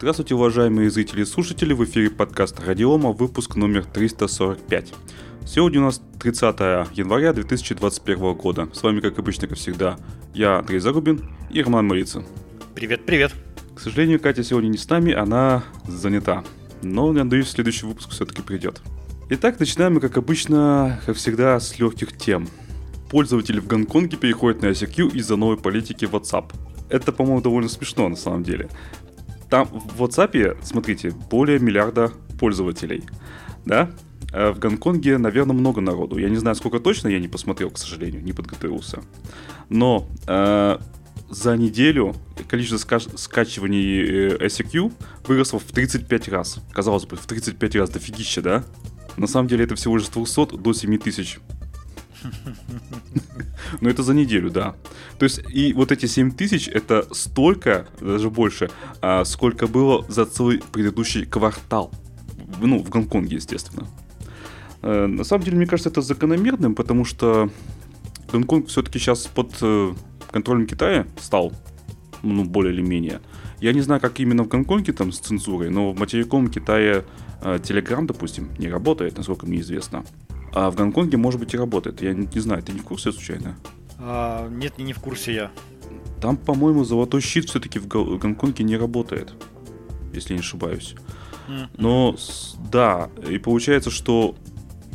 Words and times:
Здравствуйте, 0.00 0.34
уважаемые 0.34 0.88
зрители 0.88 1.20
и 1.20 1.24
слушатели, 1.26 1.74
в 1.74 1.84
эфире 1.84 2.08
подкаст 2.08 2.58
Радиома, 2.58 3.12
выпуск 3.12 3.56
номер 3.56 3.84
345. 3.84 4.94
Сегодня 5.44 5.80
у 5.80 5.84
нас 5.84 6.00
30 6.18 6.58
января 6.94 7.34
2021 7.34 8.32
года. 8.32 8.66
С 8.72 8.82
вами, 8.82 9.00
как 9.00 9.18
обычно, 9.18 9.46
как 9.46 9.58
всегда, 9.58 9.98
я, 10.32 10.60
Андрей 10.60 10.78
Зарубин 10.78 11.28
и 11.50 11.62
Роман 11.62 11.86
Малицын. 11.86 12.24
Привет, 12.74 13.04
привет. 13.04 13.34
К 13.74 13.80
сожалению, 13.80 14.20
Катя 14.20 14.42
сегодня 14.42 14.68
не 14.68 14.78
с 14.78 14.88
нами, 14.88 15.12
она 15.12 15.64
занята. 15.86 16.44
Но, 16.80 17.12
надеюсь, 17.12 17.50
следующий 17.50 17.84
выпуск 17.84 18.08
все-таки 18.08 18.40
придет. 18.40 18.80
Итак, 19.28 19.60
начинаем 19.60 19.92
мы, 19.92 20.00
как 20.00 20.16
обычно, 20.16 20.98
как 21.04 21.16
всегда, 21.16 21.60
с 21.60 21.78
легких 21.78 22.16
тем. 22.16 22.48
Пользователи 23.10 23.60
в 23.60 23.66
Гонконге 23.66 24.16
переходят 24.16 24.62
на 24.62 24.68
ICQ 24.68 25.14
из-за 25.16 25.36
новой 25.36 25.58
политики 25.58 26.06
WhatsApp. 26.06 26.54
Это, 26.88 27.12
по-моему, 27.12 27.42
довольно 27.42 27.68
смешно 27.68 28.08
на 28.08 28.16
самом 28.16 28.42
деле. 28.42 28.70
Там 29.50 29.66
в 29.66 30.02
WhatsApp, 30.02 30.58
смотрите, 30.62 31.10
более 31.10 31.58
миллиарда 31.58 32.12
пользователей. 32.38 33.02
Да? 33.66 33.90
А 34.32 34.52
в 34.52 34.58
Гонконге, 34.58 35.18
наверное, 35.18 35.54
много 35.54 35.80
народу. 35.80 36.18
Я 36.18 36.30
не 36.30 36.36
знаю, 36.36 36.54
сколько 36.54 36.78
точно, 36.78 37.08
я 37.08 37.18
не 37.18 37.28
посмотрел, 37.28 37.70
к 37.70 37.78
сожалению, 37.78 38.22
не 38.22 38.32
подготовился. 38.32 39.00
Но 39.68 40.08
э, 40.26 40.78
за 41.30 41.56
неделю 41.56 42.14
количество 42.48 42.76
ска- 42.76 43.16
скачиваний 43.16 44.02
э, 44.02 44.46
ICQ 44.46 44.92
выросло 45.26 45.58
в 45.58 45.64
35 45.64 46.28
раз. 46.28 46.60
Казалось 46.72 47.06
бы, 47.06 47.16
в 47.16 47.26
35 47.26 47.76
раз 47.76 47.90
дофигища, 47.90 48.42
да? 48.42 48.64
На 49.16 49.26
самом 49.26 49.48
деле 49.48 49.64
это 49.64 49.74
всего 49.74 49.96
лишь 49.96 50.06
с 50.06 50.10
200 50.10 50.56
до 50.58 50.72
7000. 50.72 51.40
Но 53.80 53.88
это 53.88 54.02
за 54.02 54.14
неделю, 54.14 54.50
да. 54.50 54.74
То 55.18 55.24
есть, 55.24 55.40
и 55.48 55.72
вот 55.72 55.92
эти 55.92 56.06
7 56.06 56.32
тысяч 56.32 56.68
это 56.68 57.06
столько, 57.12 57.86
даже 58.00 58.30
больше, 58.30 58.70
а, 59.00 59.24
сколько 59.24 59.66
было 59.66 60.04
за 60.08 60.26
целый 60.26 60.62
предыдущий 60.72 61.26
квартал. 61.26 61.92
Ну, 62.60 62.82
в 62.82 62.88
Гонконге, 62.88 63.36
естественно. 63.36 63.86
Э, 64.82 65.06
на 65.06 65.24
самом 65.24 65.44
деле, 65.44 65.56
мне 65.56 65.66
кажется, 65.66 65.90
это 65.90 66.00
закономерным, 66.00 66.74
потому 66.74 67.04
что 67.04 67.50
Гонконг 68.32 68.68
все-таки 68.68 68.98
сейчас 68.98 69.26
под 69.26 69.56
э, 69.62 69.92
контролем 70.30 70.66
Китая 70.66 71.06
стал, 71.20 71.52
ну, 72.22 72.44
более 72.44 72.72
или 72.74 72.82
менее. 72.82 73.20
Я 73.60 73.72
не 73.72 73.82
знаю, 73.82 74.00
как 74.00 74.20
именно 74.20 74.44
в 74.44 74.48
Гонконге 74.48 74.92
там 74.92 75.12
с 75.12 75.18
цензурой, 75.18 75.70
но 75.70 75.92
в 75.92 75.98
материковом 75.98 76.48
Китае 76.48 77.04
Telegram, 77.42 78.06
допустим, 78.06 78.50
не 78.58 78.68
работает, 78.68 79.16
насколько 79.16 79.46
мне 79.46 79.60
известно. 79.60 80.04
А 80.52 80.70
в 80.70 80.76
Гонконге, 80.76 81.16
может 81.16 81.40
быть, 81.40 81.54
и 81.54 81.56
работает. 81.56 82.02
Я 82.02 82.12
не, 82.12 82.28
не 82.32 82.40
знаю, 82.40 82.62
ты 82.62 82.72
не 82.72 82.80
в 82.80 82.84
курсе 82.84 83.12
случайно? 83.12 83.56
А, 83.98 84.48
нет, 84.48 84.78
не 84.78 84.92
в 84.92 84.98
курсе 84.98 85.34
я. 85.34 85.50
Там, 86.20 86.36
по-моему, 86.36 86.84
золотой 86.84 87.20
щит 87.20 87.48
все-таки 87.48 87.78
в 87.78 87.86
Гонконге 87.86 88.64
не 88.64 88.76
работает, 88.76 89.32
если 90.12 90.34
не 90.34 90.40
ошибаюсь. 90.40 90.94
Но 91.76 92.16
да, 92.70 93.10
и 93.28 93.38
получается, 93.38 93.90
что 93.90 94.36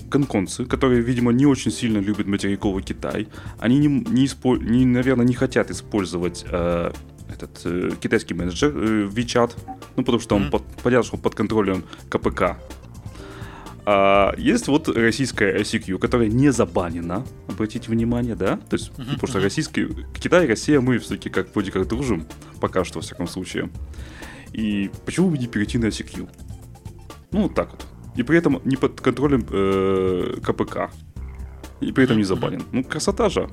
гонконцы, 0.09 0.66
которые, 0.66 1.02
видимо, 1.02 1.31
не 1.33 1.45
очень 1.45 1.72
сильно 1.72 1.98
любят 1.98 2.28
материковый 2.28 2.83
Китай, 2.83 3.28
они, 3.59 3.78
не, 3.80 3.88
не, 3.88 4.26
испо... 4.26 4.56
не 4.56 4.86
наверное, 4.86 5.26
не 5.26 5.33
хотят 5.33 5.72
использовать 5.72 6.45
э, 6.50 6.92
этот 7.28 7.61
э, 7.66 7.92
китайский 8.00 8.33
менеджер 8.33 8.72
э, 8.73 9.08
WeChat, 9.08 9.52
ну, 9.98 10.03
потому 10.03 10.20
что 10.20 10.36
он, 10.36 10.50
под, 10.50 10.64
понятно, 10.83 11.03
что 11.03 11.16
он 11.16 11.22
под 11.22 11.36
контролем 11.36 11.83
КПК. 12.09 12.58
А 13.88 14.33
есть 14.38 14.67
вот 14.67 14.89
российская 14.89 15.59
ICQ, 15.59 16.00
которая 16.00 16.28
не 16.28 16.52
забанена, 16.52 17.23
обратите 17.47 17.92
внимание, 17.92 18.36
да? 18.36 18.58
То 18.58 18.75
есть, 18.75 18.92
uh-huh, 18.97 19.14
потому 19.14 19.27
что 19.27 19.39
российский, 19.39 19.88
Китай 20.19 20.45
и 20.45 20.47
Россия, 20.47 20.81
мы 20.81 20.97
все-таки 20.97 21.30
как 21.30 21.53
вроде 21.53 21.72
как 21.72 21.88
дружим, 21.88 22.25
пока 22.59 22.83
что, 22.83 22.97
во 22.97 23.03
всяком 23.03 23.27
случае. 23.27 23.69
И 24.53 24.89
почему 25.05 25.30
бы 25.30 25.38
не 25.38 25.47
перейти 25.47 25.77
на 25.77 25.86
ICQ? 25.86 26.27
Ну, 27.31 27.44
вот 27.44 27.53
так 27.53 27.72
вот. 27.72 27.86
И 28.16 28.23
при 28.23 28.38
этом 28.38 28.59
не 28.64 28.75
под 28.75 29.02
контролем 29.02 29.45
э, 29.52 30.38
КПК. 30.44 30.89
И 31.80 31.92
при 31.92 32.05
этом 32.05 32.17
не 32.17 32.23
забанен. 32.23 32.64
Ну, 32.71 32.83
красота 32.83 33.30
же. 33.30 33.49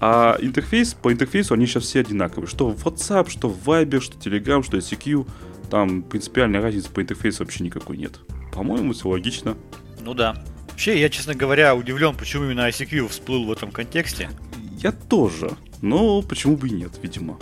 А 0.00 0.36
интерфейс, 0.40 0.94
по 0.94 1.12
интерфейсу 1.12 1.54
они 1.54 1.66
сейчас 1.66 1.84
все 1.84 2.00
одинаковые. 2.00 2.48
Что 2.48 2.70
в 2.70 2.84
WhatsApp, 2.84 3.28
что 3.28 3.48
в 3.48 3.68
Viber, 3.68 4.00
что 4.00 4.18
Telegram, 4.18 4.62
что 4.62 4.76
ICQ. 4.76 5.28
Там 5.70 6.02
принципиальной 6.02 6.60
разницы 6.60 6.90
по 6.90 7.02
интерфейсу 7.02 7.44
вообще 7.44 7.64
никакой 7.64 7.96
нет. 7.96 8.20
По-моему, 8.56 8.94
все 8.94 9.08
логично. 9.08 9.54
Ну 10.00 10.14
да. 10.14 10.42
Вообще, 10.70 10.98
я, 10.98 11.10
честно 11.10 11.34
говоря, 11.34 11.74
удивлен, 11.76 12.16
почему 12.16 12.44
именно 12.44 12.66
ICQ 12.66 13.08
всплыл 13.08 13.44
в 13.44 13.52
этом 13.52 13.70
контексте. 13.70 14.30
Я 14.78 14.92
тоже. 14.92 15.50
Но 15.82 16.22
почему 16.22 16.56
бы 16.56 16.68
и 16.68 16.70
нет, 16.70 16.92
видимо. 17.02 17.38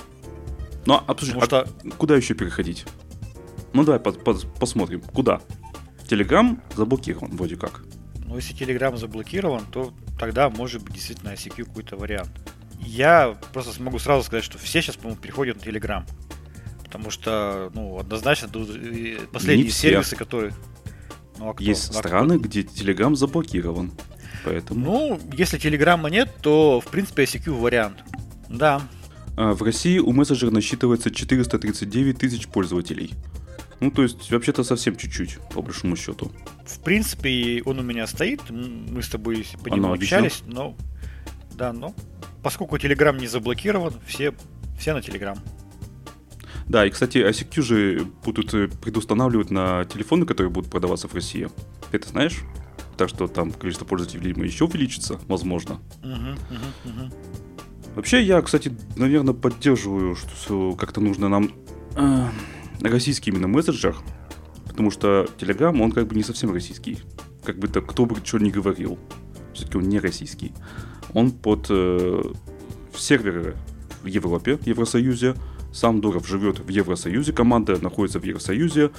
Ну, 0.86 1.00
а, 1.06 1.16
слушай, 1.16 1.38
а 1.40 1.44
что... 1.44 1.68
куда 1.98 2.16
еще 2.16 2.34
переходить? 2.34 2.84
Ну, 3.72 3.84
давай 3.84 4.00
по 4.00 4.10
по 4.10 4.34
посмотрим. 4.34 5.02
Куда? 5.02 5.40
Telegram 6.08 6.58
заблокирован, 6.74 7.36
вроде 7.36 7.56
как. 7.56 7.84
Ну, 8.26 8.34
если 8.34 8.56
Telegram 8.56 8.96
заблокирован, 8.96 9.64
то 9.70 9.94
тогда 10.18 10.50
может 10.50 10.82
быть 10.82 10.94
действительно 10.94 11.30
ICQ 11.30 11.64
какой-то 11.64 11.96
вариант. 11.96 12.32
Я 12.80 13.38
просто 13.52 13.72
смогу 13.72 14.00
сразу 14.00 14.24
сказать, 14.24 14.44
что 14.44 14.58
все 14.58 14.82
сейчас, 14.82 14.96
по-моему, 14.96 15.20
переходят 15.20 15.64
на 15.64 15.70
Telegram. 15.70 16.04
Потому 16.82 17.10
что, 17.10 17.70
ну, 17.72 17.98
однозначно, 17.98 18.48
последние 19.32 19.70
сервисы, 19.70 20.16
которые... 20.16 20.52
Ну, 21.38 21.50
а 21.50 21.54
кто? 21.54 21.64
Есть 21.64 21.90
а 21.90 21.94
страны, 21.94 22.38
кто? 22.38 22.48
где 22.48 22.62
Telegram 22.62 23.14
заблокирован. 23.14 23.92
Поэтому... 24.44 24.84
Ну, 24.84 25.20
если 25.36 25.58
Телеграма 25.58 26.10
нет, 26.10 26.30
то, 26.42 26.80
в 26.80 26.86
принципе, 26.86 27.24
ICQ 27.24 27.58
вариант. 27.60 28.04
Да. 28.48 28.82
А, 29.36 29.54
в 29.54 29.62
России 29.62 29.98
у 29.98 30.12
мессенджера 30.12 30.50
насчитывается 30.50 31.10
439 31.10 32.18
тысяч 32.18 32.46
пользователей. 32.48 33.12
Ну, 33.80 33.90
то 33.90 34.02
есть, 34.02 34.30
вообще-то 34.30 34.64
совсем 34.64 34.96
чуть-чуть, 34.96 35.38
по 35.52 35.62
большому 35.62 35.96
счету. 35.96 36.30
В 36.64 36.78
принципе, 36.80 37.62
он 37.64 37.78
у 37.78 37.82
меня 37.82 38.06
стоит. 38.06 38.40
Мы 38.50 39.02
с 39.02 39.08
тобой 39.08 39.46
по 39.62 39.68
нему 39.68 39.86
Оно 39.86 39.94
общались, 39.94 40.42
но... 40.46 40.76
Да, 41.54 41.72
но 41.72 41.94
поскольку 42.42 42.76
Telegram 42.76 43.18
не 43.18 43.26
заблокирован, 43.26 43.94
все, 44.06 44.34
все 44.78 44.92
на 44.92 44.98
Telegram. 44.98 45.38
Да, 46.68 46.86
и, 46.86 46.90
кстати, 46.90 47.18
ICQ 47.18 47.62
же 47.62 48.06
будут 48.24 48.54
э, 48.54 48.68
предустанавливать 48.68 49.50
на 49.50 49.84
телефоны, 49.84 50.24
которые 50.26 50.50
будут 50.50 50.70
продаваться 50.70 51.08
в 51.08 51.14
России. 51.14 51.48
Ты 51.90 51.98
это 51.98 52.08
знаешь? 52.08 52.40
Так 52.96 53.08
что 53.08 53.26
там 53.26 53.52
количество 53.52 53.84
пользователей, 53.84 54.28
видимо, 54.28 54.46
еще 54.46 54.64
увеличится, 54.64 55.18
возможно. 55.26 55.80
Uh-huh, 56.02 56.38
uh-huh, 56.50 56.84
uh-huh. 56.84 57.14
Вообще, 57.96 58.22
я, 58.22 58.40
кстати, 58.40 58.74
наверное, 58.96 59.34
поддерживаю, 59.34 60.16
что 60.16 60.74
как-то 60.74 61.00
нужно 61.00 61.28
нам 61.28 61.52
э, 61.96 62.28
российский 62.80 63.30
именно 63.30 63.48
мессенджер, 63.48 63.96
потому 64.66 64.90
что 64.90 65.28
Telegram, 65.38 65.80
он 65.80 65.92
как 65.92 66.06
бы 66.06 66.14
не 66.14 66.22
совсем 66.22 66.52
российский. 66.52 66.98
Как 67.44 67.58
бы 67.58 67.68
то 67.68 67.82
кто 67.82 68.06
бы 68.06 68.16
что 68.24 68.38
ни 68.38 68.50
говорил. 68.50 68.98
Все-таки 69.52 69.76
он 69.76 69.88
не 69.88 70.00
российский. 70.00 70.52
Он 71.12 71.30
под 71.30 71.66
э, 71.68 72.22
серверы 72.96 73.54
в 74.02 74.06
Европе, 74.06 74.56
в 74.56 74.66
Евросоюзе, 74.66 75.34
сам 75.74 76.00
Дуров 76.00 76.28
живет 76.28 76.60
в 76.60 76.68
Евросоюзе, 76.68 77.32
команда 77.32 77.82
находится 77.82 78.20
в 78.20 78.24
Евросоюзе, 78.24 78.92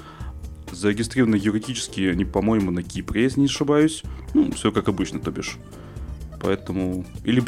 зарегистрированы 0.72 1.38
юридически 1.38 2.02
они, 2.02 2.25
по-моему, 2.25 2.69
на 2.69 2.84
Кипре, 2.84 3.24
если 3.24 3.40
не 3.40 3.46
ошибаюсь. 3.46 4.03
Ну, 4.34 4.52
все 4.52 4.74
как 4.74 4.90
обычно, 4.90 5.19
то 5.19 5.31
бишь. 5.31 5.58
Поэтому... 6.41 7.06
Или, 7.24 7.41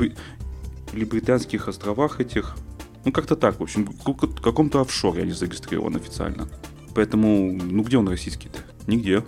или 0.93 1.03
британских 1.03 1.67
островах 1.67 2.21
этих. 2.21 2.55
Ну, 3.03 3.11
как-то 3.11 3.35
так, 3.35 3.59
в 3.59 3.63
общем, 3.63 3.85
в 3.85 4.41
каком-то 4.41 4.79
офшоре 4.79 5.23
они 5.23 5.33
зарегистрированы 5.33 5.97
официально. 5.97 6.47
Поэтому, 6.95 7.51
ну 7.51 7.83
где 7.83 7.97
он 7.97 8.07
российский-то? 8.07 8.59
Нигде. 8.87 9.23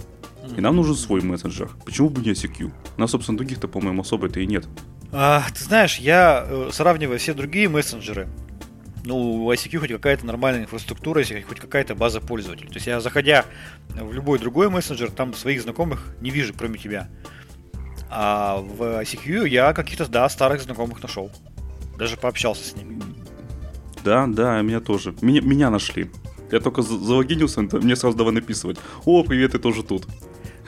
И 0.55 0.61
нам 0.61 0.77
нужен 0.77 0.95
свой 0.95 1.21
мессенджер. 1.21 1.69
Почему 1.83 2.09
бы 2.09 2.21
не 2.21 2.31
ICQ? 2.31 2.71
У 2.95 3.01
нас, 3.01 3.11
собственно, 3.11 3.37
других-то, 3.37 3.67
по-моему, 3.67 4.01
особо-то 4.01 4.39
и 4.39 4.47
нет. 4.47 4.65
А, 5.11 5.45
ты 5.53 5.63
знаешь, 5.63 5.97
я 5.97 6.45
э, 6.47 6.69
сравниваю 6.71 7.19
все 7.19 7.33
другие 7.33 7.67
мессенджеры, 7.67 8.29
ну, 9.05 9.45
у 9.45 9.51
ICQ 9.51 9.79
хоть 9.79 9.91
какая-то 9.91 10.25
нормальная 10.25 10.63
инфраструктура, 10.63 11.23
хоть 11.47 11.59
какая-то 11.59 11.95
база 11.95 12.21
пользователей. 12.21 12.67
То 12.67 12.75
есть 12.75 12.87
я, 12.87 12.99
заходя 12.99 13.45
в 13.89 14.11
любой 14.13 14.39
другой 14.39 14.69
мессенджер, 14.69 15.11
там 15.11 15.33
своих 15.33 15.61
знакомых 15.61 16.15
не 16.21 16.29
вижу, 16.29 16.53
кроме 16.57 16.77
тебя. 16.77 17.09
А 18.09 18.57
в 18.57 19.01
ICQ 19.01 19.47
я 19.47 19.73
каких-то, 19.73 20.07
да, 20.07 20.27
старых 20.29 20.61
знакомых 20.61 21.01
нашел. 21.01 21.31
Даже 21.97 22.17
пообщался 22.17 22.67
с 22.67 22.75
ними. 22.75 23.01
Да, 24.03 24.27
да, 24.27 24.61
меня 24.61 24.79
тоже. 24.79 25.13
Меня, 25.21 25.41
меня 25.41 25.69
нашли. 25.69 26.09
Я 26.51 26.59
только 26.59 26.81
залогинился, 26.81 27.61
мне 27.61 27.95
сразу 27.95 28.17
давай 28.17 28.33
написывать. 28.33 28.79
О, 29.05 29.23
привет, 29.23 29.51
ты 29.51 29.59
тоже 29.59 29.83
тут. 29.83 30.07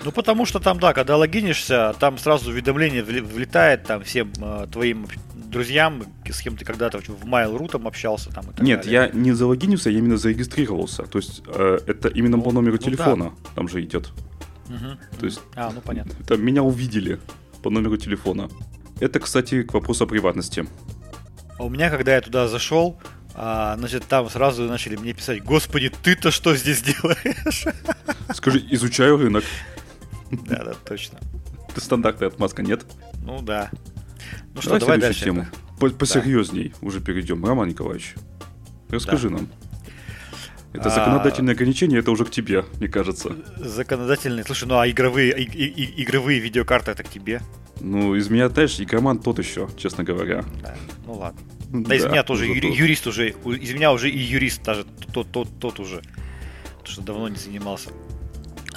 Ну, 0.04 0.12
потому 0.12 0.46
что 0.46 0.60
там, 0.60 0.80
да, 0.80 0.94
когда 0.94 1.18
логинишься, 1.18 1.96
там 2.00 2.18
сразу 2.18 2.50
уведомление 2.50 3.04
влетает 3.04 3.84
там 3.84 4.04
всем 4.04 4.32
э, 4.42 4.68
твоим 4.72 5.08
друзьям, 5.36 6.04
с 6.26 6.42
кем 6.42 6.58
ты 6.58 6.66
когда-то 6.66 7.00
в 7.00 7.26
Mail.ru 7.26 7.70
там 7.70 7.88
общался. 7.88 8.32
Там, 8.32 8.46
и 8.46 8.64
Нет, 8.64 8.84
далее. 8.84 8.94
я 8.94 9.10
не 9.10 9.34
залогинился, 9.34 9.90
я 9.90 10.00
именно 10.00 10.18
зарегистрировался. 10.18 11.04
То 11.04 11.20
есть 11.20 11.44
э, 11.46 11.80
это 11.86 12.08
именно 12.08 12.38
ну, 12.38 12.44
по 12.44 12.52
номеру 12.52 12.78
ну, 12.80 12.82
телефона 12.82 13.26
да. 13.26 13.50
там 13.56 13.68
же 13.68 13.82
идет. 13.84 14.12
Угу. 14.70 15.20
То 15.20 15.26
есть, 15.26 15.42
а, 15.56 15.72
ну 15.74 15.82
понятно. 15.82 16.14
Это 16.20 16.38
меня 16.38 16.64
увидели 16.64 17.20
по 17.62 17.70
номеру 17.70 17.98
телефона. 17.98 18.50
Это, 19.00 19.20
кстати, 19.20 19.64
к 19.64 19.74
вопросу 19.74 20.06
о 20.06 20.08
приватности. 20.08 20.66
А 21.58 21.64
у 21.64 21.70
меня, 21.70 21.90
когда 21.90 22.16
я 22.16 22.22
туда 22.22 22.48
зашел, 22.48 22.98
А, 23.34 23.78
значит, 23.78 24.04
там 24.08 24.30
сразу 24.30 24.64
начали 24.64 24.98
мне 24.98 25.14
писать, 25.14 25.42
господи, 25.44 25.90
ты-то 26.04 26.32
что 26.32 26.56
здесь 26.56 26.82
делаешь? 26.82 27.66
Скажи, 28.34 28.62
изучаю 28.72 29.18
рынок. 29.18 29.44
Да, 30.32 30.64
да, 30.64 30.74
точно. 30.86 31.20
Ты 31.74 31.82
стандартная 31.82 32.30
отмазка, 32.30 32.64
нет? 32.64 32.86
Ну 33.24 33.42
да. 33.42 33.70
Ну 34.54 34.62
что, 34.62 34.80
давай, 34.80 35.00
дальше. 35.00 35.26
тему. 35.26 35.48
По 35.80 35.90
Посерьезней 35.90 36.74
уже 36.82 37.00
перейдем. 37.00 37.44
Роман 37.44 37.70
Николаевич, 37.70 38.16
расскажи 38.90 39.30
нам. 39.30 39.48
Это 40.74 40.88
а, 40.88 40.90
законодательное 40.90 41.54
ограничение, 41.54 42.00
это 42.00 42.12
уже 42.12 42.24
к 42.24 42.32
тебе, 42.32 42.64
мне 42.80 42.88
кажется. 42.88 43.36
Законодательные. 43.58 44.46
Слушай, 44.46 44.70
ну 44.70 44.78
а 44.78 44.90
игровые, 44.90 45.38
и, 45.38 45.44
и, 45.44 46.04
игровые 46.04 46.40
видеокарты 46.40 46.92
это 46.92 47.04
к 47.04 47.10
тебе? 47.10 47.42
Ну, 47.82 48.16
из 48.16 48.30
меня, 48.30 48.48
знаешь, 48.48 48.80
игроман 48.80 49.20
тот 49.20 49.40
еще, 49.40 49.68
честно 49.76 50.04
говоря. 50.04 50.46
Да, 50.62 50.76
ну 51.06 51.16
ладно. 51.16 51.42
Да, 51.70 51.90
да 51.90 51.96
из 51.96 52.06
меня 52.06 52.24
тоже 52.24 52.46
юри, 52.46 52.68
юрист 52.68 53.08
уже, 53.08 53.30
из 53.30 53.74
меня 53.74 53.92
уже 53.92 54.10
и 54.10 54.18
юрист 54.18 54.64
даже 54.64 54.86
тот, 55.14 55.32
тот, 55.32 55.50
тот 55.60 55.80
уже, 55.80 56.02
потому 56.78 56.88
что 56.88 57.02
давно 57.02 57.28
не 57.28 57.38
занимался. 57.38 57.90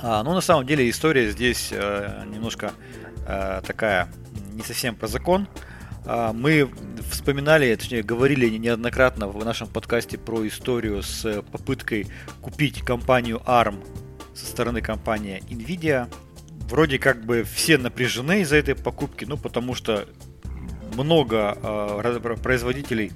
А, 0.06 0.22
ну, 0.22 0.34
на 0.34 0.42
самом 0.42 0.66
деле, 0.66 0.90
история 0.90 1.30
здесь 1.30 1.70
э, 1.72 2.24
немножко 2.26 2.72
э, 3.26 3.62
такая, 3.66 4.12
не 4.52 4.62
совсем 4.62 4.94
про 4.96 5.06
закон. 5.06 5.48
А, 6.04 6.34
мы 6.34 6.70
вспоминали, 7.10 7.74
точнее, 7.74 8.02
говорили 8.02 8.50
неоднократно 8.50 9.28
в 9.28 9.42
нашем 9.42 9.66
подкасте 9.66 10.18
про 10.18 10.46
историю 10.46 11.02
с 11.02 11.40
попыткой 11.50 12.08
купить 12.42 12.82
компанию 12.82 13.40
ARM 13.46 13.82
со 14.34 14.44
стороны 14.44 14.82
компании 14.82 15.42
Nvidia. 15.48 16.12
Вроде 16.68 16.98
как 16.98 17.24
бы 17.24 17.42
все 17.42 17.78
напряжены 17.78 18.42
из-за 18.42 18.56
этой 18.56 18.74
покупки, 18.74 19.24
ну 19.24 19.38
потому 19.38 19.74
что 19.74 20.06
много 20.96 21.56
э, 21.62 22.36
производителей 22.42 23.10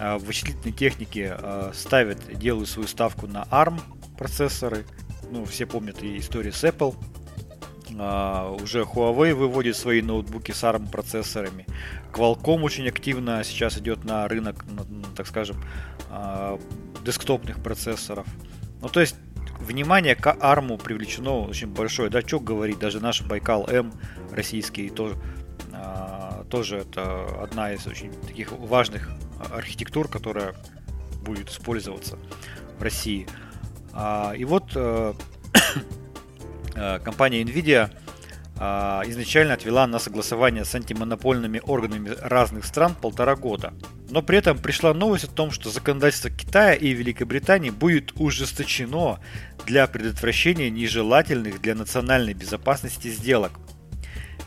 э, 0.00 0.18
вычислительной 0.18 0.72
техники 0.72 1.32
э, 1.32 1.70
ставят, 1.74 2.18
делают 2.36 2.68
свою 2.68 2.88
ставку 2.88 3.28
на 3.28 3.44
ARM 3.52 3.80
процессоры. 4.16 4.84
Ну, 5.30 5.44
все 5.44 5.66
помнят 5.66 6.02
и 6.02 6.18
историю 6.18 6.52
с 6.52 6.64
Apple. 6.64 6.94
Uh, 7.90 8.62
уже 8.62 8.82
Huawei 8.82 9.34
выводит 9.34 9.76
свои 9.76 10.02
ноутбуки 10.02 10.52
с 10.52 10.62
ARM 10.62 10.90
процессорами. 10.90 11.66
Qualcomm 12.12 12.62
очень 12.62 12.86
активно 12.86 13.42
сейчас 13.42 13.78
идет 13.78 14.04
на 14.04 14.28
рынок, 14.28 14.64
так 15.16 15.26
скажем, 15.26 15.56
uh, 16.10 16.60
десктопных 17.04 17.62
процессоров. 17.62 18.26
Ну, 18.82 18.88
то 18.88 19.00
есть, 19.00 19.16
внимание 19.58 20.14
к 20.14 20.26
ARM 20.26 20.80
привлечено 20.80 21.40
очень 21.40 21.68
большое. 21.68 22.10
Да, 22.10 22.20
что 22.20 22.40
говорить, 22.40 22.78
даже 22.78 23.00
наш 23.00 23.22
Байкал 23.22 23.66
М 23.68 23.92
российский 24.32 24.90
тоже 24.90 25.16
тоже 26.50 26.78
это 26.78 27.42
одна 27.42 27.72
из 27.72 27.86
очень 27.86 28.12
таких 28.26 28.52
важных 28.52 29.10
архитектур, 29.50 30.08
которая 30.08 30.54
будет 31.22 31.50
использоваться 31.50 32.18
в 32.78 32.82
России. 32.82 33.26
А, 33.92 34.32
и 34.36 34.44
вот 34.44 34.72
э, 34.74 35.14
э, 36.74 36.98
компания 37.00 37.42
Nvidia 37.42 37.90
а, 38.60 39.02
изначально 39.06 39.54
отвела 39.54 39.86
на 39.86 39.98
согласование 39.98 40.64
с 40.64 40.74
антимонопольными 40.74 41.60
органами 41.64 42.14
разных 42.20 42.64
стран 42.64 42.94
полтора 42.94 43.36
года. 43.36 43.72
Но 44.10 44.22
при 44.22 44.38
этом 44.38 44.58
пришла 44.58 44.94
новость 44.94 45.24
о 45.24 45.30
том, 45.30 45.50
что 45.50 45.70
законодательство 45.70 46.30
Китая 46.30 46.74
и 46.74 46.88
Великобритании 46.88 47.70
будет 47.70 48.12
ужесточено 48.16 49.20
для 49.66 49.86
предотвращения 49.86 50.70
нежелательных 50.70 51.60
для 51.60 51.74
национальной 51.74 52.34
безопасности 52.34 53.08
сделок– 53.08 53.52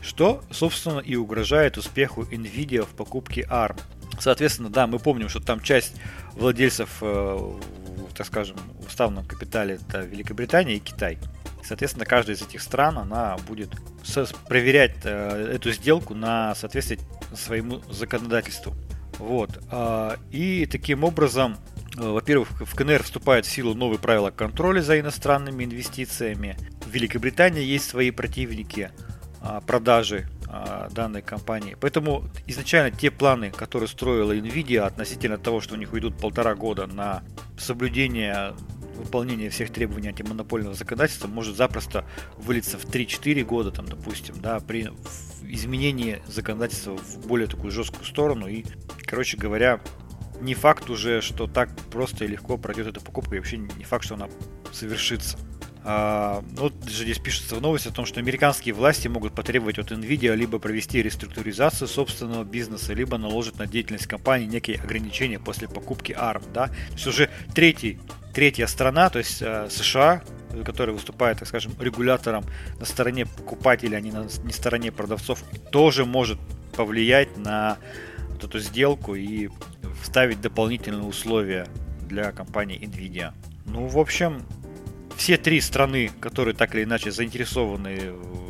что, 0.02 0.42
собственно, 0.50 0.98
и 0.98 1.14
угрожает 1.14 1.78
успеху 1.78 2.22
Nvidia 2.22 2.82
в 2.82 2.88
покупке 2.88 3.46
ARM. 3.48 3.80
Соответственно, 4.18 4.68
да, 4.68 4.86
мы 4.86 4.98
помним, 4.98 5.28
что 5.28 5.40
там 5.40 5.60
часть 5.60 5.94
владельцев, 6.32 7.02
э, 7.96 8.14
так 8.14 8.26
скажем, 8.26 8.56
в 8.80 8.86
уставном 8.86 9.24
капитале 9.24 9.76
это 9.76 10.00
Великобритания 10.00 10.76
и 10.76 10.80
Китай. 10.80 11.18
Соответственно, 11.64 12.04
каждая 12.04 12.36
из 12.36 12.42
этих 12.42 12.60
стран, 12.60 12.98
она 12.98 13.36
будет 13.46 13.70
проверять 14.48 14.96
э, 15.04 15.52
эту 15.54 15.72
сделку 15.72 16.14
на 16.14 16.54
соответствие 16.54 17.00
своему 17.34 17.80
законодательству. 17.90 18.74
Вот. 19.18 19.62
А, 19.70 20.16
и 20.30 20.66
таким 20.66 21.04
образом, 21.04 21.56
э, 21.96 22.00
во-первых, 22.00 22.48
в 22.60 22.74
КНР 22.74 23.02
вступают 23.04 23.46
в 23.46 23.50
силу 23.50 23.74
новые 23.74 23.98
правила 23.98 24.30
контроля 24.30 24.80
за 24.80 24.98
иностранными 24.98 25.64
инвестициями. 25.64 26.56
В 26.84 26.90
Великобритании 26.90 27.62
есть 27.62 27.88
свои 27.88 28.10
противники– 28.10 28.90
продажи 29.66 30.28
данной 30.90 31.22
компании. 31.22 31.76
Поэтому 31.80 32.24
изначально 32.46 32.96
те 32.96 33.10
планы, 33.10 33.50
которые 33.50 33.88
строила 33.88 34.36
Nvidia 34.36 34.80
относительно 34.80 35.38
того, 35.38 35.60
что 35.60 35.74
у 35.74 35.78
них 35.78 35.92
уйдут 35.92 36.18
полтора 36.18 36.54
года 36.54 36.86
на 36.86 37.22
соблюдение 37.58 38.54
выполнения 38.96 39.48
всех 39.48 39.72
требований 39.72 40.08
антимонопольного 40.08 40.74
законодательства, 40.74 41.26
может 41.26 41.56
запросто 41.56 42.04
вылиться 42.36 42.78
в 42.78 42.84
3-4 42.84 43.42
года, 43.44 43.70
там, 43.70 43.86
допустим, 43.86 44.40
да, 44.40 44.60
при 44.60 44.90
изменении 45.42 46.22
законодательства 46.26 46.96
в 46.96 47.26
более 47.26 47.48
такую 47.48 47.70
жесткую 47.70 48.04
сторону. 48.04 48.46
И, 48.46 48.64
короче 49.06 49.38
говоря, 49.38 49.80
не 50.40 50.54
факт 50.54 50.90
уже, 50.90 51.22
что 51.22 51.46
так 51.46 51.74
просто 51.90 52.24
и 52.24 52.28
легко 52.28 52.58
пройдет 52.58 52.88
эта 52.88 53.00
покупка, 53.00 53.36
и 53.36 53.38
вообще 53.38 53.56
не 53.56 53.84
факт, 53.84 54.04
что 54.04 54.14
она 54.14 54.28
совершится. 54.72 55.38
А, 55.84 56.44
ну, 56.56 56.70
же 56.86 57.04
здесь 57.04 57.18
пишется 57.18 57.56
в 57.56 57.60
новости 57.60 57.88
о 57.88 57.90
том, 57.90 58.06
что 58.06 58.20
американские 58.20 58.72
власти 58.74 59.08
могут 59.08 59.34
потребовать 59.34 59.78
от 59.78 59.90
Nvidia 59.90 60.36
либо 60.36 60.58
провести 60.58 61.02
реструктуризацию 61.02 61.88
собственного 61.88 62.44
бизнеса, 62.44 62.92
либо 62.92 63.18
наложить 63.18 63.58
на 63.58 63.66
деятельность 63.66 64.06
компании 64.06 64.46
некие 64.46 64.78
ограничения 64.80 65.40
после 65.40 65.68
покупки 65.68 66.12
ARM. 66.12 66.44
Да? 66.54 66.68
То 66.68 66.92
есть 66.92 67.06
уже 67.08 67.30
третий, 67.54 67.98
третья 68.32 68.66
страна, 68.68 69.10
то 69.10 69.18
есть 69.18 69.42
э, 69.42 69.68
США, 69.70 70.22
которая 70.64 70.94
выступает, 70.94 71.40
так 71.40 71.48
скажем, 71.48 71.72
регулятором 71.80 72.44
на 72.78 72.84
стороне 72.84 73.26
покупателей, 73.26 73.96
а 73.96 74.00
не 74.00 74.12
на 74.12 74.28
не 74.44 74.52
стороне 74.52 74.92
продавцов, 74.92 75.42
тоже 75.72 76.04
может 76.04 76.38
повлиять 76.76 77.36
на 77.36 77.78
вот 78.30 78.44
эту 78.44 78.60
сделку 78.60 79.16
и 79.16 79.48
вставить 80.00 80.40
дополнительные 80.40 81.02
условия 81.02 81.66
для 82.08 82.30
компании 82.30 82.78
Nvidia. 82.80 83.32
Ну, 83.66 83.86
в 83.86 83.98
общем, 83.98 84.42
все 85.16 85.36
три 85.36 85.60
страны, 85.60 86.10
которые 86.20 86.54
так 86.54 86.74
или 86.74 86.84
иначе 86.84 87.10
заинтересованы, 87.10 87.98
э, 88.00 88.42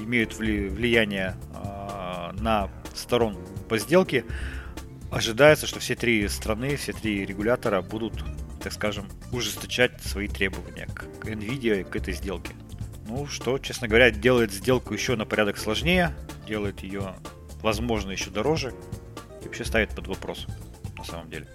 имеют 0.00 0.36
влияние 0.36 1.34
а, 1.54 2.32
на 2.38 2.70
сторон 2.94 3.38
по 3.68 3.78
сделке, 3.78 4.24
ожидается, 5.10 5.66
что 5.66 5.80
все 5.80 5.94
три 5.94 6.26
страны, 6.28 6.76
все 6.76 6.92
три 6.92 7.24
регулятора 7.24 7.82
будут, 7.82 8.24
так 8.62 8.72
скажем, 8.72 9.08
ужесточать 9.32 10.02
свои 10.02 10.28
требования 10.28 10.86
к 10.86 11.26
NVIDIA 11.26 11.80
и 11.80 11.84
к 11.84 11.96
этой 11.96 12.14
сделке. 12.14 12.52
Ну, 13.06 13.26
что, 13.26 13.58
честно 13.58 13.88
говоря, 13.88 14.10
делает 14.10 14.52
сделку 14.52 14.94
еще 14.94 15.16
на 15.16 15.24
порядок 15.24 15.58
сложнее, 15.58 16.14
делает 16.46 16.80
ее, 16.80 17.14
возможно, 17.62 18.10
еще 18.10 18.30
дороже 18.30 18.74
и 19.42 19.46
вообще 19.46 19.64
ставит 19.64 19.90
под 19.90 20.06
вопрос, 20.08 20.46
на 20.96 21.04
самом 21.04 21.30
деле. 21.30 21.48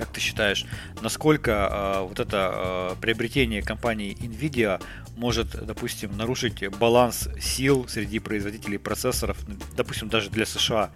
Как 0.00 0.08
ты 0.08 0.20
считаешь, 0.20 0.64
насколько 1.02 1.50
э, 1.50 2.08
вот 2.08 2.18
это 2.20 2.94
э, 2.96 3.00
приобретение 3.02 3.60
компании 3.60 4.16
Nvidia 4.18 4.82
может, 5.18 5.62
допустим, 5.62 6.16
нарушить 6.16 6.66
баланс 6.78 7.28
сил 7.38 7.86
среди 7.86 8.18
производителей 8.18 8.78
процессоров, 8.78 9.36
допустим, 9.76 10.08
даже 10.08 10.30
для 10.30 10.46
США? 10.46 10.90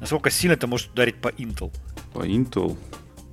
Насколько 0.00 0.30
сильно 0.30 0.52
это 0.52 0.66
может 0.66 0.90
ударить 0.90 1.16
по 1.16 1.28
Intel? 1.28 1.72
По 2.12 2.26
Intel? 2.26 2.76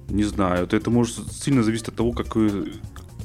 Не 0.07 0.23
знаю. 0.23 0.69
Это 0.71 0.89
может 0.89 1.33
сильно 1.33 1.63
зависеть 1.63 1.89
от 1.89 1.95
того, 1.97 2.13
какое 2.13 2.67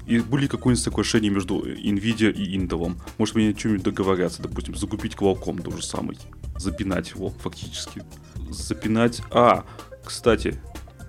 и 0.08 0.18
были 0.18 0.48
какое-нибудь 0.48 0.82
соглашение 0.82 1.30
между 1.30 1.60
Nvidia 1.60 2.32
и 2.32 2.58
Intel. 2.58 3.00
Может, 3.18 3.36
они 3.36 3.50
о 3.50 3.54
чем-нибудь 3.54 3.84
договорятся, 3.84 4.42
допустим, 4.42 4.74
закупить 4.74 5.14
Qualcomm 5.14 5.62
то 5.62 5.70
же 5.70 5.84
самый. 5.84 6.18
Запинать 6.58 7.10
его, 7.10 7.30
фактически. 7.30 8.02
Запинать... 8.50 9.22
А, 9.30 9.64
кстати, 10.04 10.60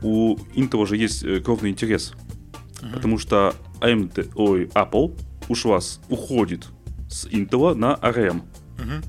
у 0.05 0.35
Intel 0.53 0.77
уже 0.77 0.97
есть 0.97 1.23
э, 1.23 1.39
кровный 1.39 1.71
интерес. 1.71 2.13
Uh-huh. 2.79 2.93
Потому 2.93 3.17
что 3.17 3.55
AMD, 3.81 4.31
ой, 4.35 4.65
Apple 4.65 5.17
ушла, 5.49 5.81
с, 5.81 5.99
уходит 6.09 6.67
с 7.09 7.25
Intel 7.25 7.73
на 7.73 7.95
ARM. 7.95 8.43
Uh-huh. 8.77 9.03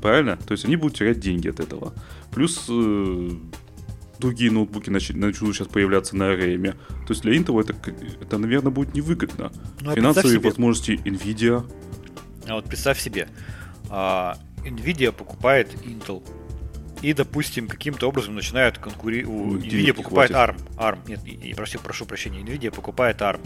Правильно? 0.00 0.38
То 0.38 0.52
есть 0.52 0.64
они 0.64 0.76
будут 0.76 0.96
терять 0.96 1.20
деньги 1.20 1.48
от 1.48 1.60
этого. 1.60 1.92
Плюс 2.30 2.64
э, 2.70 3.30
другие 4.18 4.50
ноутбуки 4.50 4.88
нач, 4.88 5.10
начнут 5.10 5.54
сейчас 5.54 5.68
появляться 5.68 6.16
на 6.16 6.32
ARM. 6.32 6.72
То 6.72 7.10
есть 7.10 7.22
для 7.22 7.36
Intel 7.36 7.60
это, 7.60 7.74
это 8.20 8.38
наверное, 8.38 8.72
будет 8.72 8.94
невыгодно. 8.94 9.52
Ну, 9.82 9.90
а 9.90 9.94
Финансовые 9.94 10.40
возможности 10.40 10.92
Nvidia. 11.04 11.70
А 12.46 12.54
вот 12.54 12.64
представь 12.64 12.98
себе, 12.98 13.28
а, 13.90 14.38
Nvidia 14.64 15.12
покупает 15.12 15.74
Intel 15.84 16.22
и, 17.02 17.12
допустим, 17.12 17.68
каким-то 17.68 18.08
образом 18.08 18.34
начинают 18.34 18.78
конкурировать. 18.78 19.64
Nvidia 19.64 19.92
покупает 19.92 20.30
ARM. 20.30 20.56
ARM. 20.76 20.98
Нет, 21.06 21.24
и, 21.24 21.54
прошу, 21.54 21.78
прошу 21.78 22.06
прощения, 22.06 22.40
Nvidia 22.40 22.74
покупает 22.74 23.20
ARM. 23.20 23.40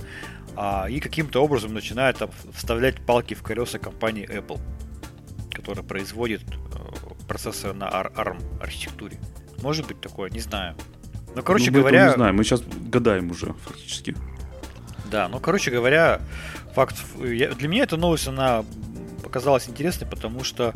А, 0.56 0.87
и 0.88 1.00
каким-то 1.00 1.42
образом 1.42 1.75
начинает 1.75 2.18
там, 2.18 2.30
вставлять 2.52 3.04
палки 3.04 3.35
в 3.35 3.42
колеса 3.42 3.78
компании 3.78 4.28
Apple, 4.28 4.61
которая 5.50 5.85
производит 5.85 6.42
э, 6.42 7.26
процессоры 7.28 7.75
на 7.75 7.88
ARM 7.88 8.42
архитектуре. 8.61 9.18
Может 9.62 9.87
быть 9.87 10.00
такое, 10.00 10.30
не 10.30 10.40
знаю. 10.40 10.76
Ну, 11.35 11.42
короче 11.42 11.71
ну, 11.71 11.78
мы 11.78 11.80
говоря... 11.80 12.09
Не 12.09 12.14
знаю, 12.14 12.35
мы 12.35 12.44
сейчас 12.44 12.62
гадаем 12.62 13.30
уже 13.30 13.54
фактически. 13.64 14.16
Да, 15.11 15.28
ну, 15.28 15.40
короче 15.40 15.71
говоря, 15.71 16.21
факт... 16.75 16.97
Для 17.18 17.68
меня 17.68 17.85
эта 17.85 17.97
новость, 17.97 18.28
она 18.28 18.64
показалась 19.23 19.68
интересной, 19.68 20.06
потому 20.06 20.44
что 20.44 20.75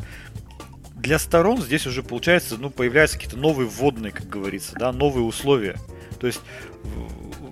для 0.97 1.19
сторон 1.19 1.61
здесь 1.61 1.85
уже, 1.85 2.03
получается, 2.03 2.57
ну, 2.57 2.69
появляются 2.69 3.17
какие-то 3.17 3.37
новые 3.37 3.67
вводные, 3.67 4.11
как 4.11 4.27
говорится, 4.27 4.75
да, 4.75 4.91
новые 4.91 5.23
условия. 5.23 5.77
То 6.19 6.27
есть 6.27 6.41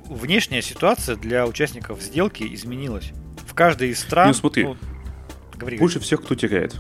внешняя 0.10 0.62
ситуация 0.62 1.16
для 1.16 1.46
участников 1.46 2.02
сделки 2.02 2.44
изменилась. 2.54 3.12
В 3.48 3.54
каждой 3.54 3.90
из 3.90 4.00
стран... 4.00 4.30
Ну, 4.30 4.34
смотри, 4.34 4.64
ну, 4.64 4.78
говори, 5.56 5.78
больше 5.78 6.00
всех 6.00 6.24
кто 6.24 6.36
теряет? 6.36 6.76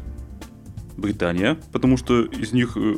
Британия, 0.97 1.57
потому 1.71 1.97
что 1.97 2.23
из 2.23 2.53
них, 2.53 2.77
э, 2.77 2.95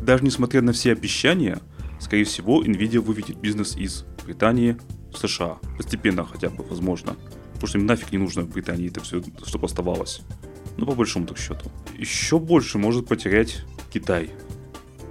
даже 0.00 0.24
несмотря 0.24 0.62
на 0.62 0.72
все 0.72 0.92
обещания, 0.92 1.60
скорее 2.00 2.24
всего, 2.24 2.64
Nvidia 2.64 3.00
выведет 3.00 3.38
бизнес 3.38 3.76
из 3.76 4.04
Британии 4.24 4.76
в 5.12 5.18
США. 5.18 5.58
Постепенно 5.76 6.24
хотя 6.24 6.50
бы, 6.50 6.64
возможно. 6.64 7.16
Потому 7.52 7.68
что 7.68 7.78
им 7.78 7.86
нафиг 7.86 8.10
не 8.10 8.18
нужно 8.18 8.42
в 8.42 8.48
Британии 8.48 8.88
это 8.88 9.00
все, 9.00 9.22
чтобы 9.46 9.66
оставалось. 9.66 10.22
Ну, 10.76 10.86
по 10.86 10.94
большому 10.94 11.26
так 11.26 11.38
счету. 11.38 11.70
Еще 11.96 12.38
больше 12.38 12.78
может 12.78 13.06
потерять 13.06 13.62
Китай. 13.92 14.30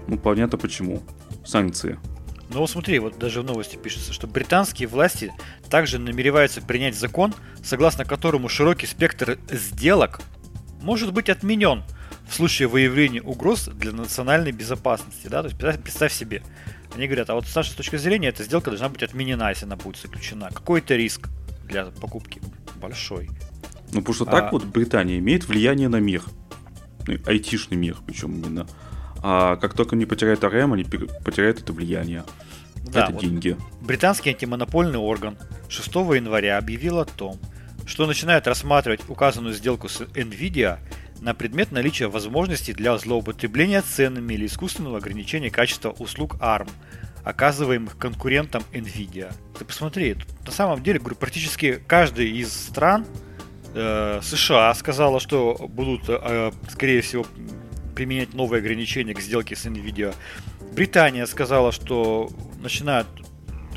Ну, 0.08 0.18
понятно 0.18 0.58
почему. 0.58 1.02
Санкции. 1.46 2.00
Ну 2.50 2.68
смотри, 2.68 3.00
вот 3.00 3.18
даже 3.18 3.42
в 3.42 3.46
новости 3.46 3.78
пишется, 3.78 4.14
что 4.14 4.28
британские 4.28 4.88
власти 4.88 5.34
также 5.70 5.98
намереваются 5.98 6.62
принять 6.62 6.96
закон, 6.96 7.34
согласно 7.64 8.06
которому 8.06 8.48
широкий 8.48 8.86
спектр 8.86 9.40
сделок 9.50 10.22
может 10.82 11.14
быть 11.14 11.30
отменен 11.30 11.84
в 12.28 12.34
случае 12.36 12.68
выявления 12.68 13.22
угроз 13.22 13.70
для 13.74 13.92
национальной 13.92 14.52
безопасности. 14.52 15.28
Да? 15.28 15.42
То 15.44 15.68
есть 15.68 15.82
представь, 15.82 16.14
себе, 16.14 16.44
они 16.96 17.08
говорят, 17.08 17.30
а 17.30 17.36
вот 17.36 17.48
с 17.48 17.56
нашей 17.56 17.76
точки 17.76 17.96
зрения 17.96 18.28
эта 18.28 18.44
сделка 18.44 18.70
должна 18.70 18.90
быть 18.90 19.02
отменена, 19.02 19.50
если 19.50 19.66
она 19.66 19.76
будет 19.76 19.98
заключена. 19.98 20.50
Какой 20.54 20.80
это 20.80 20.96
риск 20.96 21.30
для 21.66 21.86
покупки? 21.86 22.42
Большой. 22.76 23.30
Ну, 23.94 24.02
потому 24.02 24.14
что 24.14 24.26
а... 24.26 24.32
так 24.32 24.52
вот 24.52 24.66
Британия 24.66 25.20
имеет 25.20 25.48
влияние 25.48 25.90
на 25.90 26.00
мир. 26.00 26.24
Ну, 27.08 27.16
айтишный 27.26 27.78
мир, 27.78 27.98
причем 28.06 28.34
именно. 28.34 28.68
А 29.22 29.56
как 29.58 29.74
только 29.74 29.96
они 29.96 30.06
потеряют 30.06 30.44
АРМ, 30.44 30.74
они 30.74 30.84
потеряют 30.84 31.62
это 31.62 31.74
влияние. 31.74 32.24
Да, 32.92 33.06
это 33.06 33.14
вот 33.14 33.22
деньги. 33.22 33.58
Британский 33.82 34.32
антимонопольный 34.32 35.00
орган 35.00 35.38
6 35.70 35.88
января 35.96 36.58
объявил 36.58 37.00
о 37.00 37.06
том, 37.06 37.40
что 37.86 38.06
начинает 38.06 38.48
рассматривать 38.48 39.02
указанную 39.08 39.54
сделку 39.54 39.90
с 39.90 40.02
Nvidia 40.02 40.80
на 41.22 41.34
предмет 41.34 41.72
наличия 41.72 42.08
возможностей 42.08 42.74
для 42.74 42.98
злоупотребления 42.98 43.82
ценами 43.82 44.34
или 44.34 44.46
искусственного 44.46 44.98
ограничения 44.98 45.50
качества 45.50 45.92
услуг 45.92 46.36
ARM, 46.42 46.70
оказываемых 47.24 47.98
конкурентам 47.98 48.64
Nvidia. 48.74 49.34
Ты 49.58 49.64
посмотри, 49.64 50.18
на 50.46 50.52
самом 50.52 50.84
деле, 50.84 51.00
говорю, 51.00 51.16
практически 51.16 51.82
каждый 51.88 52.30
из 52.30 52.52
стран 52.52 53.06
э, 53.74 54.20
США 54.22 54.74
сказала, 54.74 55.20
что 55.20 55.56
будут, 55.70 56.04
э, 56.08 56.52
скорее 56.70 57.02
всего, 57.02 57.26
применять 57.96 58.34
новые 58.34 58.60
ограничения 58.60 59.14
к 59.14 59.20
сделке 59.20 59.56
с 59.56 59.66
Nvidia. 59.66 60.16
Британия 60.76 61.26
сказала, 61.26 61.72
что 61.72 62.30
начинают 62.62 63.08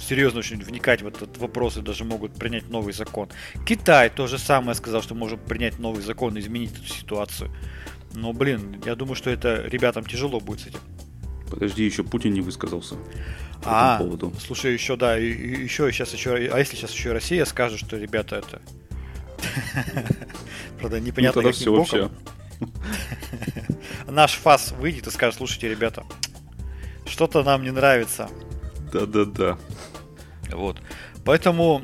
серьезно 0.00 0.40
очень 0.40 0.62
вникать 0.62 1.02
в 1.02 1.06
этот 1.06 1.38
вопрос 1.38 1.76
и 1.76 1.82
даже 1.82 2.04
могут 2.04 2.34
принять 2.34 2.68
новый 2.68 2.92
закон. 2.92 3.28
Китай 3.66 4.10
то 4.10 4.26
же 4.26 4.38
самое 4.38 4.74
сказал, 4.74 5.02
что 5.02 5.14
может 5.14 5.40
принять 5.40 5.78
новый 5.78 6.02
закон 6.02 6.36
и 6.36 6.40
изменить 6.40 6.72
эту 6.72 6.86
ситуацию. 6.86 7.50
Но, 8.14 8.32
блин, 8.32 8.80
я 8.84 8.94
думаю, 8.94 9.14
что 9.14 9.30
это 9.30 9.62
ребятам 9.66 10.04
тяжело 10.04 10.40
будет 10.40 10.60
с 10.60 10.66
этим. 10.68 10.80
Подожди, 11.50 11.84
еще 11.84 12.02
Путин 12.02 12.32
не 12.32 12.40
высказался. 12.40 12.96
По 13.62 13.94
а, 13.94 13.98
поводу. 13.98 14.32
слушай, 14.38 14.72
еще 14.72 14.96
да, 14.96 15.18
и, 15.18 15.26
еще 15.28 15.90
сейчас 15.92 16.12
еще, 16.12 16.34
а 16.34 16.58
если 16.58 16.76
сейчас 16.76 16.92
еще 16.92 17.12
Россия 17.12 17.44
скажет, 17.44 17.78
что 17.78 17.96
ребята 17.96 18.36
это, 18.36 18.60
правда 20.78 21.00
непонятно 21.00 21.42
ну, 21.42 21.48
каким 21.48 21.72
боком. 21.72 22.00
Вообще. 22.00 22.10
Наш 24.10 24.34
ФАС 24.34 24.72
выйдет 24.72 25.06
и 25.06 25.10
скажет, 25.10 25.36
слушайте, 25.36 25.68
ребята, 25.68 26.04
что-то 27.06 27.42
нам 27.42 27.62
не 27.62 27.70
нравится. 27.70 28.28
Да-да-да. 28.92 29.58
Вот. 30.52 30.80
Поэтому 31.24 31.82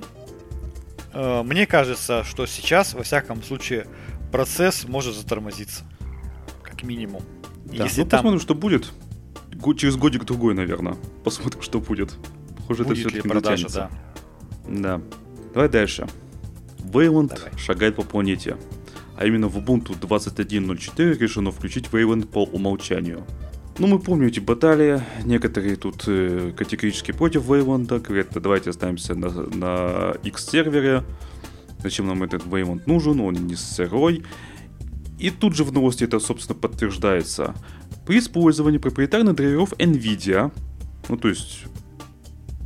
э, 1.13 1.43
мне 1.43 1.67
кажется, 1.67 2.25
что 2.25 2.47
сейчас, 2.47 2.95
во 2.95 3.03
всяком 3.03 3.43
случае, 3.43 3.87
процесс 4.31 4.85
может 4.85 5.15
затормозиться. 5.15 5.85
Как 6.63 6.83
минимум. 6.83 7.23
Да. 7.65 7.85
Если 7.85 8.03
ну, 8.03 8.09
там... 8.09 8.19
посмотрим, 8.19 8.41
что 8.41 8.55
будет. 8.55 8.93
Через 9.77 9.97
годик-другой, 9.97 10.55
наверное. 10.55 10.97
Посмотрим, 11.25 11.63
что 11.63 11.81
будет. 11.81 12.15
Похоже, 12.57 12.85
будет 12.85 12.99
это 12.99 13.09
все-таки 13.09 13.29
продажа, 13.29 13.69
да. 13.69 13.91
Да. 14.67 15.01
Давай 15.53 15.69
дальше. 15.69 16.09
Вейланд 16.85 17.51
шагает 17.57 17.97
по 17.97 18.03
планете. 18.03 18.57
А 19.17 19.27
именно 19.27 19.49
в 19.49 19.57
Ubuntu 19.57 19.99
21.04 19.99 21.19
решено 21.19 21.51
включить 21.51 21.87
Wayland 21.93 22.27
по 22.27 22.45
умолчанию. 22.45 23.25
Ну, 23.79 23.87
мы 23.87 23.99
помним 23.99 24.27
эти 24.29 24.41
баталии, 24.41 25.01
некоторые 25.25 25.77
тут 25.77 26.05
э, 26.07 26.53
категорически 26.57 27.13
против 27.13 27.49
Wayland, 27.49 28.01
говорят, 28.01 28.29
давайте 28.35 28.71
останемся 28.71 29.15
на, 29.15 29.31
на 29.31 30.13
X-сервере, 30.23 31.05
зачем 31.83 32.07
нам 32.07 32.23
этот 32.23 32.45
Wayland 32.45 32.83
нужен, 32.87 33.21
он 33.21 33.35
не 33.35 33.57
сырой. 33.57 34.23
И 35.19 35.31
тут 35.31 35.55
же 35.55 35.65
в 35.65 35.73
новости 35.73 36.05
это, 36.05 36.19
собственно, 36.21 36.59
подтверждается. 36.59 37.55
При 38.07 38.19
использовании 38.19 38.79
проприетарных 38.79 39.37
драйверов 39.37 39.73
NVIDIA, 39.75 40.53
ну, 41.09 41.17
то 41.17 41.29
есть 41.29 41.65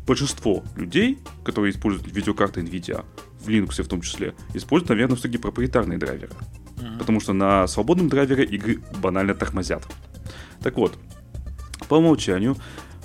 большинство 0.06 0.64
людей, 0.74 1.18
которые 1.44 1.72
используют 1.72 2.12
видеокарты 2.12 2.60
NVIDIA, 2.60 3.04
в 3.40 3.48
Linux 3.48 3.82
в 3.82 3.88
том 3.88 4.00
числе, 4.00 4.34
используют, 4.54 4.90
наверное, 4.90 5.16
все-таки 5.16 5.38
проприетарные 5.38 5.98
драйверы. 5.98 6.32
Mm-hmm. 6.76 6.98
Потому 6.98 7.20
что 7.20 7.32
на 7.32 7.66
свободном 7.66 8.08
драйвере 8.08 8.44
игры 8.44 8.82
банально 9.00 9.34
тормозят. 9.34 9.86
Так 10.62 10.76
вот, 10.76 10.98
по 11.88 11.94
умолчанию 11.96 12.56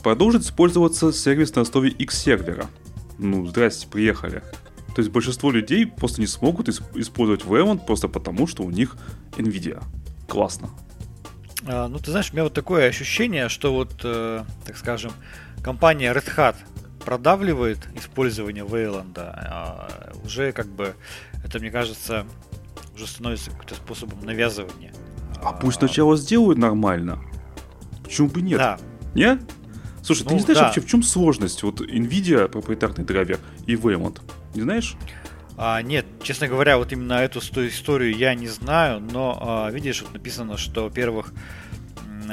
продолжит 0.04 0.44
использоваться 0.44 1.14
сервис 1.14 1.56
на 1.56 1.62
основе 1.62 1.90
X-сервера. 1.90 2.66
Ну, 3.18 3.46
здрасте, 3.46 3.88
приехали. 3.88 4.42
То 4.96 5.00
есть 5.00 5.12
большинство 5.12 5.52
людей 5.52 5.86
просто 5.86 6.20
не 6.20 6.28
смогут 6.28 6.68
использовать 6.70 7.44
Wayland 7.44 7.86
просто 7.86 8.08
потому, 8.08 8.48
что 8.48 8.64
у 8.64 8.70
них 8.70 8.98
Nvidia. 9.38 9.82
Классно. 10.28 10.70
А, 11.66 11.88
ну, 11.88 12.00
ты 12.00 12.12
знаешь, 12.12 12.32
у 12.32 12.34
меня 12.34 12.44
вот 12.44 12.54
такое 12.54 12.88
ощущение, 12.88 13.48
что 13.48 13.74
вот, 13.74 14.02
э, 14.04 14.44
так 14.66 14.78
скажем, 14.78 15.12
компания 15.64 16.12
Red 16.12 16.36
Hat 16.36 16.56
продавливает 17.06 17.80
использование 17.96 18.64
Wayland, 18.64 19.18
а 19.18 20.14
уже 20.24 20.52
как 20.52 20.68
бы, 20.68 20.96
это, 21.44 21.60
мне 21.60 21.72
кажется, 21.72 22.26
уже 22.96 23.08
становится 23.08 23.52
каким-то 23.52 23.76
способом 23.76 24.26
навязывания. 24.26 24.94
А 25.44 25.54
пусть 25.54 25.80
сначала 25.80 26.18
сделают 26.18 26.60
нормально. 26.60 27.20
Почему 28.04 28.30
бы 28.30 28.42
нет? 28.42 28.60
Да. 28.60 28.80
Нет? 29.16 29.40
Слушай, 30.04 30.24
ну, 30.24 30.30
ты 30.30 30.36
не 30.36 30.42
знаешь 30.42 30.60
да. 30.60 30.66
вообще, 30.66 30.82
в 30.82 30.88
чем 30.88 31.04
сложность? 31.04 31.64
Вот 31.64 31.82
Nvidia 31.82 32.48
проприетарный 32.48 33.06
драйвер 33.06 33.40
и 33.66 33.76
Wayland. 33.76 34.20
Не 34.56 34.62
знаешь? 34.62 34.96
А, 35.58 35.82
нет, 35.82 36.06
честно 36.24 36.48
говоря, 36.48 36.78
вот 36.78 36.92
именно 36.92 37.14
эту 37.14 37.40
историю 37.40 38.16
я 38.16 38.34
не 38.34 38.48
знаю, 38.48 39.00
но 39.00 39.38
а, 39.40 39.70
видишь, 39.72 40.02
вот 40.02 40.14
написано, 40.14 40.58
что, 40.58 40.86
во-первых, 40.86 41.34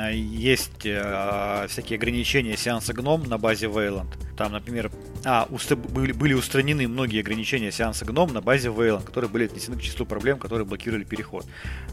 есть 0.06 0.86
а, 0.86 1.66
всякие 1.68 1.96
ограничения 1.96 2.56
сеанса 2.56 2.92
гном 2.92 3.24
на 3.24 3.38
базе 3.38 3.66
Wayland. 3.66 4.06
Там, 4.36 4.52
например, 4.52 4.90
а, 5.24 5.46
уст- 5.50 5.72
были, 5.72 6.12
были 6.12 6.34
устранены 6.34 6.86
многие 6.86 7.20
ограничения 7.20 7.72
сеанса 7.72 8.04
гном 8.04 8.32
на 8.32 8.40
базе 8.40 8.68
Wayland, 8.68 9.04
которые 9.04 9.30
были 9.30 9.46
отнесены 9.46 9.76
к 9.76 9.82
числу 9.82 10.06
проблем, 10.06 10.38
которые 10.38 10.66
блокировали 10.66 11.04
переход. 11.04 11.46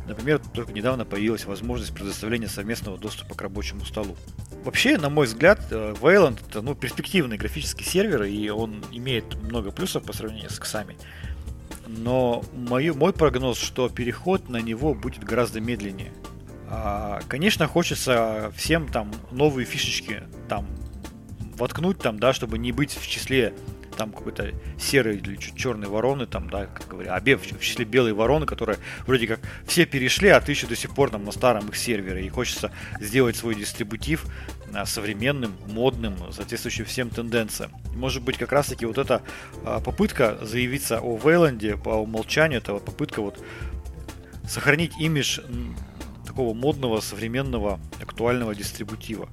Например, 0.07 0.39
только 0.53 0.73
недавно 0.73 1.05
появилась 1.05 1.45
возможность 1.45 1.93
предоставления 1.93 2.47
совместного 2.47 2.97
доступа 2.97 3.35
к 3.35 3.41
рабочему 3.41 3.85
столу. 3.85 4.15
Вообще, 4.63 4.97
на 4.97 5.09
мой 5.09 5.25
взгляд, 5.25 5.59
э, 5.71 5.95
Wayland 6.01 6.39
это 6.49 6.61
ну, 6.61 6.75
перспективный 6.75 7.37
графический 7.37 7.85
сервер, 7.85 8.23
и 8.23 8.49
он 8.49 8.83
имеет 8.91 9.35
много 9.41 9.71
плюсов 9.71 10.03
по 10.03 10.13
сравнению 10.13 10.49
с 10.49 10.59
Xami. 10.59 10.95
Но 11.87 12.43
мой, 12.53 12.91
мой 12.91 13.13
прогноз, 13.13 13.59
что 13.59 13.89
переход 13.89 14.49
на 14.49 14.57
него 14.57 14.93
будет 14.93 15.23
гораздо 15.23 15.61
медленнее. 15.61 16.11
А, 16.69 17.21
конечно, 17.27 17.67
хочется 17.67 18.51
всем 18.55 18.87
там 18.87 19.11
новые 19.31 19.65
фишечки 19.65 20.23
там 20.49 20.67
воткнуть 21.57 21.99
там, 21.99 22.19
да, 22.19 22.33
чтобы 22.33 22.57
не 22.57 22.71
быть 22.71 22.95
в 22.95 23.07
числе 23.07 23.53
там 23.95 24.11
какой-то 24.11 24.51
серой 24.77 25.17
или 25.17 25.37
черной 25.37 25.87
вороны, 25.87 26.25
там, 26.25 26.49
да, 26.49 26.65
как 26.65 26.87
говорят, 26.87 27.13
а 27.15 27.37
в 27.37 27.59
числе 27.61 27.85
белой 27.85 28.13
вороны, 28.13 28.45
которая 28.45 28.77
вроде 29.07 29.27
как 29.27 29.39
все 29.65 29.85
перешли, 29.85 30.29
а 30.29 30.41
ты 30.41 30.51
еще 30.51 30.67
до 30.67 30.75
сих 30.75 30.93
пор 30.93 31.09
там 31.09 31.23
на 31.23 31.31
старом 31.31 31.69
их 31.69 31.75
сервере, 31.75 32.25
и 32.25 32.29
хочется 32.29 32.71
сделать 32.99 33.35
свой 33.35 33.55
дистрибутив 33.55 34.25
а, 34.73 34.85
современным, 34.85 35.53
модным, 35.67 36.15
соответствующим 36.31 36.85
всем 36.85 37.09
тенденциям. 37.09 37.71
Может 37.95 38.23
быть, 38.23 38.37
как 38.37 38.51
раз-таки 38.51 38.85
вот 38.85 38.97
эта 38.97 39.21
а, 39.63 39.79
попытка 39.79 40.37
заявиться 40.41 40.99
о 40.99 41.17
Вейланде 41.17 41.77
по 41.77 41.89
умолчанию, 41.89 42.59
это 42.59 42.73
попытка 42.75 43.21
вот 43.21 43.41
сохранить 44.47 44.91
имидж 44.99 45.39
такого 46.35 46.53
модного, 46.53 46.99
современного, 46.99 47.79
актуального 48.01 48.53
дистрибутива. 48.53 49.29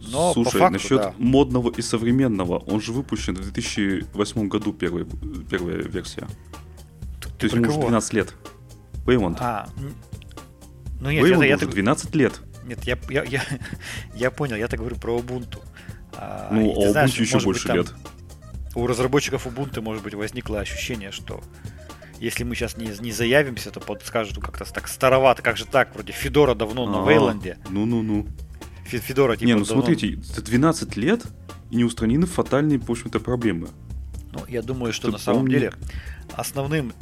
Но 0.00 0.32
Слушай, 0.32 0.52
по 0.52 0.58
факту, 0.58 0.72
насчет 0.72 0.98
да. 0.98 1.14
модного 1.18 1.70
и 1.70 1.82
современного, 1.82 2.58
он 2.58 2.80
же 2.80 2.92
выпущен 2.92 3.34
в 3.34 3.42
2008 3.42 4.48
году 4.48 4.72
первый, 4.72 5.06
первая 5.50 5.76
версия. 5.76 6.26
Ты 7.20 7.28
То 7.28 7.46
есть 7.46 7.54
ему 7.54 7.64
уже 7.64 7.74
кого? 7.74 7.88
12 7.88 8.12
лет. 8.14 8.34
Wayland. 9.04 9.36
А, 9.40 9.68
ну 11.00 11.10
нет, 11.10 11.22
Wayland 11.22 11.42
я, 11.42 11.46
я 11.48 11.56
уже 11.56 11.66
так- 11.66 11.74
12 11.74 12.14
лет. 12.14 12.40
нет, 12.64 12.82
я, 12.84 12.98
я, 13.10 13.24
я, 13.24 13.42
я 14.14 14.30
понял, 14.30 14.56
я 14.56 14.68
так 14.68 14.80
говорю 14.80 14.96
про 14.96 15.18
Ubuntu. 15.18 15.58
А, 16.16 16.48
ну, 16.50 16.82
а 16.82 16.90
знаешь, 16.92 17.10
Ubuntu 17.10 17.20
еще 17.20 17.34
может 17.34 17.34
быть, 17.34 17.44
больше 17.44 17.68
там 17.68 17.76
лет. 17.76 17.94
У 18.74 18.86
разработчиков 18.86 19.46
Ubuntu, 19.46 19.82
может 19.82 20.02
быть, 20.02 20.14
возникло 20.14 20.60
ощущение, 20.60 21.12
что 21.12 21.42
если 22.24 22.44
мы 22.44 22.54
сейчас 22.54 22.76
не, 22.76 22.90
не 23.00 23.12
заявимся, 23.12 23.70
то 23.70 23.80
под- 23.80 24.04
скажут 24.06 24.36
«Ну, 24.36 24.42
как-то 24.42 24.64
так 24.72 24.88
старовато, 24.88 25.42
как 25.42 25.56
же 25.56 25.66
так, 25.66 25.94
вроде 25.94 26.12
Федора 26.12 26.54
давно 26.54 26.86
на 26.86 27.02
А, 27.04 27.08
Вейланде. 27.08 27.58
Ну-ну-ну. 27.70 28.26
Фе- 28.90 28.98
Федора 28.98 29.36
типа 29.36 29.46
Не, 29.46 29.54
ну 29.54 29.64
давно- 29.64 29.82
смотрите, 29.82 30.20
за 30.22 30.42
12 30.42 30.96
лет 30.96 31.22
и 31.70 31.76
не 31.76 31.84
устранены 31.84 32.26
фатальные, 32.26 32.78
в 32.78 32.90
общем-то, 32.90 33.20
проблемы. 33.20 33.68
Ну, 34.32 34.40
я 34.48 34.62
думаю, 34.62 34.92
что 34.92 35.08
Ты 35.08 35.12
на 35.12 35.18
самом 35.18 35.40
помни- 35.40 35.50
деле 35.54 35.72
основным, 36.36 36.92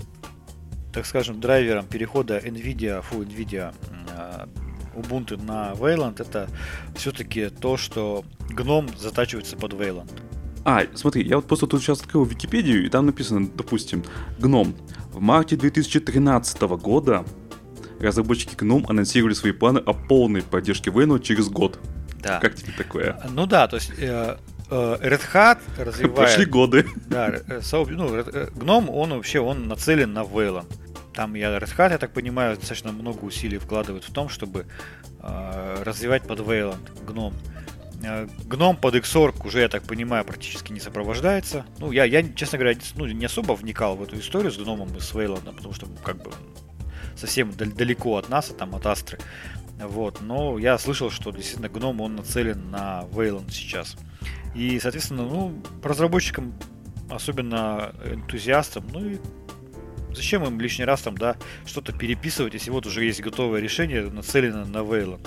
так 0.93 1.07
скажем, 1.07 1.41
драйвером 1.41 1.87
перехода 1.87 2.39
NVIDIA, 2.39 3.03
фу, 3.03 3.23
NVIDIA 3.23 3.75
а, 4.17 4.49
Ubuntu 4.97 5.41
на 5.43 5.73
Wayland 5.75 6.21
это 6.21 6.49
все-таки 6.97 7.49
то, 7.49 7.77
что 7.77 8.25
гном 8.49 8.89
затачивается 8.99 9.57
под 9.57 9.75
Wayland. 9.75 10.11
А, 10.65 10.83
смотри, 10.95 11.27
я 11.27 11.37
вот 11.37 11.47
просто 11.47 11.67
тут 11.67 11.81
сейчас 11.81 12.01
открыл 12.01 12.25
Википедию, 12.25 12.85
и 12.85 12.89
там 12.91 13.07
написано, 13.07 13.49
допустим, 13.49 14.05
Гном. 14.39 14.75
В 15.13 15.21
марте 15.21 15.57
2013 15.57 16.61
года 16.63 17.25
разработчики 17.99 18.55
Гном 18.55 18.87
анонсировали 18.89 19.35
свои 19.35 19.53
планы 19.53 19.79
о 19.79 19.93
полной 19.93 20.43
поддержке 20.43 20.91
Wayland 20.91 21.23
через 21.23 21.49
год. 21.49 21.79
Да. 22.23 22.39
Как 22.41 22.55
тебе 22.55 22.73
такое? 22.77 23.21
Ну 23.31 23.47
да, 23.47 23.67
то 23.67 23.77
есть 23.77 23.93
э, 23.99 24.37
э, 24.71 24.97
Red 25.01 25.23
Hat 25.33 25.59
развивает... 25.79 26.15
Прошли 26.15 26.45
годы. 26.45 26.87
Да, 27.09 27.29
э, 27.29 27.59
сооб- 27.61 27.91
ну, 27.91 28.15
Red- 28.15 28.31
э, 28.33 28.49
гном, 28.55 28.89
он 28.91 29.11
вообще 29.11 29.41
он 29.41 29.69
нацелен 29.69 30.13
на 30.13 30.21
Wayland. 30.21 30.67
Там 31.15 31.35
я 31.35 31.49
Red 31.59 31.77
Hat, 31.77 31.91
я 31.91 31.99
так 31.99 32.13
понимаю, 32.13 32.57
достаточно 32.57 32.93
много 32.93 33.25
усилий 33.25 33.59
вкладывает 33.59 34.05
в 34.05 34.13
том, 34.13 34.29
чтобы 34.29 34.67
э, 35.23 35.83
развивать 35.83 36.23
под 36.23 36.41
Wayland 36.41 37.05
гном. 37.07 37.35
Э, 38.03 38.27
Гном 38.45 38.77
под 38.77 38.95
Xorg 38.95 39.47
уже, 39.47 39.61
я 39.61 39.69
так 39.69 39.83
понимаю, 39.83 40.25
практически 40.25 40.73
не 40.73 40.81
сопровождается. 40.81 41.67
Ну, 41.79 41.93
я, 41.93 42.05
я 42.05 42.23
честно 42.35 42.59
говоря, 42.59 42.79
ну, 42.97 43.07
не 43.07 43.25
особо 43.25 43.53
вникал 43.53 43.97
в 43.97 44.03
эту 44.03 44.19
историю 44.19 44.53
с 44.53 44.57
гномом 44.59 44.97
и 44.97 45.01
с 45.01 45.13
Wayland, 45.13 45.55
потому 45.55 45.75
что 45.75 45.87
как 46.05 46.23
бы 46.23 46.31
совсем 47.17 47.53
дал- 47.53 47.69
далеко 47.69 48.17
от 48.17 48.29
нас, 48.29 48.51
а 48.51 48.55
там 48.55 48.75
от 48.75 48.87
Астры. 48.87 49.19
Вот, 49.79 50.21
но 50.21 50.59
я 50.59 50.77
слышал, 50.79 51.11
что 51.11 51.31
действительно 51.31 51.69
гном, 51.69 52.01
он 52.01 52.17
нацелен 52.17 52.71
на 52.71 53.05
Wayland 53.13 53.51
сейчас. 53.51 53.97
И, 54.55 54.79
соответственно, 54.79 55.23
ну, 55.25 55.63
разработчикам, 55.83 56.55
особенно 57.09 57.93
энтузиастам, 58.05 58.85
ну 58.93 59.05
и 59.05 59.19
зачем 60.15 60.45
им 60.45 60.61
лишний 60.61 60.85
раз 60.85 61.03
там, 61.03 61.17
да, 61.17 61.37
что-то 61.65 61.93
переписывать, 61.93 62.55
если 62.55 62.71
вот 62.71 62.87
уже 62.87 63.05
есть 63.05 63.21
готовое 63.21 63.61
решение, 63.61 64.03
нацелено 64.03 64.65
на 64.65 64.79
Wayland. 64.79 65.27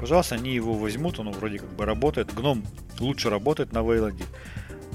Пожалуйста, 0.00 0.34
они 0.34 0.54
его 0.54 0.74
возьмут, 0.74 1.18
оно 1.18 1.32
вроде 1.32 1.58
как 1.58 1.72
бы 1.74 1.84
работает. 1.84 2.34
Гном 2.34 2.64
лучше 3.00 3.30
работает 3.30 3.72
на 3.72 3.78
Wayland, 3.78 4.22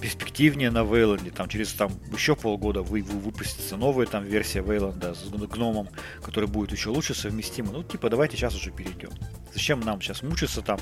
перспективнее 0.01 0.71
на 0.71 0.79
Wayland. 0.79 1.31
Там 1.31 1.47
через 1.47 1.73
там 1.73 1.91
еще 2.11 2.35
полгода 2.35 2.81
вы, 2.81 3.01
вы 3.01 3.19
выпустится 3.19 3.77
новая 3.77 4.05
там 4.05 4.23
версия 4.23 4.59
Wayland 4.59 5.15
с 5.15 5.29
гномом, 5.29 5.89
который 6.23 6.47
будет 6.47 6.71
еще 6.71 6.89
лучше 6.89 7.13
совместима. 7.13 7.71
Ну, 7.71 7.83
типа, 7.83 8.09
давайте 8.09 8.37
сейчас 8.37 8.55
уже 8.55 8.71
перейдем. 8.71 9.11
Зачем 9.53 9.79
нам 9.81 10.01
сейчас 10.01 10.23
мучиться 10.23 10.61
там, 10.61 10.79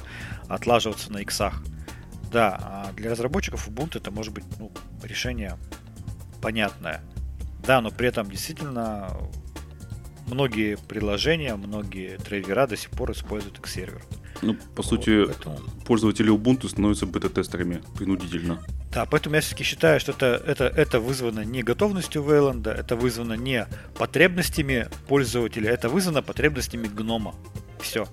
отлаживаться 0.47 1.11
на 1.11 1.19
иксах? 1.19 1.63
Да, 2.31 2.57
а 2.61 2.93
для 2.93 3.11
разработчиков 3.11 3.67
Ubuntu 3.67 3.97
это 3.97 4.11
может 4.11 4.33
быть 4.33 4.45
ну, 4.59 4.71
решение 5.03 5.57
понятное. 6.41 7.01
Да, 7.65 7.81
но 7.81 7.91
при 7.91 8.07
этом 8.07 8.29
действительно 8.29 9.17
многие 10.29 10.77
приложения, 10.77 11.55
многие 11.55 12.17
драйвера 12.17 12.67
до 12.67 12.77
сих 12.77 12.89
пор 12.91 13.11
используют 13.11 13.59
X-сервер. 13.59 14.01
Ну, 14.41 14.55
по 14.75 14.83
сути, 14.83 15.25
Вот, 15.25 15.35
поэтому- 15.35 15.59
пользователи 15.85 16.31
Ubuntu 16.31 16.69
становятся 16.69 17.05
бета-тестерами 17.05 17.81
принудительно. 17.97 18.63
Да, 18.93 19.05
поэтому 19.05 19.35
я 19.35 19.41
все-таки 19.41 19.63
считаю, 19.63 19.99
что 19.99 20.13
это, 20.13 20.41
это, 20.47 20.63
это 20.65 20.99
вызвано 20.99 21.41
не 21.41 21.61
готовностью 21.61 22.23
Wayland, 22.23 22.69
это 22.69 22.95
вызвано 22.95 23.33
не 23.33 23.67
потребностями 23.97 24.87
пользователя, 25.07 25.69
это 25.71 25.89
вызвано 25.89 26.21
потребностями 26.21 26.87
гнома. 26.87 27.35
Все. 27.81 28.07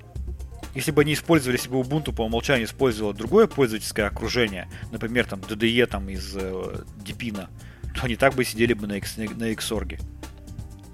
Если 0.74 0.90
бы 0.90 1.02
они 1.02 1.14
использовали, 1.14 1.56
если 1.56 1.70
бы 1.70 1.76
Ubuntu 1.80 2.12
по 2.14 2.22
умолчанию 2.22 2.66
использовало 2.66 3.14
другое 3.14 3.46
пользовательское 3.46 4.06
окружение, 4.06 4.68
например, 4.92 5.26
там 5.26 5.40
DDE 5.40 5.86
там 5.86 6.08
из 6.10 6.36
э, 6.36 6.84
Deepin, 7.04 7.46
то 7.94 8.02
они 8.02 8.16
так 8.16 8.34
бы 8.34 8.44
сидели 8.44 8.74
бы 8.74 8.86
на, 8.86 8.94
X, 8.98 9.16
на 9.16 9.22
Xorg. 9.52 9.98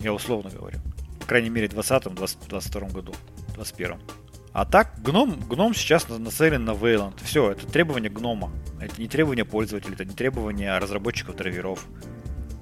Я 0.00 0.12
условно 0.12 0.50
говорю. 0.50 0.78
По 1.22 1.28
крайней 1.28 1.50
мере, 1.50 1.68
в 1.68 1.72
2020, 1.72 2.14
2022 2.14 2.88
году, 2.88 3.12
2021. 3.54 3.98
А 4.52 4.66
так, 4.66 5.00
гном, 5.02 5.40
гном 5.48 5.74
сейчас 5.74 6.08
на- 6.08 6.18
нацелен 6.18 6.64
на 6.64 6.72
Wayland. 6.72 7.14
Все, 7.24 7.52
это 7.52 7.66
требование 7.66 8.10
гнома. 8.10 8.52
Это 8.80 9.00
не 9.00 9.08
требование 9.08 9.44
пользователя, 9.44 9.94
это 9.94 10.04
не 10.04 10.14
требование 10.14 10.76
разработчиков 10.76 11.36
драйверов. 11.36 11.86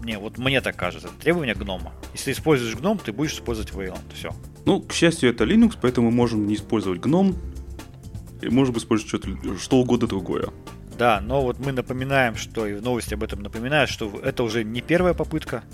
Не, 0.03 0.19
вот 0.19 0.39
мне 0.39 0.61
так 0.61 0.77
кажется, 0.77 1.09
это 1.09 1.17
требование 1.19 1.55
гнома. 1.55 1.93
Если 2.13 2.27
ты 2.27 2.39
используешь 2.39 2.77
гном, 2.77 2.99
ты 2.99 3.13
будешь 3.13 3.33
использовать 3.33 3.73
Wayland. 3.73 4.15
Все. 4.15 4.31
Ну, 4.67 4.81
к 4.81 4.93
счастью, 4.93 5.31
это 5.31 5.45
Linux, 5.45 5.77
поэтому 5.81 6.11
мы 6.11 6.17
можем 6.17 6.47
не 6.47 6.55
использовать 6.55 7.01
GNOME, 7.01 7.37
и 8.43 8.49
можем 8.49 8.77
использовать 8.77 9.09
что-то, 9.09 9.59
что 9.59 9.79
угодно 9.79 10.07
другое. 10.07 10.49
Да, 10.99 11.21
но 11.21 11.43
вот 11.43 11.59
мы 11.59 11.73
напоминаем, 11.73 12.37
что 12.37 12.67
и 12.67 12.75
в 12.75 12.83
новости 12.83 13.15
об 13.15 13.23
этом 13.23 13.43
напоминают, 13.43 13.91
что 13.91 14.21
это 14.23 14.43
уже 14.43 14.65
не 14.65 14.81
первая 14.81 15.15
попытка 15.15 15.65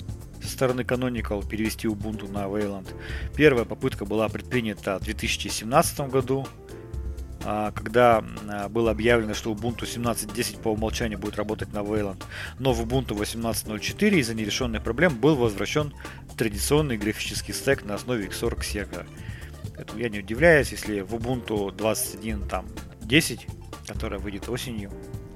со 0.46 0.52
стороны 0.52 0.82
Canonical 0.82 1.46
перевести 1.46 1.88
Ubuntu 1.88 2.30
на 2.30 2.46
Wayland. 2.46 2.88
Первая 3.35 3.64
попытка 3.64 4.04
была 4.04 4.28
предпринята 4.28 4.98
в 4.98 5.04
2017 5.04 6.00
году, 6.09 6.46
а, 7.44 7.70
когда 7.72 8.24
а, 8.48 8.68
было 8.68 8.90
объявлено, 8.90 9.35
что 9.35 9.52
Ubuntu 9.52 9.82
17.10 9.82 10.61
по 10.62 10.68
умолчанию 10.68 11.18
будет 11.18 11.37
работать 11.37 11.72
на 11.72 11.78
Wayland, 11.78 12.22
но 12.59 12.72
в 12.72 12.80
Ubuntu 12.82 13.16
18.04 13.16 14.18
из-за 14.20 14.35
нерешенных 14.35 14.82
проблем 14.82 15.16
был 15.16 15.37
возвращен 15.37 15.92
традиционный 16.37 16.96
графический 16.96 17.54
стек 17.54 17.85
на 17.85 17.94
основе 17.94 18.26
Xorg 18.26 18.64
сервера. 18.64 19.06
Поэтому 19.76 20.00
я 20.00 20.09
не 20.09 20.20
удивляюсь, 20.20 20.72
если 20.72 21.00
в 21.00 21.14
Ubuntu 21.14 21.74
21 21.76 22.48
там 22.48 22.66
10, 23.02 23.46
которая 23.87 24.18
выйдет 24.18 24.48
осенью, 24.48 24.90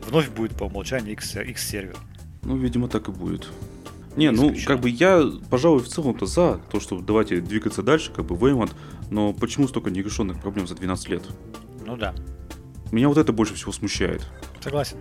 вновь 0.05 0.31
будет 0.31 0.57
по 0.57 0.65
умолчанию 0.65 1.13
X, 1.13 1.37
X 1.37 1.69
сервер. 1.69 1.97
Ну, 2.43 2.57
видимо, 2.57 2.89
так 2.89 3.09
и 3.09 3.13
будет. 3.13 3.49
Не, 4.21 4.31
ну, 4.33 4.55
как 4.67 4.81
бы 4.81 4.91
я, 4.91 5.23
пожалуй, 5.49 5.81
в 5.81 5.89
целом-то 5.89 6.27
за 6.27 6.61
то, 6.71 6.79
что 6.79 7.01
давайте 7.01 7.41
двигаться 7.41 7.83
дальше, 7.83 8.13
как 8.13 8.27
бы 8.27 8.35
Wayland, 8.37 8.73
но 9.11 9.33
почему 9.33 9.67
столько 9.67 9.91
нерешенных 9.91 10.39
проблем 10.43 10.67
за 10.67 10.75
12 10.75 11.09
лет? 11.09 11.23
Ну 11.87 11.97
да, 11.97 12.15
Меня 12.93 13.09
вот 13.09 13.17
это 13.17 13.33
больше 13.33 13.55
всего 13.55 13.73
смущает. 13.73 14.27
согласен, 14.61 14.99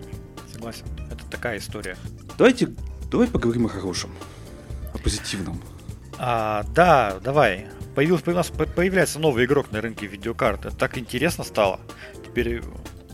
согласен. 0.51 0.86
Это 1.12 1.25
такая 1.29 1.58
история. 1.58 1.97
Давайте, 2.38 2.73
давай 3.12 3.27
поговорим 3.27 3.65
о 3.65 3.69
хорошем, 3.69 4.10
о 4.93 4.97
позитивном. 4.97 5.60
А, 6.17 6.63
да, 6.73 7.19
давай. 7.21 7.67
Появился, 7.95 8.32
у 8.32 8.34
нас 8.34 8.47
по- 8.47 8.65
появляется 8.67 9.19
новый 9.19 9.43
игрок 9.43 9.71
на 9.73 9.82
рынке 9.82 10.08
видеокарт. 10.08 10.65
Это 10.65 10.75
так 10.77 10.97
интересно 10.97 11.43
стало. 11.43 11.82
Теперь 12.25 12.62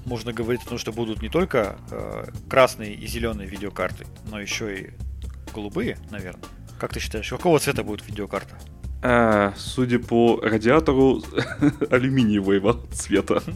можно 0.06 0.34
говорить 0.34 0.62
о 0.66 0.70
том, 0.70 0.78
что 0.78 0.92
будут 0.92 1.24
не 1.24 1.30
только 1.30 1.78
э, 1.90 2.26
красные 2.48 2.94
и 2.94 3.08
зеленые 3.08 3.50
видеокарты, 3.50 4.06
но 4.30 4.40
еще 4.40 4.78
и 4.80 4.90
голубые, 5.56 5.98
наверное. 6.12 6.44
Как 6.80 6.94
ты 6.94 7.00
считаешь, 7.00 7.30
какого 7.30 7.60
цвета 7.60 7.84
будет 7.84 8.06
видеокарта? 8.06 8.56
А, 9.02 9.54
судя 9.56 10.00
по 10.00 10.40
радиатору, 10.42 11.24
алюминиевого 11.90 12.82
цвета. 12.92 13.42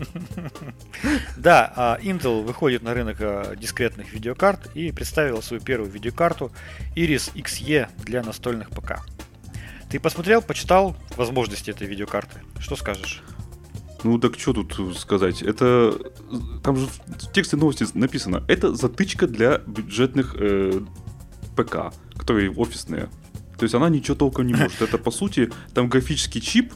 Да, 1.37 1.73
а 1.75 1.99
Intel 2.01 2.43
выходит 2.43 2.83
на 2.83 2.93
рынок 2.93 3.17
э, 3.19 3.55
дискретных 3.57 4.13
видеокарт 4.13 4.75
и 4.75 4.91
представила 4.91 5.41
свою 5.41 5.63
первую 5.63 5.89
видеокарту 5.89 6.51
Iris 6.95 7.33
Xe 7.33 7.87
для 8.03 8.21
настольных 8.21 8.69
ПК. 8.69 8.99
Ты 9.89 9.99
посмотрел, 9.99 10.41
почитал 10.41 10.95
возможности 11.15 11.71
этой 11.71 11.87
видеокарты? 11.87 12.41
Что 12.59 12.75
скажешь? 12.75 13.23
Ну 14.03 14.19
так 14.19 14.37
что 14.37 14.53
тут 14.53 14.97
сказать? 14.97 15.41
Это 15.41 15.97
там 16.63 16.77
же 16.77 16.87
в 16.87 17.31
тексте 17.33 17.57
новости 17.57 17.85
написано. 17.93 18.43
Это 18.47 18.75
затычка 18.75 19.27
для 19.27 19.59
бюджетных 19.65 20.35
э, 20.37 20.81
ПК, 21.63 21.93
которые 22.17 22.51
офисные. 22.51 23.09
То 23.57 23.63
есть 23.63 23.75
она 23.75 23.89
ничего 23.89 24.15
толком 24.15 24.47
не 24.47 24.53
может. 24.53 24.81
Это 24.81 24.97
по 24.97 25.11
сути 25.11 25.51
там 25.73 25.89
графический 25.89 26.41
чип, 26.41 26.73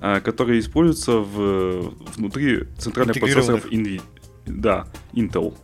э, 0.00 0.20
который 0.20 0.58
используется 0.60 1.12
в, 1.18 1.94
внутри 2.16 2.64
центральных 2.78 3.18
процессоров 3.18 3.66
Invi- 3.66 4.02
да, 4.46 4.86
Intel. 5.12 5.54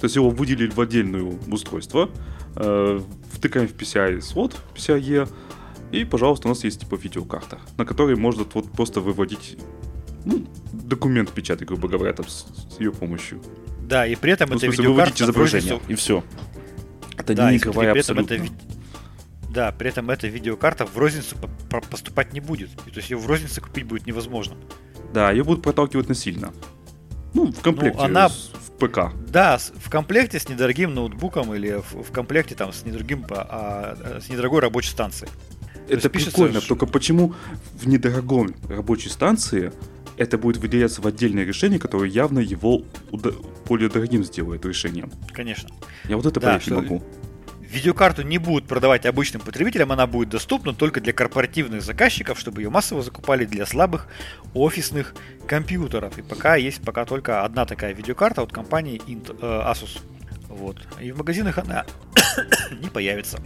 То 0.00 0.04
есть 0.04 0.16
его 0.16 0.30
выделили 0.30 0.70
в 0.70 0.80
отдельное 0.80 1.22
устройство, 1.50 2.10
э, 2.56 3.00
втыкаем 3.32 3.68
в 3.68 3.74
PCI 3.74 4.20
слот, 4.20 4.54
PCIe, 4.76 5.28
и, 5.92 6.04
пожалуйста, 6.04 6.48
у 6.48 6.50
нас 6.50 6.64
есть 6.64 6.80
типа 6.80 6.96
видеокарта, 6.96 7.58
на 7.78 7.84
которой 7.84 8.16
можно 8.16 8.44
вот 8.52 8.70
просто 8.72 9.00
выводить 9.00 9.56
ну, 10.24 10.44
документ 10.72 11.30
печатать, 11.30 11.68
грубо 11.68 11.88
говоря, 11.88 12.12
там, 12.12 12.26
с, 12.28 12.46
с 12.76 12.80
ее 12.80 12.92
помощью. 12.92 13.40
Да, 13.82 14.06
и 14.06 14.14
при 14.16 14.32
этом 14.32 14.48
Ну, 14.50 14.56
это 14.56 14.66
смысле, 14.66 14.84
видеокарта 14.84 15.24
розницу- 15.24 15.80
и 15.88 15.94
все. 15.94 16.24
Это 17.16 17.34
Да, 17.34 17.50
этом 18.00 18.18
абсолютно. 18.18 18.34
это 18.34 18.52
Да, 19.50 19.70
при 19.72 19.88
этом 19.88 20.10
эта 20.10 20.26
видеокарта 20.26 20.84
в 20.84 20.96
розницу 20.98 21.36
по- 21.36 21.48
по- 21.80 21.86
поступать 21.86 22.32
не 22.32 22.40
будет. 22.40 22.70
И 22.86 22.90
То 22.90 22.96
есть 22.96 23.10
ее 23.10 23.16
в 23.16 23.26
рознице 23.26 23.60
купить 23.60 23.84
будет 23.84 24.06
невозможно. 24.06 24.56
Да, 25.12 25.30
ее 25.30 25.44
будут 25.44 25.62
проталкивать 25.62 26.08
насильно. 26.08 26.52
Ну, 27.34 27.52
в 27.52 27.60
комплекте 27.60 28.00
она- 28.00 28.28
с- 28.28 28.50
в 28.52 28.72
ПК. 28.78 29.12
Да, 29.28 29.58
в 29.58 29.90
комплекте 29.90 30.38
с 30.40 30.48
недорогим 30.48 30.92
ноутбуком 30.94 31.54
или 31.54 31.80
в, 31.80 32.02
в 32.02 32.10
комплекте 32.12 32.54
там 32.56 32.72
с 32.72 32.84
недорогим, 32.84 33.24
а, 33.30 33.96
а, 34.00 34.20
с 34.20 34.28
недорогой 34.28 34.60
рабочей 34.60 34.90
станцией. 34.90 35.30
Это 35.86 35.94
есть 35.94 36.10
пишется, 36.10 36.32
прикольно, 36.32 36.60
ш- 36.60 36.66
только 36.68 36.86
почему 36.86 37.34
в 37.80 37.86
недорогом 37.86 38.54
рабочей 38.68 39.08
станции 39.10 39.72
это 40.16 40.38
будет 40.38 40.58
выделяться 40.58 41.02
в 41.02 41.06
отдельное 41.06 41.44
решение, 41.44 41.78
которое 41.78 42.10
явно 42.10 42.38
его 42.38 42.82
уда- 43.10 43.32
более 43.66 43.88
дорогим 43.88 44.24
сделает 44.24 44.64
решением. 44.64 45.10
Конечно. 45.32 45.68
Я 46.08 46.16
вот 46.16 46.26
это 46.26 46.40
Да, 46.40 46.46
понять 46.48 46.66
не 46.66 46.74
могу. 46.76 47.02
Видеокарту 47.60 48.22
не 48.22 48.38
будут 48.38 48.68
продавать 48.68 49.04
обычным 49.04 49.42
потребителям, 49.42 49.90
она 49.90 50.06
будет 50.06 50.28
доступна 50.28 50.72
только 50.74 51.00
для 51.00 51.12
корпоративных 51.12 51.82
заказчиков, 51.82 52.38
чтобы 52.38 52.62
ее 52.62 52.70
массово 52.70 53.02
закупали 53.02 53.44
для 53.46 53.66
слабых 53.66 54.06
офисных 54.54 55.14
компьютеров. 55.48 56.16
И 56.18 56.22
пока 56.22 56.54
есть 56.54 56.82
пока 56.82 57.04
только 57.04 57.42
одна 57.44 57.66
такая 57.66 57.92
видеокарта 57.92 58.42
от 58.42 58.52
компании 58.52 59.02
Int- 59.08 59.36
э, 59.40 59.72
Asus. 59.72 59.98
Вот. 60.48 60.86
И 61.00 61.10
в 61.10 61.18
магазинах 61.18 61.58
она 61.58 61.84
не 62.80 62.88
появится. 62.88 63.40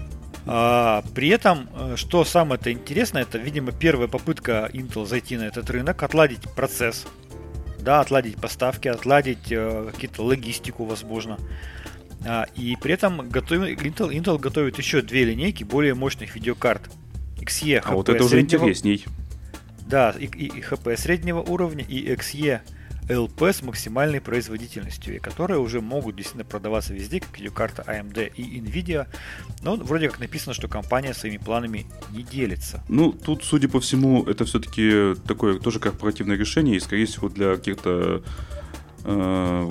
А, 0.50 1.04
при 1.14 1.28
этом, 1.28 1.68
э, 1.74 1.94
что 1.96 2.24
самое-то 2.24 2.72
интересное, 2.72 3.22
это, 3.22 3.36
видимо, 3.38 3.70
первая 3.72 4.08
попытка 4.08 4.70
Intel 4.72 5.04
зайти 5.06 5.36
на 5.36 5.42
этот 5.42 5.68
рынок, 5.68 6.02
отладить 6.02 6.40
процесс, 6.56 7.06
да, 7.80 8.00
отладить 8.00 8.36
поставки, 8.36 8.88
отладить 8.88 9.50
э, 9.52 9.90
какие-то 9.92 10.22
логистику, 10.22 10.84
возможно. 10.86 11.38
А, 12.26 12.46
и 12.56 12.76
при 12.80 12.94
этом 12.94 13.28
готовит, 13.28 13.80
Intel, 13.82 14.10
Intel 14.10 14.38
готовит 14.38 14.78
еще 14.78 15.02
две 15.02 15.24
линейки 15.24 15.64
более 15.64 15.94
мощных 15.94 16.34
видеокарт. 16.34 16.90
XE 17.40 17.82
А 17.84 17.92
вот 17.92 18.08
HP 18.08 18.14
это 18.14 18.24
уже 18.24 18.36
среднего- 18.36 18.60
интересней. 18.62 19.04
Да, 19.86 20.14
и, 20.18 20.24
и- 20.24 20.46
и 20.46 20.60
HP 20.62 20.96
среднего 20.96 21.40
уровня, 21.40 21.84
и 21.86 22.06
XE 22.14 22.60
LP 23.08 23.52
с 23.52 23.62
максимальной 23.62 24.20
производительностью, 24.20 25.16
и 25.16 25.18
которые 25.18 25.58
уже 25.60 25.80
могут 25.80 26.16
действительно 26.16 26.44
продаваться 26.44 26.92
везде, 26.94 27.20
как 27.20 27.36
видеокарта 27.38 27.82
AMD 27.86 28.32
и 28.34 28.60
Nvidia. 28.60 29.06
Но 29.62 29.76
вроде 29.76 30.08
как 30.10 30.20
написано, 30.20 30.54
что 30.54 30.68
компания 30.68 31.14
своими 31.14 31.38
планами 31.38 31.86
не 32.12 32.22
делится. 32.22 32.82
Ну, 32.88 33.12
тут, 33.12 33.44
судя 33.44 33.68
по 33.68 33.80
всему, 33.80 34.24
это 34.24 34.44
все-таки 34.44 35.14
такое 35.26 35.58
тоже 35.58 35.80
корпоративное 35.80 36.36
решение, 36.36 36.76
и, 36.76 36.80
скорее 36.80 37.06
всего, 37.06 37.28
для 37.28 37.56
каких-то 37.56 38.22
э, 39.04 39.70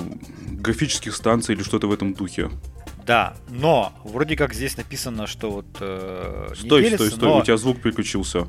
графических 0.51 1.15
станций 1.15 1.55
или 1.55 1.63
что-то 1.63 1.87
в 1.87 1.91
этом 1.91 2.13
духе. 2.13 2.49
Да, 3.05 3.37
но 3.49 3.93
вроде 4.03 4.35
как 4.35 4.53
здесь 4.53 4.75
написано, 4.75 5.27
что 5.27 5.49
вот 5.51 5.65
э, 5.79 6.47
не 6.49 6.55
Стой, 6.67 6.81
делится, 6.83 7.05
стой, 7.07 7.17
стой, 7.17 7.29
но- 7.29 7.39
у 7.39 7.43
тебя 7.43 7.57
звук 7.57 7.81
переключился. 7.81 8.47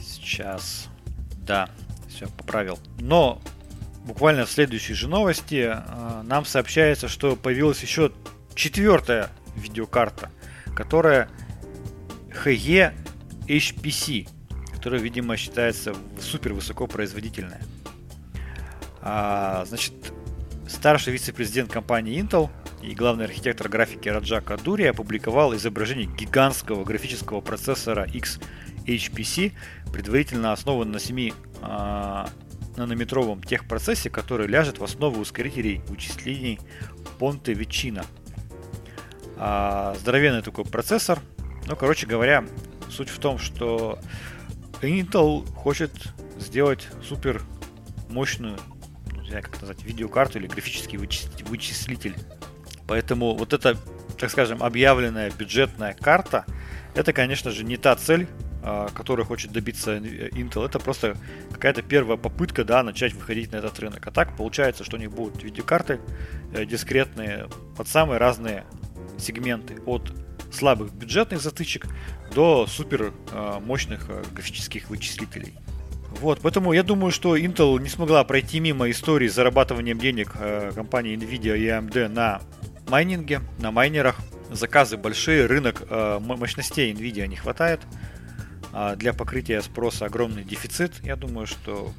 Сейчас. 0.00 0.86
Да, 1.46 1.68
все, 2.08 2.28
поправил. 2.28 2.78
Но 3.00 3.40
буквально 4.06 4.46
в 4.46 4.50
следующей 4.50 4.94
же 4.94 5.08
новости 5.08 5.68
э, 5.68 6.22
нам 6.22 6.44
сообщается, 6.44 7.08
что 7.08 7.36
появилась 7.36 7.82
еще 7.82 8.12
четвертая 8.54 9.30
видеокарта, 9.56 10.30
которая 10.74 11.28
HE 12.44 12.92
HPC, 13.46 14.28
которая, 14.72 15.00
видимо, 15.00 15.36
считается 15.36 15.94
супер 16.20 16.54
высокопроизводительная. 16.54 17.60
А, 19.02 19.64
значит, 19.66 19.92
старший 20.68 21.12
вице-президент 21.12 21.70
компании 21.70 22.20
Intel 22.20 22.50
и 22.82 22.94
главный 22.94 23.24
архитектор 23.24 23.68
графики 23.68 24.08
Раджа 24.08 24.40
Кадури 24.40 24.84
опубликовал 24.84 25.54
изображение 25.54 26.06
гигантского 26.06 26.84
графического 26.84 27.40
процессора 27.40 28.04
X 28.04 28.38
HPC, 28.86 29.52
предварительно 29.92 30.52
основан 30.52 30.92
на 30.92 31.00
7 31.00 31.32
а, 31.62 32.28
нанометровом 32.76 33.42
техпроцессе, 33.42 34.10
который 34.10 34.46
ляжет 34.46 34.78
в 34.78 34.84
основу 34.84 35.20
ускорителей 35.20 35.82
вычислений 35.88 36.58
Понте 37.18 37.52
Вечина. 37.54 38.04
А, 39.36 39.94
здоровенный 40.00 40.42
такой 40.42 40.64
процессор. 40.64 41.20
Ну, 41.66 41.76
короче 41.76 42.06
говоря, 42.06 42.44
суть 42.90 43.08
в 43.08 43.18
том, 43.18 43.38
что 43.38 43.98
Intel 44.82 45.46
хочет 45.54 45.92
сделать 46.38 46.88
супер 47.02 47.42
мощную, 48.08 48.58
ну, 49.12 49.22
не 49.22 49.28
знаю, 49.28 49.44
как 49.44 49.60
назвать, 49.60 49.82
видеокарту 49.82 50.38
или 50.38 50.46
графический 50.46 50.98
вычис- 50.98 51.44
вычислитель. 51.48 52.14
Поэтому 52.86 53.34
вот 53.34 53.52
эта, 53.52 53.76
так 54.18 54.30
скажем, 54.30 54.62
объявленная 54.62 55.30
бюджетная 55.30 55.94
карта, 55.94 56.44
это, 56.94 57.12
конечно 57.12 57.50
же, 57.50 57.64
не 57.64 57.76
та 57.76 57.96
цель, 57.96 58.28
а, 58.62 58.88
которую 58.88 59.26
хочет 59.26 59.52
добиться 59.52 59.96
Intel. 59.96 60.64
Это 60.66 60.78
просто 60.78 61.16
какая-то 61.56 61.82
первая 61.82 62.16
попытка, 62.16 62.64
да, 62.64 62.82
начать 62.82 63.14
выходить 63.14 63.50
на 63.52 63.56
этот 63.56 63.78
рынок. 63.80 64.06
А 64.06 64.10
так 64.10 64.36
получается, 64.36 64.84
что 64.84 64.96
у 64.96 65.00
них 65.00 65.10
будут 65.10 65.42
видеокарты 65.42 66.00
э, 66.52 66.64
дискретные 66.64 67.48
под 67.76 67.88
самые 67.88 68.18
разные 68.18 68.64
сегменты. 69.18 69.80
От 69.86 70.12
слабых 70.52 70.92
бюджетных 70.92 71.40
затычек 71.40 71.86
до 72.34 72.66
супер 72.66 73.12
э, 73.32 73.60
мощных 73.64 74.08
э, 74.08 74.22
графических 74.32 74.90
вычислителей. 74.90 75.54
Вот, 76.20 76.40
поэтому 76.42 76.72
я 76.72 76.82
думаю, 76.82 77.10
что 77.10 77.36
Intel 77.36 77.80
не 77.80 77.88
смогла 77.88 78.22
пройти 78.24 78.60
мимо 78.60 78.90
истории 78.90 79.28
с 79.28 79.34
зарабатыванием 79.34 79.98
денег 79.98 80.32
компании 80.74 81.14
Nvidia 81.14 81.58
и 81.58 81.66
AMD 81.66 82.08
на 82.08 82.40
майнинге, 82.88 83.40
на 83.58 83.70
майнерах. 83.70 84.16
Заказы 84.50 84.96
большие, 84.96 85.44
рынок 85.44 85.82
мощностей 85.90 86.90
Nvidia 86.90 87.26
не 87.26 87.36
хватает. 87.36 87.80
А 88.78 88.94
для 88.94 89.14
покрытия 89.14 89.62
спроса 89.62 90.04
огромный 90.04 90.44
дефицит. 90.44 91.00
Я 91.02 91.16
думаю, 91.16 91.46
что 91.46 91.94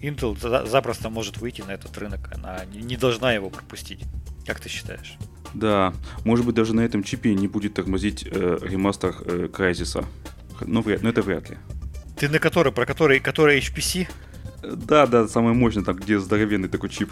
Intel 0.00 0.40
за- 0.40 0.64
запросто 0.64 1.10
может 1.10 1.38
выйти 1.38 1.62
на 1.62 1.72
этот 1.72 1.98
рынок. 1.98 2.30
Она 2.32 2.64
не- 2.72 2.96
должна 2.96 3.32
его 3.32 3.50
пропустить. 3.50 4.02
Как 4.46 4.60
ты 4.60 4.68
считаешь? 4.68 5.16
Да, 5.54 5.92
может 6.24 6.46
быть, 6.46 6.54
даже 6.54 6.72
на 6.72 6.82
этом 6.82 7.02
чипе 7.02 7.34
не 7.34 7.48
будет 7.48 7.74
тормозить 7.74 8.24
э, 8.24 8.58
ремастер 8.62 9.12
э, 9.24 9.48
Crysis. 9.52 10.06
Ну, 10.60 10.82
вряд, 10.82 11.02
ну, 11.02 11.08
это 11.08 11.20
вряд 11.20 11.50
ли. 11.50 11.56
Ты 12.16 12.28
на 12.28 12.38
который, 12.38 12.70
про 12.72 12.86
который, 12.86 13.18
который 13.18 13.58
HPC? 13.58 14.08
Да, 14.62 15.08
да, 15.08 15.26
самый 15.26 15.52
мощный, 15.52 15.82
там, 15.82 15.96
где 15.96 16.20
здоровенный 16.20 16.68
такой 16.68 16.90
чип. 16.90 17.10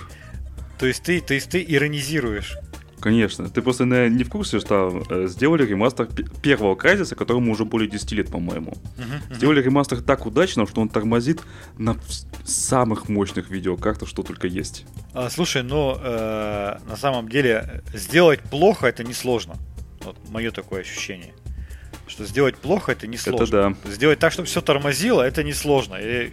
То 0.79 0.87
есть 0.87 1.03
ты, 1.03 1.21
то 1.21 1.35
есть 1.35 1.51
ты 1.51 1.65
иронизируешь. 1.67 2.57
Конечно. 3.01 3.49
Ты 3.49 3.63
просто 3.63 3.85
наверное, 3.85 4.17
не 4.19 4.25
в 4.25 4.31
курсе, 4.31 4.59
что 4.59 5.03
э, 5.11 5.27
сделали 5.29 5.65
ремастер 5.67 6.07
пе- 6.07 6.25
первого 6.43 6.75
Crysis, 6.75 7.15
которому 7.15 7.53
уже 7.53 7.65
более 7.65 7.89
10 7.91 8.13
лет, 8.13 8.31
по-моему. 8.31 8.75
Мгм, 8.97 9.07
мгм. 9.29 9.35
Сделали 9.37 9.63
ремастер 9.63 10.01
так 10.03 10.27
удачно, 10.27 10.67
что 10.67 10.81
он 10.81 10.89
тормозит 10.89 11.43
на 11.79 11.97
самых 12.45 13.09
мощных 13.09 13.51
видеокартах, 13.51 14.09
что 14.09 14.23
только 14.23 14.47
есть. 14.47 14.87
А, 15.13 15.29
слушай, 15.31 15.63
ну 15.63 15.97
э, 16.01 16.79
на 16.89 16.97
самом 16.97 17.29
деле 17.29 17.83
э, 17.93 17.97
сделать 17.99 18.41
плохо 18.41 18.87
это 18.87 19.05
несложно. 19.05 19.57
Вот 20.05 20.17
мое 20.31 20.51
такое 20.51 20.81
ощущение. 20.81 21.33
Что 22.07 22.25
сделать 22.25 22.57
плохо 22.57 22.93
это 22.93 23.07
несложно. 23.07 23.43
Это 23.43 23.77
да. 23.85 23.91
Сделать 23.91 24.21
так, 24.21 24.33
чтобы 24.33 24.47
все 24.47 24.61
тормозило, 24.61 25.23
это 25.23 25.43
несложно. 25.43 25.97
И 25.97 26.33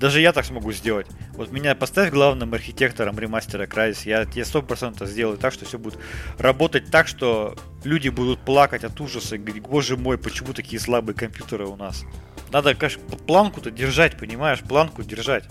даже 0.00 0.20
я 0.20 0.32
так 0.32 0.44
смогу 0.44 0.72
сделать. 0.72 1.06
Вот 1.34 1.52
меня 1.52 1.74
поставь 1.76 2.10
главным 2.10 2.52
архитектором 2.54 3.18
ремастера 3.18 3.66
Crysis, 3.66 4.02
я 4.04 4.24
тебе 4.24 4.44
сто 4.44 4.62
процентов 4.62 5.08
сделаю 5.08 5.38
так, 5.38 5.52
что 5.52 5.64
все 5.64 5.78
будет 5.78 5.98
работать 6.38 6.90
так, 6.90 7.06
что 7.06 7.56
люди 7.84 8.08
будут 8.08 8.40
плакать 8.40 8.82
от 8.82 9.00
ужаса 9.00 9.36
и 9.36 9.38
говорить, 9.38 9.62
боже 9.62 9.96
мой, 9.96 10.18
почему 10.18 10.52
такие 10.52 10.80
слабые 10.80 11.14
компьютеры 11.14 11.66
у 11.66 11.76
нас. 11.76 12.04
Надо, 12.50 12.74
конечно, 12.74 13.02
планку-то 13.26 13.70
держать, 13.70 14.18
понимаешь, 14.18 14.60
планку 14.60 15.02
держать. 15.02 15.44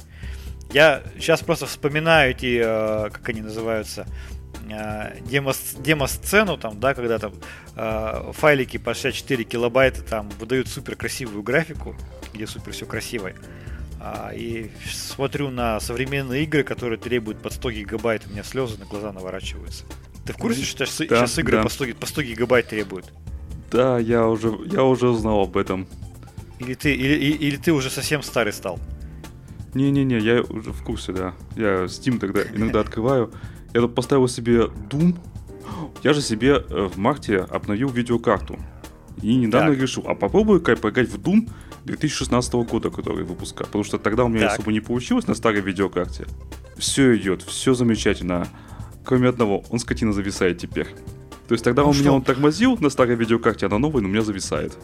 Я 0.73 1.01
сейчас 1.15 1.41
просто 1.41 1.65
вспоминаю 1.65 2.31
эти, 2.31 2.61
э, 2.63 3.09
как 3.09 3.27
они 3.29 3.41
называются, 3.41 4.05
демо, 4.67 5.53
демо-сцену, 5.79 6.57
там, 6.57 6.79
да, 6.79 6.93
когда 6.93 7.19
там 7.19 7.33
э, 7.75 8.31
файлики 8.33 8.77
по 8.77 8.93
64 8.93 9.43
килобайта 9.43 10.01
там 10.03 10.29
выдают 10.39 10.67
супер 10.67 10.95
красивую 10.95 11.43
графику, 11.43 11.95
где 12.33 12.47
супер 12.47 12.71
все 12.73 12.85
красиво. 12.85 13.31
А, 13.99 14.31
и 14.33 14.71
смотрю 14.91 15.49
на 15.51 15.79
современные 15.79 16.43
игры, 16.43 16.63
которые 16.63 16.97
требуют 16.97 17.41
под 17.41 17.53
100 17.53 17.71
гигабайт, 17.71 18.25
у 18.27 18.31
меня 18.31 18.43
слезы 18.43 18.79
на 18.79 18.85
глаза 18.85 19.11
наворачиваются. 19.11 19.85
Ты 20.25 20.33
в 20.33 20.37
курсе, 20.37 20.63
что 20.63 20.85
сейчас, 20.85 21.07
Да, 21.09 21.17
сейчас 21.27 21.37
игры 21.39 21.57
да. 21.57 21.63
по, 21.63 21.69
100, 21.69 21.85
ги- 21.85 21.93
по 21.93 22.05
100 22.07 22.21
гигабайт 22.23 22.67
требуют? 22.67 23.11
Да, 23.71 23.99
я 23.99 24.27
уже, 24.27 24.55
я 24.65 24.83
уже 24.83 25.07
узнал 25.09 25.41
об 25.41 25.55
этом. 25.55 25.87
Или 26.59 26.73
ты, 26.73 26.93
или, 26.93 27.15
или 27.15 27.57
ты 27.57 27.71
уже 27.73 27.89
совсем 27.89 28.21
старый 28.23 28.53
стал? 28.53 28.79
Не-не-не, 29.73 30.17
я 30.19 30.41
уже 30.41 30.71
в 30.73 30.83
курсе, 30.83 31.13
да. 31.13 31.33
Я 31.55 31.85
Steam 31.85 32.19
тогда 32.19 32.41
иногда 32.55 32.81
открываю. 32.81 33.31
Я 33.73 33.81
тут 33.81 33.95
поставил 33.95 34.27
себе 34.27 34.69
Doom. 34.89 35.15
Я 36.03 36.13
же 36.13 36.21
себе 36.21 36.63
э, 36.67 36.89
в 36.91 36.97
марте 36.97 37.37
обновил 37.37 37.89
видеокарту. 37.89 38.57
И 39.21 39.35
недавно 39.35 39.71
так. 39.71 39.81
решил, 39.81 40.03
а 40.07 40.15
попробую-ка 40.15 40.75
поиграть 40.75 41.09
в 41.09 41.19
Doom 41.19 41.49
2016 41.85 42.53
года, 42.53 42.89
который 42.89 43.23
выпуска. 43.23 43.65
Потому 43.65 43.83
что 43.83 43.97
тогда 43.97 44.25
у 44.25 44.27
меня 44.27 44.47
так. 44.47 44.53
особо 44.53 44.71
не 44.71 44.79
получилось 44.79 45.27
на 45.27 45.35
старой 45.35 45.61
видеокарте. 45.61 46.25
Все 46.77 47.15
идет, 47.15 47.41
все 47.43 47.73
замечательно. 47.73 48.47
Кроме 49.05 49.29
одного, 49.29 49.63
он 49.69 49.79
скотина 49.79 50.13
зависает 50.13 50.57
теперь. 50.57 50.87
То 51.47 51.53
есть 51.53 51.63
тогда 51.63 51.81
ну, 51.81 51.89
он 51.89 51.93
что? 51.93 52.03
меня 52.03 52.13
он 52.13 52.21
тормозил 52.21 52.77
на 52.79 52.89
старой 52.89 53.15
видеокарте, 53.15 53.65
а 53.65 53.69
на 53.69 53.77
новой, 53.77 54.01
но 54.01 54.07
у 54.07 54.11
меня 54.11 54.21
зависает. 54.21 54.77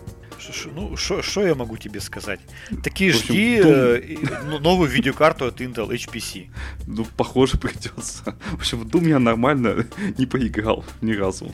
Ну, 0.75 0.95
что 0.97 1.45
я 1.45 1.55
могу 1.55 1.77
тебе 1.77 1.99
сказать? 1.99 2.39
Такие 2.83 3.11
общем, 3.11 3.25
жди 3.25 4.17
ну, 4.45 4.59
новую 4.59 4.89
видеокарту 4.89 5.45
от 5.45 5.61
Intel 5.61 5.89
HPC. 5.89 6.49
Ну, 6.85 7.05
похоже, 7.17 7.57
придется. 7.57 8.35
В 8.51 8.55
общем, 8.55 8.79
в 8.79 8.87
Doom 8.87 9.09
я 9.09 9.19
нормально 9.19 9.85
не 10.17 10.25
поиграл 10.25 10.85
ни 11.01 11.13
разу. 11.13 11.51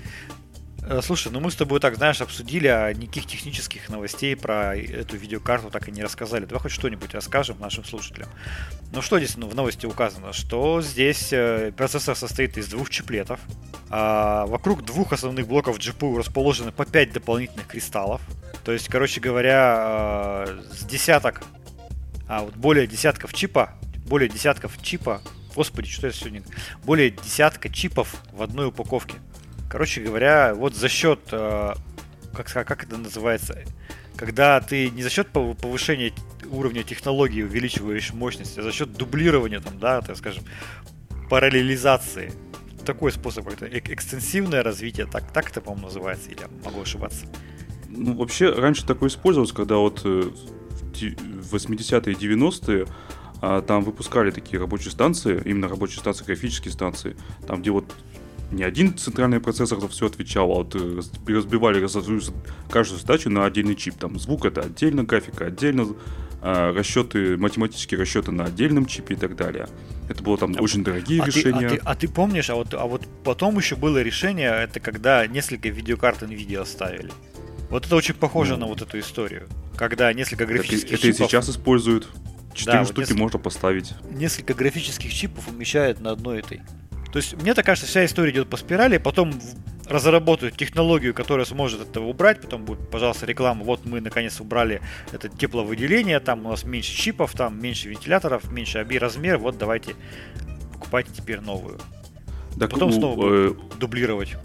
Э, 0.86 1.02
слушай, 1.02 1.32
ну 1.32 1.40
мы 1.40 1.50
с 1.50 1.56
тобой 1.56 1.80
так, 1.80 1.96
знаешь, 1.96 2.22
обсудили, 2.22 2.68
а 2.68 2.92
никаких 2.94 3.26
технических 3.26 3.90
новостей 3.90 4.36
про 4.36 4.76
эту 4.76 5.16
видеокарту 5.16 5.70
так 5.70 5.88
и 5.88 5.92
не 5.92 6.04
рассказали. 6.04 6.46
Давай 6.46 6.62
хоть 6.62 6.72
что-нибудь 6.72 7.14
расскажем 7.14 7.60
нашим 7.60 7.86
слушателям. 7.86 8.30
Ну 8.92 9.02
что 9.02 9.18
здесь 9.18 9.38
ну, 9.38 9.48
в 9.48 9.56
новости 9.56 9.86
указано? 9.86 10.34
Что 10.34 10.82
здесь 10.82 11.32
э, 11.32 11.72
процессор 11.76 12.16
состоит 12.16 12.58
из 12.58 12.68
двух 12.68 12.90
чиплетов. 12.90 13.40
А 13.90 14.46
вокруг 14.48 14.84
двух 14.84 15.14
основных 15.14 15.48
блоков 15.48 15.78
GPU 15.78 16.18
расположены 16.18 16.72
по 16.72 16.86
5 16.86 17.14
дополнительных 17.14 17.68
кристаллов. 17.68 18.22
То 18.64 18.72
есть, 18.72 18.88
короче 18.88 19.20
говоря, 19.20 20.46
э, 20.48 20.62
с 20.72 20.86
десяток, 20.86 21.44
а 22.28 22.44
вот 22.44 22.56
более 22.56 22.88
десятков 22.88 23.34
чипа, 23.34 23.72
более 24.06 24.30
десятков 24.30 24.82
чипа, 24.82 25.22
господи, 25.56 25.90
что 25.90 26.08
я 26.08 26.14
сегодня, 26.14 26.44
более 26.84 27.10
десятка 27.10 27.70
чипов 27.70 28.16
в 28.32 28.42
одной 28.42 28.68
упаковке. 28.68 29.16
Короче 29.70 30.02
говоря, 30.02 30.54
вот 30.54 30.76
за 30.76 30.88
счет, 30.88 31.20
э, 31.32 31.74
как, 32.34 32.48
как 32.48 32.84
это 32.84 32.98
называется, 32.98 33.64
когда 34.16 34.62
ты 34.62 34.90
не 34.90 35.04
за 35.04 35.10
счет 35.10 35.30
повышения 35.30 36.14
уровня 36.50 36.84
технологии 36.84 37.42
увеличиваешь 37.42 38.14
мощность, 38.14 38.58
а 38.58 38.62
за 38.62 38.72
счет 38.72 38.94
дублирования, 38.94 39.60
там, 39.60 39.80
да, 39.80 40.02
так 40.02 40.16
скажем, 40.18 40.44
параллелизации. 41.30 42.32
Такой 42.86 43.12
способ, 43.12 43.48
это 43.48 43.66
экстенсивное 43.66 44.62
развитие, 44.62 45.06
так, 45.06 45.32
так 45.32 45.50
это, 45.50 45.62
по-моему, 45.62 45.88
называется, 45.88 46.30
или 46.30 46.42
я 46.42 46.48
могу 46.66 46.82
ошибаться. 46.82 47.26
Ну, 47.96 48.16
вообще, 48.16 48.52
раньше 48.52 48.86
такое 48.86 49.10
использовалось, 49.10 49.52
когда 49.52 49.78
вот 49.78 50.04
в 50.04 51.56
80-е 51.56 52.14
и 52.14 52.16
90-е 52.16 52.88
а, 53.42 53.62
там 53.62 53.84
выпускали 53.84 54.32
такие 54.32 54.60
рабочие 54.60 54.92
станции, 54.92 55.42
именно 55.44 55.68
рабочие 55.68 56.00
станции, 56.00 56.24
графические 56.24 56.72
станции, 56.72 57.16
там, 57.46 57.62
где 57.62 57.72
вот 57.72 57.94
не 58.52 58.64
один 58.64 58.98
центральный 58.98 59.40
процессор 59.40 59.80
за 59.80 59.88
все 59.88 60.06
отвечал, 60.06 60.52
а 60.52 60.56
вот 60.56 60.76
э, 60.76 61.02
разбивали 61.28 61.86
каждую 62.70 63.00
задачу 63.00 63.30
на 63.30 63.46
отдельный 63.46 63.76
чип. 63.76 63.96
Там 63.96 64.20
звук 64.20 64.46
это 64.46 64.62
отдельно, 64.62 65.04
графика 65.04 65.46
отдельно, 65.46 65.88
а, 66.42 66.74
расчеты, 66.74 67.38
математические 67.38 68.00
расчеты 68.00 68.32
на 68.32 68.46
отдельном 68.46 68.86
чипе 68.86 69.16
и 69.16 69.18
так 69.18 69.36
далее. 69.36 69.68
Это 70.08 70.24
было 70.24 70.38
там 70.38 70.54
а, 70.58 70.62
очень 70.62 70.84
дорогие 70.84 71.22
а 71.22 71.26
решения. 71.26 71.70
Ты, 71.70 71.76
а, 71.76 71.80
ты, 71.80 71.82
а 71.84 71.96
ты 71.96 72.08
помнишь, 72.08 72.50
а 72.50 72.56
вот, 72.56 72.74
а 72.74 72.86
вот 72.86 73.08
потом 73.24 73.58
еще 73.58 73.76
было 73.76 74.02
решение, 74.02 74.52
это 74.52 74.80
когда 74.80 75.26
несколько 75.26 75.70
видеокарт 75.70 76.24
NVIDIA 76.24 76.60
оставили. 76.60 77.12
Вот 77.74 77.88
это 77.88 77.96
очень 77.96 78.14
похоже 78.14 78.54
ну, 78.54 78.60
на 78.60 78.66
вот 78.68 78.84
эту 78.84 79.00
историю. 79.00 79.50
Когда 79.76 80.14
несколько 80.14 80.46
графических 80.46 80.94
это, 80.94 81.02
чипов... 81.02 81.16
Это 81.16 81.24
и 81.24 81.28
сейчас 81.28 81.50
используют. 81.50 82.08
Четыре 82.54 82.78
да, 82.78 82.86
штуки 82.86 82.98
вот 82.98 83.02
несколько, 83.02 83.20
можно 83.20 83.40
поставить. 83.40 83.94
Несколько 84.12 84.54
графических 84.54 85.12
чипов 85.12 85.48
умещают 85.48 86.00
на 86.00 86.12
одной 86.12 86.40
этой 86.40 86.62
то 87.12 87.18
есть 87.18 87.36
мне 87.36 87.54
так 87.54 87.64
кажется, 87.64 87.88
вся 87.88 88.06
история 88.06 88.32
идет 88.32 88.50
по 88.50 88.58
спирали, 88.58 88.98
потом 88.98 89.34
разработают 89.88 90.58
технологию, 90.58 91.14
которая 91.14 91.46
сможет 91.46 91.82
это 91.82 92.02
убрать, 92.02 92.42
потом 92.42 92.66
будет, 92.66 92.90
пожалуйста, 92.90 93.28
реклама, 93.28 93.64
вот 93.64 93.86
мы 93.86 94.02
наконец 94.02 94.42
убрали 94.42 94.82
это 95.12 95.30
тепловыделение, 95.30 96.20
там 96.20 96.44
у 96.48 96.50
нас 96.50 96.64
меньше 96.64 96.92
чипов, 96.96 97.34
там 97.34 97.62
меньше 97.62 97.90
вентиляторов, 97.90 98.52
меньше 98.52 98.80
оби 98.80 98.98
размер, 98.98 99.38
вот 99.38 99.60
давайте 99.60 99.94
покупайте 100.74 101.12
теперь 101.16 101.40
новую. 101.40 101.80
Так 102.60 102.72
потом 102.72 102.90
у, 102.90 102.94
снова 102.94 103.30
э, 103.32 103.54
дублировать. 103.80 104.36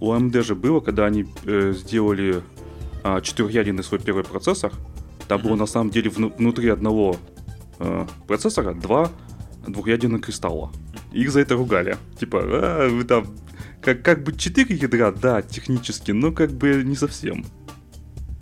У 0.00 0.12
AMD 0.12 0.42
же 0.42 0.54
было, 0.54 0.80
когда 0.80 1.06
они 1.06 1.26
э, 1.44 1.72
сделали 1.76 2.42
э, 3.04 3.20
четырехъядерный 3.22 3.84
свой 3.84 4.00
первый 4.00 4.24
процессор, 4.24 4.72
там 5.28 5.38
mm-hmm. 5.38 5.44
было 5.44 5.56
на 5.56 5.66
самом 5.66 5.90
деле 5.90 6.10
вну- 6.10 6.34
внутри 6.36 6.70
одного 6.70 7.16
э, 7.78 8.06
процессора 8.26 8.74
два 8.74 9.10
двухъядерных 9.66 10.22
кристалла. 10.22 10.72
Их 11.12 11.30
за 11.30 11.40
это 11.40 11.54
ругали. 11.54 11.96
Типа, 12.18 12.40
а, 12.42 12.88
вы 12.88 13.04
там 13.04 13.26
как, 13.82 14.02
как 14.02 14.22
бы 14.22 14.32
4 14.36 14.74
ядра, 14.74 15.12
да, 15.12 15.42
технически, 15.42 16.12
но 16.12 16.32
как 16.32 16.52
бы 16.52 16.82
не 16.84 16.96
совсем. 16.96 17.44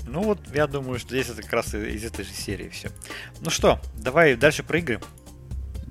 Ну 0.07 0.23
вот, 0.23 0.39
я 0.55 0.67
думаю, 0.67 0.99
что 0.99 1.11
здесь 1.11 1.29
это 1.29 1.43
как 1.43 1.53
раз 1.53 1.75
из 1.75 2.05
этой 2.05 2.25
же 2.25 2.33
серии 2.33 2.69
все. 2.69 2.91
Ну 3.41 3.51
что, 3.51 3.81
давай 3.97 4.37
дальше 4.37 4.63
про 4.63 4.79
игры. 4.79 5.01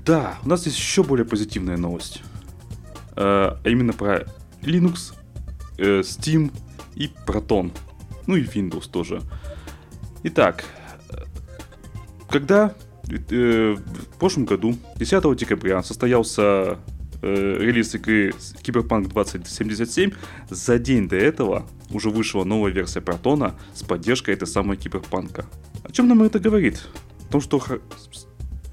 Да, 0.06 0.38
у 0.44 0.50
нас 0.50 0.66
есть 0.66 0.78
еще 0.78 1.04
более 1.04 1.26
позитивная 1.26 1.78
новость. 1.78 2.24
Э, 3.16 3.58
а 3.64 3.70
именно 3.70 3.94
про 3.94 4.26
Linux, 4.62 5.14
э, 5.78 6.02
Steam 6.02 6.52
и 6.96 7.12
Proton. 7.26 7.72
Ну 8.26 8.36
и 8.36 8.44
Windows 8.44 8.90
тоже. 8.90 9.22
Итак, 10.24 10.66
когда 12.30 12.76
Э, 13.10 13.76
в 13.76 14.20
прошлом 14.20 14.46
году, 14.46 14.76
10 14.98 15.38
декабря, 15.38 15.82
состоялся 15.84 16.78
э, 17.22 17.58
релиз 17.60 17.96
игры 17.96 18.34
Cyberpunk 18.64 19.08
2077. 19.08 20.12
За 20.50 20.78
день 20.78 21.08
до 21.08 21.16
этого 21.16 21.68
уже 21.90 22.10
вышла 22.10 22.44
новая 22.44 22.72
версия 22.72 23.02
Протона 23.02 23.56
с 23.74 23.84
поддержкой 23.84 24.34
этой 24.34 24.48
самой 24.48 24.78
Киберпанка. 24.78 25.46
О 25.84 25.92
чем 25.92 26.08
нам 26.08 26.24
это 26.24 26.40
говорит? 26.40 26.84
О 27.30 27.32
том, 27.32 27.42
что 27.42 27.62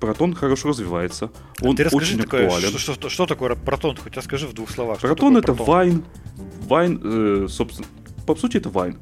Протон 0.01 0.35
хорошо 0.35 0.69
развивается, 0.71 1.31
а 1.61 1.67
он 1.67 1.77
ты 1.77 1.89
очень 1.89 2.19
такое, 2.19 2.47
актуален. 2.47 2.79
Что, 2.79 2.95
что, 2.95 3.09
что 3.09 3.27
такое 3.27 3.55
Протон? 3.55 3.97
Хоть 3.97 4.17
расскажи 4.17 4.47
в 4.47 4.53
двух 4.53 4.71
словах. 4.71 5.01
Протон 5.01 5.37
это 5.37 5.53
Вайн. 5.53 6.05
Вайн, 6.67 7.01
э, 7.03 7.47
собственно, 7.49 7.87
по 8.27 8.35
сути 8.35 8.59
это 8.59 8.71
Вайн. 8.71 8.99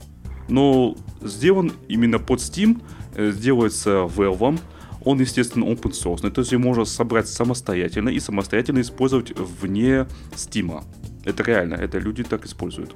Но 0.48 0.96
сделан 1.20 1.72
именно 1.88 2.18
под 2.18 2.40
Steam, 2.40 2.82
э, 3.14 3.32
делается 3.32 4.08
Valve, 4.14 4.58
он, 5.04 5.20
естественно, 5.20 5.64
open 5.64 5.92
source, 5.92 6.30
то 6.30 6.40
есть 6.40 6.52
его 6.52 6.62
можно 6.62 6.84
собрать 6.84 7.28
самостоятельно 7.28 8.08
и 8.08 8.20
самостоятельно 8.20 8.80
использовать 8.80 9.32
вне 9.36 10.06
Steam. 10.32 10.84
Это 11.24 11.42
реально, 11.42 11.74
это 11.74 11.98
люди 11.98 12.22
так 12.22 12.44
используют. 12.46 12.94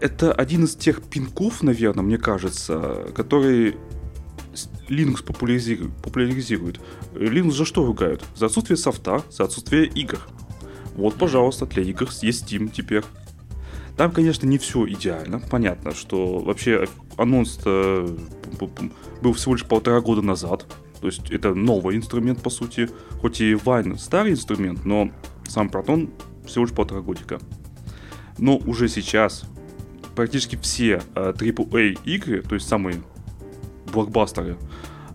Это 0.00 0.32
один 0.32 0.64
из 0.64 0.74
тех 0.74 1.02
пинков, 1.02 1.62
наверное, 1.62 2.02
мне 2.02 2.18
кажется, 2.18 3.08
который 3.14 3.76
Linux 4.88 5.24
популяризирует. 5.24 5.92
популяризирует. 6.02 6.80
Linux 7.14 7.52
за 7.52 7.64
что 7.64 7.84
ругают? 7.84 8.24
За 8.36 8.46
отсутствие 8.46 8.76
софта, 8.76 9.22
за 9.30 9.44
отсутствие 9.44 9.86
игр. 9.86 10.18
Вот, 10.94 11.14
пожалуйста, 11.14 11.66
для 11.66 11.82
игр 11.82 12.08
есть 12.22 12.44
Steam 12.44 12.70
теперь. 12.70 13.04
Там, 13.96 14.12
конечно, 14.12 14.46
не 14.46 14.58
все 14.58 14.86
идеально. 14.88 15.40
Понятно, 15.40 15.94
что 15.94 16.38
вообще 16.38 16.88
анонс 17.16 17.58
был 17.64 19.32
всего 19.34 19.54
лишь 19.54 19.64
полтора 19.64 20.00
года 20.00 20.22
назад. 20.22 20.66
То 21.00 21.06
есть 21.06 21.30
это 21.30 21.54
новый 21.54 21.96
инструмент, 21.96 22.42
по 22.42 22.50
сути. 22.50 22.88
Хоть 23.20 23.40
и 23.40 23.52
Wine 23.54 23.98
старый 23.98 24.32
инструмент, 24.32 24.84
но 24.84 25.10
сам 25.46 25.68
Proton 25.68 26.10
всего 26.46 26.64
лишь 26.64 26.74
полтора 26.74 27.00
годика. 27.00 27.40
Но 28.38 28.56
уже 28.56 28.88
сейчас 28.88 29.44
практически 30.14 30.56
все 30.56 31.02
э, 31.14 31.32
AAA 31.32 31.98
игры, 32.04 32.42
то 32.42 32.54
есть 32.54 32.68
самые 32.68 33.02
блокбастеры, 33.90 34.56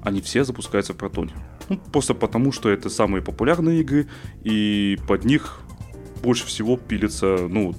они 0.02 0.22
все 0.22 0.44
запускаются 0.44 0.94
в 0.94 0.98
Proton. 0.98 1.32
Ну, 1.70 1.80
просто 1.92 2.14
потому, 2.14 2.52
что 2.52 2.70
это 2.70 2.90
самые 2.90 3.22
популярные 3.22 3.82
игры, 3.82 4.08
и 4.44 4.98
под 5.08 5.26
них 5.26 5.60
больше 6.22 6.46
всего 6.46 6.78
пилится, 6.78 7.48
ну, 7.50 7.74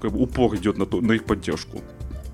как 0.00 0.12
бы 0.12 0.20
упор 0.20 0.54
идет 0.56 0.78
на, 0.78 0.86
то, 0.86 1.00
на 1.00 1.12
их 1.12 1.24
поддержку. 1.24 1.80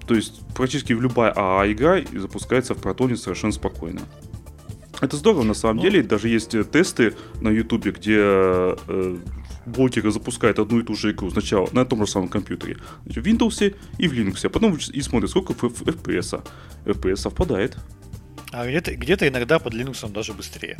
То 0.07 0.15
есть 0.15 0.41
практически 0.55 0.93
любая 0.93 1.33
АА-игра 1.37 1.99
запускается 2.15 2.75
в 2.75 2.79
протоне 2.79 3.17
совершенно 3.17 3.53
спокойно. 3.53 4.01
Это 5.01 5.17
здорово, 5.17 5.45
на 5.45 5.55
самом 5.55 5.77
ну, 5.77 5.83
деле. 5.83 6.03
Даже 6.03 6.29
есть 6.29 6.55
э, 6.55 6.65
тесты 6.65 7.15
на 7.41 7.51
Ютубе, 7.51 7.93
где 7.93 8.17
э, 8.19 9.17
блогеры 9.69 10.11
запускают 10.11 10.59
одну 10.59 10.81
и 10.81 10.83
ту 10.83 10.95
же 10.95 11.13
игру 11.13 11.31
сначала 11.31 11.69
на 11.73 11.85
том 11.85 12.05
же 12.05 12.11
самом 12.11 12.29
компьютере, 12.29 12.79
в 13.05 13.09
Windows 13.09 13.75
и 13.99 14.09
в 14.09 14.13
Linux, 14.13 14.47
а 14.47 14.51
потом 14.51 14.77
и 14.77 15.01
смотрят, 15.01 15.31
сколько 15.31 15.53
FPS. 15.53 16.45
FPS 16.85 17.17
совпадает. 17.17 17.77
А 18.51 18.67
где-то, 18.67 18.95
где-то 18.97 19.29
иногда 19.29 19.59
под 19.59 19.75
Linux 19.75 20.11
даже 20.11 20.33
быстрее. 20.33 20.79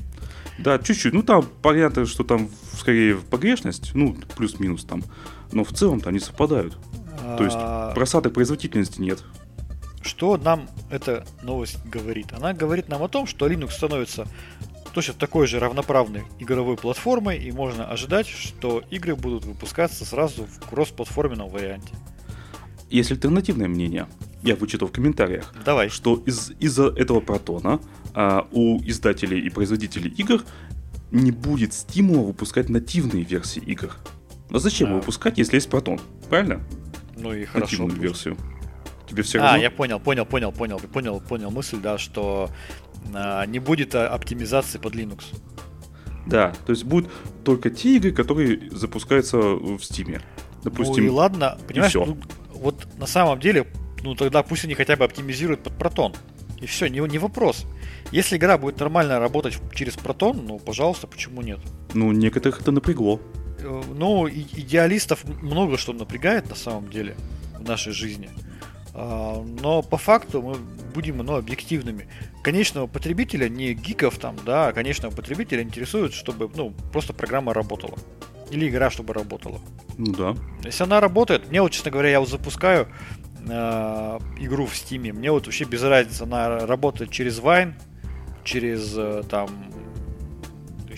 Да, 0.59 0.79
чуть-чуть. 0.79 1.13
Ну, 1.13 1.23
там 1.23 1.47
понятно, 1.63 2.07
что 2.07 2.25
там 2.25 2.49
скорее 2.73 3.17
погрешность, 3.17 3.95
ну, 3.95 4.17
плюс-минус 4.37 4.85
там. 4.85 5.05
Но 5.53 5.65
в 5.65 5.73
целом-то 5.73 6.09
они 6.09 6.19
совпадают. 6.19 6.79
То 7.37 7.45
есть 7.45 7.57
а, 7.59 7.93
просадок 7.95 8.33
производительности 8.35 9.01
нет. 9.01 9.23
Что 10.01 10.37
нам 10.39 10.69
эта 10.91 11.27
новость 11.43 11.85
говорит? 11.85 12.33
Она 12.33 12.55
говорит 12.55 12.89
нам 12.89 13.03
о 13.03 13.09
том, 13.09 13.27
что 13.27 13.47
Linux 13.47 13.73
становится 13.73 14.27
точно 14.99 15.15
такой 15.15 15.47
же 15.47 15.61
равноправной 15.61 16.25
игровой 16.41 16.77
платформой, 16.77 17.39
и 17.39 17.53
можно 17.53 17.89
ожидать, 17.89 18.27
что 18.27 18.83
игры 18.91 19.15
будут 19.15 19.45
выпускаться 19.45 20.05
сразу 20.05 20.45
в 20.47 20.69
кроссплатформенном 20.69 21.49
варианте. 21.51 21.95
Есть 22.91 23.13
альтернативное 23.13 23.69
мнение. 23.69 24.09
я 24.43 24.57
вычитал 24.57 24.89
в 24.89 24.93
комментариях, 24.93 25.53
Давай. 25.65 25.89
что 25.89 26.17
из- 26.27 26.51
из-за 26.61 26.89
этого 26.89 27.21
протона 27.21 27.81
а, 28.15 28.49
у 28.53 28.81
издателей 28.83 29.41
и 29.41 29.51
производителей 29.51 30.11
игр 30.17 30.43
не 31.13 31.31
будет 31.33 31.75
стимула 31.75 32.27
выпускать 32.27 32.69
нативные 32.69 33.23
версии 33.23 33.61
игр. 33.61 33.95
Но 34.51 34.59
зачем 34.59 34.93
А. 34.93 34.97
выпускать, 34.97 35.39
если 35.39 35.57
есть 35.57 35.69
протон? 35.71 36.01
Правильно? 36.29 36.61
Ну 37.17 37.33
и 37.35 37.45
хорошо. 37.45 37.65
Нативную 37.85 37.91
пусть. 37.91 38.03
версию. 38.03 38.37
Тебе 39.09 39.23
все 39.23 39.39
А, 39.39 39.43
равно? 39.43 39.59
я 39.63 39.71
понял, 39.71 39.99
понял, 40.01 40.25
понял, 40.27 40.53
понял, 40.53 40.79
понял, 40.81 41.21
понял 41.21 41.51
мысль, 41.51 41.79
да, 41.81 41.97
что 41.99 42.51
а, 43.15 43.47
не 43.47 43.59
будет 43.59 43.95
а, 43.95 44.09
оптимизации 44.09 44.79
под 44.79 44.95
Linux. 44.95 45.25
Да, 46.27 46.53
то 46.67 46.73
есть 46.73 46.85
будут 46.85 47.11
только 47.45 47.71
те 47.71 47.97
игры, 47.97 48.13
которые 48.13 48.71
запускаются 48.71 49.39
в 49.39 49.77
Steam. 49.79 50.21
Допустим, 50.63 51.05
ну 51.05 51.09
и 51.09 51.09
ладно, 51.09 51.57
понимаешь, 51.67 51.93
всё. 51.93 52.05
ну, 52.05 52.19
вот 52.53 52.87
на 52.99 53.07
самом 53.07 53.41
деле, 53.41 53.67
ну 54.03 54.15
тогда 54.15 54.43
пусть 54.43 54.65
они 54.65 54.75
хотя 54.75 54.97
бы 54.97 55.05
оптимизируют 55.05 55.63
под 55.63 55.79
протон. 55.79 56.15
И 56.61 56.67
все, 56.67 56.89
не, 56.89 56.99
не 57.01 57.19
вопрос. 57.19 57.65
Если 58.11 58.37
игра 58.37 58.59
будет 58.59 58.81
нормально 58.81 59.21
работать 59.21 59.57
через 59.75 59.95
протон, 59.97 60.45
ну, 60.47 60.59
пожалуйста, 60.59 61.07
почему 61.07 61.41
нет? 61.43 61.61
ну, 61.95 62.13
некоторых 62.13 62.61
это 62.61 62.73
напрягло. 62.73 63.21
Э, 63.61 63.83
Ну, 63.95 64.27
и- 64.27 64.45
идеалистов 64.61 65.25
много 65.43 65.79
что 65.79 65.93
напрягает 65.93 66.51
на 66.51 66.57
самом 66.57 66.91
деле 66.91 67.17
в 67.59 67.67
нашей 67.67 67.93
жизни. 67.93 68.29
А, 69.01 69.45
Но 69.61 69.83
по 69.83 69.97
факту 69.97 70.43
мы 70.43 70.57
будем 70.93 71.19
ну, 71.19 71.37
объективными. 71.37 72.09
Конечного 72.43 72.89
потребителя, 72.89 73.49
не 73.49 73.73
гиков 73.73 74.19
там, 74.19 74.37
да, 74.45 74.69
а 74.69 74.73
конечного 74.73 75.15
потребителя 75.15 75.63
интересует, 75.63 76.13
чтобы 76.13 76.51
ну, 76.57 76.75
просто 76.93 77.13
программа 77.13 77.55
работала. 77.55 77.97
Или 78.51 78.69
игра, 78.69 78.91
чтобы 78.91 79.15
работала. 79.15 79.61
Ну 79.99 80.13
да. 80.13 80.35
Если 80.65 80.83
она 80.83 81.01
работает, 81.01 81.49
мне 81.49 81.63
вот, 81.63 81.71
честно 81.71 81.93
говоря, 81.93 82.11
я 82.11 82.21
вот 82.21 82.29
запускаю 82.29 82.89
э, 83.47 84.19
игру 84.41 84.67
в 84.67 84.75
Стиме, 84.75 85.13
мне 85.13 85.31
вот 85.31 85.47
вообще 85.47 85.65
без 85.65 85.83
разницы, 85.83 86.23
она 86.23 86.67
работает 86.67 87.11
через 87.11 87.39
Vine, 87.39 87.75
через 88.43 88.95
э, 88.97 89.23
там 89.29 89.49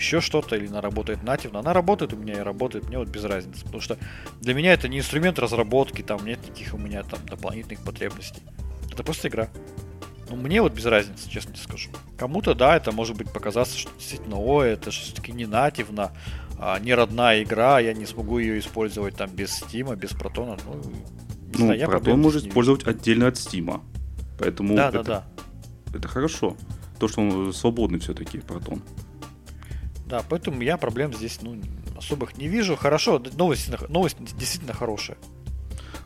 еще 0.01 0.19
что-то, 0.19 0.55
или 0.55 0.67
она 0.67 0.81
работает 0.81 1.23
нативно. 1.23 1.59
Она 1.59 1.73
работает 1.73 2.13
у 2.13 2.17
меня 2.17 2.33
и 2.33 2.39
работает, 2.39 2.87
мне 2.87 2.97
вот 2.97 3.07
без 3.07 3.23
разницы. 3.23 3.63
Потому 3.63 3.81
что 3.81 3.97
для 4.41 4.53
меня 4.53 4.73
это 4.73 4.87
не 4.87 4.99
инструмент 4.99 5.39
разработки, 5.39 6.01
там 6.01 6.25
нет 6.25 6.39
никаких 6.43 6.73
у 6.73 6.77
меня 6.77 7.03
там 7.03 7.19
дополнительных 7.25 7.79
потребностей. 7.81 8.41
Это 8.91 9.03
просто 9.03 9.27
игра. 9.27 9.47
Ну, 10.29 10.35
мне 10.37 10.61
вот 10.61 10.73
без 10.73 10.85
разницы, 10.85 11.29
честно 11.29 11.53
тебе 11.53 11.63
скажу. 11.63 11.89
Кому-то, 12.17 12.53
да, 12.55 12.75
это 12.77 12.91
может 12.91 13.17
быть 13.17 13.31
показаться, 13.31 13.77
что 13.77 13.91
действительно, 13.97 14.37
ой, 14.37 14.69
это 14.69 14.89
же 14.91 15.01
все-таки 15.01 15.31
не 15.33 15.45
нативно, 15.45 16.11
а, 16.57 16.79
не 16.79 16.93
родная 16.93 17.43
игра, 17.43 17.79
я 17.79 17.93
не 17.93 18.05
смогу 18.05 18.39
ее 18.39 18.59
использовать 18.59 19.15
там 19.15 19.29
без 19.29 19.51
Стима, 19.53 19.95
без 19.95 20.11
Протона. 20.11 20.57
Ну, 20.65 20.75
не 20.75 21.59
Ну, 21.59 21.65
знаю, 21.65 21.79
я 21.79 21.87
протон 21.87 22.21
может 22.21 22.47
использовать 22.47 22.87
отдельно 22.87 23.27
от 23.27 23.35
Steam. 23.35 23.81
Поэтому. 24.39 24.75
Да, 24.75 24.89
это, 24.89 25.03
да, 25.03 25.23
да. 25.87 25.97
это 25.97 26.07
хорошо. 26.07 26.55
То, 26.97 27.07
что 27.07 27.21
он 27.21 27.53
свободный 27.53 27.99
все-таки, 27.99 28.39
протон. 28.39 28.81
Да, 30.11 30.21
поэтому 30.27 30.61
я 30.61 30.75
проблем 30.75 31.13
здесь 31.13 31.39
ну, 31.41 31.55
особых 31.97 32.37
не 32.37 32.49
вижу. 32.49 32.75
Хорошо, 32.75 33.23
новость, 33.37 33.71
новость 33.87 34.17
действительно 34.37 34.73
хорошая. 34.73 35.17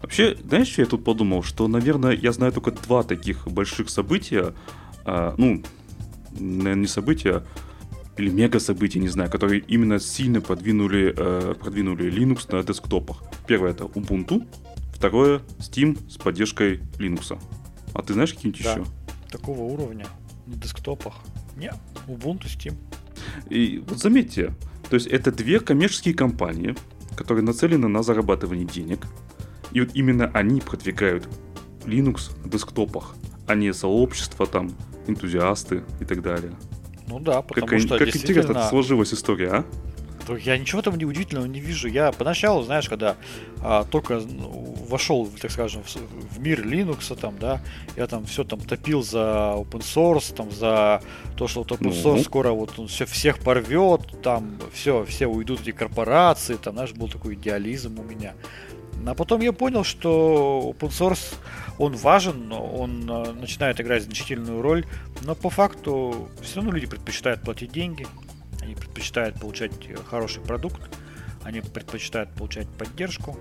Вообще, 0.03 0.37
знаешь, 0.47 0.67
что 0.67 0.83
я 0.83 0.87
тут 0.87 1.03
подумал? 1.03 1.41
Что, 1.41 1.67
наверное, 1.67 2.11
я 2.11 2.31
знаю 2.31 2.53
только 2.53 2.69
два 2.69 3.01
таких 3.01 3.47
больших 3.47 3.89
события. 3.89 4.53
а, 5.05 5.33
ну, 5.39 5.63
наверное, 6.39 6.75
не 6.75 6.87
события, 6.87 7.43
или 8.15 8.29
мега 8.29 8.59
события, 8.59 8.99
не 8.99 9.07
знаю, 9.07 9.31
которые 9.31 9.61
именно 9.61 9.99
сильно 9.99 10.39
продвинули, 10.39 11.11
э, 11.17 11.55
продвинули 11.59 12.11
Linux 12.11 12.55
на 12.55 12.63
десктопах. 12.63 13.23
Первое 13.47 13.71
это 13.71 13.85
Ubuntu, 13.85 14.47
второе 14.93 15.39
Steam 15.57 15.97
с 16.09 16.17
поддержкой 16.17 16.79
Linux. 16.99 17.39
А 17.95 18.03
ты 18.03 18.13
знаешь 18.13 18.35
какие-нибудь 18.35 18.63
Да. 18.63 18.71
еще? 18.73 18.85
Такого 19.31 19.61
уровня 19.61 20.05
на 20.45 20.55
десктопах. 20.55 21.15
Не, 21.57 21.71
Ubuntu, 22.07 22.43
Steam. 22.45 22.75
И 23.49 23.83
вот 23.87 23.99
заметьте, 23.99 24.53
то 24.89 24.95
есть 24.95 25.07
это 25.07 25.31
две 25.31 25.59
коммерческие 25.59 26.13
компании, 26.13 26.75
которые 27.15 27.43
нацелены 27.43 27.87
на 27.87 28.03
зарабатывание 28.03 28.65
денег. 28.65 29.05
И 29.71 29.81
вот 29.81 29.89
именно 29.93 30.29
они 30.33 30.61
продвигают 30.61 31.27
Linux 31.85 32.31
на 32.43 32.49
десктопах, 32.49 33.15
а 33.47 33.55
не 33.55 33.73
сообщества 33.73 34.47
там, 34.47 34.71
энтузиасты 35.07 35.83
и 35.99 36.05
так 36.05 36.21
далее. 36.21 36.53
Ну 37.07 37.19
да, 37.19 37.41
потому 37.41 37.67
как 37.67 37.79
что 37.79 37.97
как 37.97 38.07
действительно... 38.07 38.41
интересно 38.41 38.69
сложилась 38.69 39.13
история, 39.13 39.49
а? 39.49 39.65
Я 40.39 40.57
ничего 40.57 40.81
там 40.81 40.97
не 40.97 41.05
удивительного 41.05 41.45
не 41.45 41.59
вижу. 41.59 41.87
Я 41.87 42.11
поначалу, 42.11 42.63
знаешь, 42.63 42.89
когда 42.89 43.15
а, 43.61 43.83
только 43.83 44.15
ну, 44.15 44.74
вошел, 44.85 45.27
так 45.41 45.51
скажем, 45.51 45.83
в, 45.83 46.39
мир 46.39 46.65
Linux, 46.65 47.15
там, 47.15 47.37
да, 47.39 47.61
я 47.95 48.07
там 48.07 48.25
все 48.25 48.43
там 48.43 48.59
топил 48.59 49.03
за 49.03 49.53
open 49.57 49.81
source, 49.81 50.33
там, 50.33 50.51
за 50.51 51.01
то, 51.37 51.47
что 51.47 51.61
вот 51.61 51.71
open 51.71 51.91
source 51.91 52.23
скоро 52.23 52.51
вот 52.51 52.77
он 52.77 52.87
все, 52.87 53.05
всех 53.05 53.39
порвет, 53.39 54.01
там 54.21 54.57
все, 54.73 55.05
все 55.05 55.27
уйдут 55.27 55.61
эти 55.61 55.71
корпорации, 55.71 56.55
там, 56.55 56.75
знаешь, 56.75 56.93
был 56.93 57.07
такой 57.07 57.35
идеализм 57.35 57.99
у 57.99 58.03
меня. 58.03 58.33
А 59.05 59.13
потом 59.13 59.41
я 59.41 59.53
понял, 59.53 59.83
что 59.83 60.73
open 60.79 60.89
source, 60.89 61.35
он 61.77 61.95
важен, 61.95 62.51
он 62.51 63.09
э, 63.09 63.33
начинает 63.33 63.79
играть 63.79 64.03
значительную 64.03 64.61
роль, 64.61 64.85
но 65.21 65.35
по 65.35 65.49
факту 65.49 66.29
все 66.41 66.57
равно 66.57 66.71
люди 66.71 66.87
предпочитают 66.87 67.41
платить 67.41 67.71
деньги, 67.71 68.07
они 68.61 68.73
предпочитают 68.73 69.39
получать 69.39 69.73
э, 69.87 69.95
хороший 70.09 70.41
продукт, 70.41 70.81
они 71.43 71.61
предпочитают 71.61 72.31
получать 72.31 72.67
поддержку. 72.67 73.37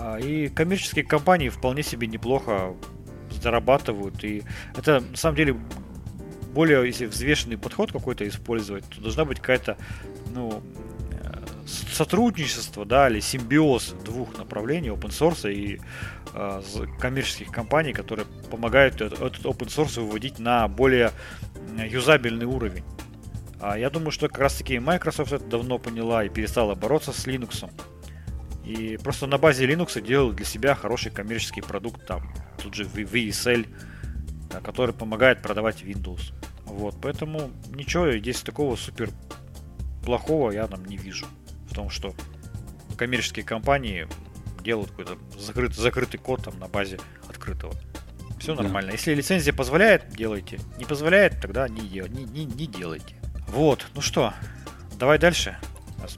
А, 0.00 0.18
И 0.18 0.48
коммерческие 0.48 1.04
компании 1.04 1.50
вполне 1.50 1.82
себе 1.82 2.06
неплохо 2.06 2.74
зарабатывают. 3.30 4.24
И 4.24 4.42
это 4.76 5.00
на 5.00 5.16
самом 5.16 5.36
деле 5.36 5.56
более, 6.54 6.84
если 6.86 7.06
взвешенный 7.06 7.58
подход 7.58 7.92
какой-то 7.92 8.26
использовать, 8.26 8.84
то 8.88 9.00
должна 9.00 9.24
быть 9.24 9.38
какая-то, 9.38 9.76
ну, 10.34 10.62
э, 11.12 11.32
сотрудничество, 11.66 12.84
да, 12.84 13.08
или 13.08 13.20
симбиоз 13.20 13.94
двух 14.04 14.36
направлений, 14.36 14.88
open 14.88 15.10
source 15.10 15.52
и 15.52 15.80
э, 16.34 16.62
коммерческих 16.98 17.52
компаний, 17.52 17.92
которые 17.92 18.26
помогают 18.50 19.00
этот, 19.00 19.20
этот 19.20 19.44
open 19.44 19.68
source 19.68 20.00
выводить 20.00 20.38
на 20.38 20.66
более 20.66 21.12
юзабельный 21.76 22.46
уровень. 22.46 22.84
А 23.60 23.78
я 23.78 23.90
думаю, 23.90 24.10
что 24.10 24.28
как 24.28 24.38
раз 24.38 24.56
таки 24.56 24.78
Microsoft 24.78 25.32
это 25.32 25.44
давно 25.44 25.78
поняла 25.78 26.24
и 26.24 26.28
перестала 26.30 26.74
бороться 26.74 27.12
с 27.12 27.26
Linux. 27.26 27.70
И 28.70 28.96
просто 28.98 29.26
на 29.26 29.36
базе 29.36 29.66
Linux 29.66 30.00
делают 30.00 30.36
для 30.36 30.46
себя 30.46 30.76
хороший 30.76 31.10
коммерческий 31.10 31.60
продукт, 31.60 32.06
там, 32.06 32.32
тут 32.62 32.74
же 32.74 32.84
VSL, 32.84 33.66
а, 34.54 34.60
который 34.60 34.94
помогает 34.94 35.42
продавать 35.42 35.82
Windows. 35.82 36.32
Вот, 36.66 36.94
поэтому 37.02 37.50
ничего 37.74 38.12
здесь 38.12 38.42
такого 38.42 38.76
супер 38.76 39.10
плохого 40.04 40.52
я 40.52 40.68
там 40.68 40.84
не 40.84 40.96
вижу. 40.96 41.26
В 41.68 41.74
том, 41.74 41.90
что 41.90 42.14
коммерческие 42.96 43.44
компании 43.44 44.06
делают 44.62 44.90
какой-то 44.90 45.18
закрытый, 45.36 45.76
закрытый 45.82 46.20
код 46.20 46.44
там 46.44 46.56
на 46.60 46.68
базе 46.68 47.00
открытого. 47.28 47.74
Все 48.38 48.54
Да. 48.54 48.62
нормально. 48.62 48.92
Если 48.92 49.12
лицензия 49.14 49.52
позволяет, 49.52 50.10
делайте. 50.10 50.60
Не 50.78 50.84
позволяет, 50.84 51.40
тогда 51.42 51.68
не, 51.68 51.80
дел- 51.88 52.06
не, 52.06 52.22
не, 52.22 52.44
не 52.44 52.66
делайте. 52.68 53.16
Вот, 53.48 53.84
ну 53.94 54.00
что, 54.00 54.32
давай 54.96 55.18
дальше. 55.18 55.58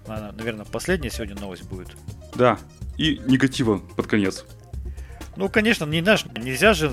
Наверное, 0.06 0.64
последняя 0.66 1.10
сегодня 1.10 1.34
новость 1.36 1.64
будет. 1.64 1.96
Да. 2.34 2.58
И 2.98 3.20
негатива 3.26 3.78
под 3.78 4.06
конец. 4.06 4.44
Ну, 5.36 5.48
конечно, 5.48 5.84
не 5.86 6.02
знаешь, 6.02 6.24
нельзя 6.36 6.74
же 6.74 6.92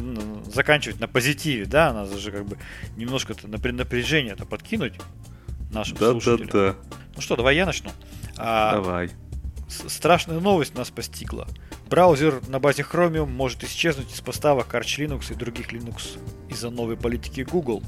заканчивать 0.54 1.00
на 1.00 1.08
позитиве, 1.08 1.66
да, 1.66 1.92
надо 1.92 2.18
же 2.18 2.32
как 2.32 2.46
бы 2.46 2.58
немножко-то 2.96 3.48
напря- 3.48 3.74
напряжение-то 3.74 4.46
подкинуть 4.46 4.94
нашим 5.72 5.98
слушателям. 5.98 6.48
Да-да-да. 6.48 6.98
Ну 7.16 7.22
что, 7.22 7.36
давай 7.36 7.58
я 7.58 7.66
начну. 7.66 7.92
А, 8.38 8.76
Давай. 8.76 9.12
страшная 9.68 10.40
новость 10.40 10.76
нас 10.76 10.90
постигла. 10.90 11.48
Браузер 11.90 12.40
на 12.48 12.60
базе 12.60 12.84
Chromium 12.90 13.26
может 13.26 13.64
исчезнуть 13.66 14.14
из 14.14 14.22
поставок 14.22 14.74
Arch 14.74 15.00
Linux 15.00 15.34
и 15.34 15.36
других 15.36 15.74
Linux 15.74 16.18
из-за 16.48 16.70
новой 16.70 16.96
политики 16.96 17.42
Google. 17.42 17.84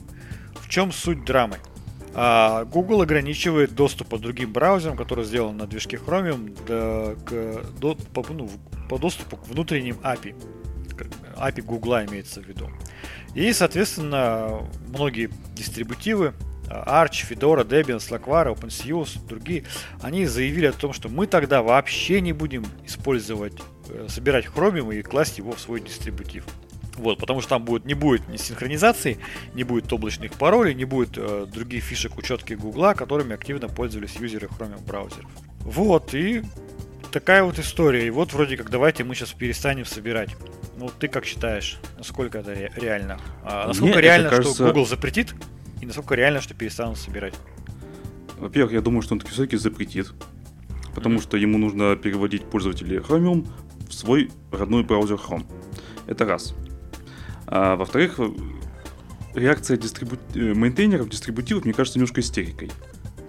В 0.56 0.68
чем 0.68 0.92
суть 0.92 1.24
драмы? 1.24 1.58
А, 2.14 2.66
Google 2.66 3.02
ограничивает 3.02 3.74
доступ 3.74 4.10
по 4.10 4.18
другим 4.18 4.52
браузерам, 4.52 4.98
которые 4.98 5.26
сделаны 5.26 5.58
на 5.60 5.68
движке 5.68 5.98
Chromium, 5.98 6.58
до- 6.66 7.16
к, 7.26 7.80
до- 7.80 7.96
по, 7.96 8.26
ну, 8.34 8.50
по 8.90 8.98
доступу 8.98 9.38
к 9.38 9.48
внутренним 9.48 9.96
API. 10.04 10.36
API 11.38 11.62
Google 11.62 12.04
имеется 12.06 12.42
в 12.42 12.46
виду. 12.46 12.70
И, 13.34 13.54
соответственно, 13.54 14.60
многие 14.90 15.30
дистрибутивы, 15.56 16.34
а, 16.70 17.06
Arch, 17.06 17.26
Fedora, 17.30 17.66
Debian, 17.66 17.98
Slackware, 17.98 18.54
OpenSUSE, 18.54 19.26
другие, 19.28 19.64
они 20.02 20.26
заявили 20.26 20.66
о 20.68 20.74
том, 20.74 20.92
что 20.94 21.08
мы 21.08 21.28
тогда 21.28 21.62
вообще 21.62 22.20
не 22.22 22.34
будем 22.34 22.66
использовать, 22.86 23.54
э, 23.90 24.08
собирать 24.10 24.46
Chromium 24.48 24.94
и 24.94 25.02
класть 25.02 25.38
его 25.38 25.54
в 25.54 25.60
свой 25.60 25.80
дистрибутив. 25.82 26.46
Вот, 26.98 27.20
потому 27.20 27.40
что 27.42 27.52
там 27.52 27.64
будет, 27.64 27.86
не 27.86 27.94
будет 27.94 28.28
ни 28.28 28.38
синхронизации, 28.38 29.18
не 29.54 29.64
будет 29.64 29.92
облачных 29.94 30.34
паролей, 30.34 30.74
не 30.74 30.86
будет 30.86 31.12
э, 31.18 31.48
других 31.52 31.84
фишек 31.84 32.18
учетки 32.18 32.54
Гугла, 32.54 32.94
которыми 32.94 33.34
активно 33.34 33.68
пользовались 33.70 34.16
юзеры 34.18 34.48
Chromium 34.48 34.86
браузеров. 34.86 35.30
Вот, 35.62 36.14
и 36.14 36.44
такая 37.12 37.44
вот 37.44 37.60
история. 37.60 38.06
И 38.08 38.10
вот 38.10 38.34
вроде 38.34 38.58
как 38.58 38.70
давайте 38.70 39.04
мы 39.04 39.16
сейчас 39.16 39.32
перестанем 39.32 39.86
собирать. 39.86 40.30
Ну, 40.78 40.90
ты 41.00 41.08
как 41.08 41.26
считаешь, 41.26 41.80
насколько 41.98 42.40
это 42.40 42.54
ре- 42.54 42.72
реально? 42.76 43.20
А, 43.44 43.68
насколько 43.68 43.94
Мне 43.94 44.02
реально, 44.02 44.30
кажется- 44.30 44.54
что 44.56 44.66
Google 44.68 44.86
запретит? 44.86 45.34
И 45.82 45.86
насколько 45.86 46.16
реально, 46.16 46.42
что 46.42 46.54
перестанут 46.54 46.98
собирать? 46.98 47.34
Во-первых, 48.38 48.74
я 48.74 48.82
думаю, 48.82 49.02
что 49.02 49.14
он 49.14 49.20
таки 49.20 49.32
все-таки 49.32 49.58
запретит. 49.58 50.12
Потому 50.94 51.16
Мгм. 51.16 51.24
что 51.24 51.38
ему 51.38 51.58
нужно 51.58 51.96
переводить 51.96 52.44
пользователей 52.44 52.98
Chromium 52.98 53.48
в 53.88 53.94
свой 53.94 54.30
родной 54.52 54.84
браузер 54.84 55.16
Chrome. 55.18 55.46
Это 56.08 56.26
раз. 56.26 56.54
А, 57.52 57.76
во-вторых, 57.76 58.20
реакция 59.36 59.78
дистрибу... 59.78 60.16
э, 60.34 60.54
мейнтейнеров, 60.54 61.10
дистрибутивов, 61.10 61.66
мне 61.66 61.74
кажется, 61.74 62.00
немножко 62.00 62.22
истерикой. 62.22 62.72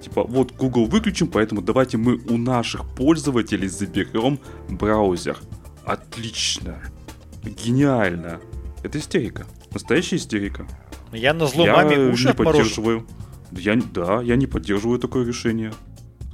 Типа, 0.01 0.23
вот 0.23 0.53
Google 0.53 0.87
выключим, 0.87 1.27
поэтому 1.27 1.61
давайте 1.61 1.97
мы 1.97 2.16
у 2.29 2.39
наших 2.39 2.89
пользователей 2.95 3.68
заберем 3.68 4.39
браузер. 4.68 5.39
Отлично. 5.85 6.81
Гениально. 7.43 8.41
Это 8.85 8.99
истерика. 8.99 9.47
Настоящая 9.73 10.16
истерика. 10.16 10.66
Я 11.12 11.35
на 11.35 11.47
зло 11.47 11.66
я 11.66 11.77
маме 11.77 11.99
уши 11.99 12.25
не 12.25 12.31
отморожу. 12.31 12.59
поддерживаю. 12.59 13.07
Я, 13.51 13.77
да, 13.93 14.23
я 14.23 14.37
не 14.37 14.47
поддерживаю 14.47 14.99
такое 14.99 15.27
решение. 15.27 15.73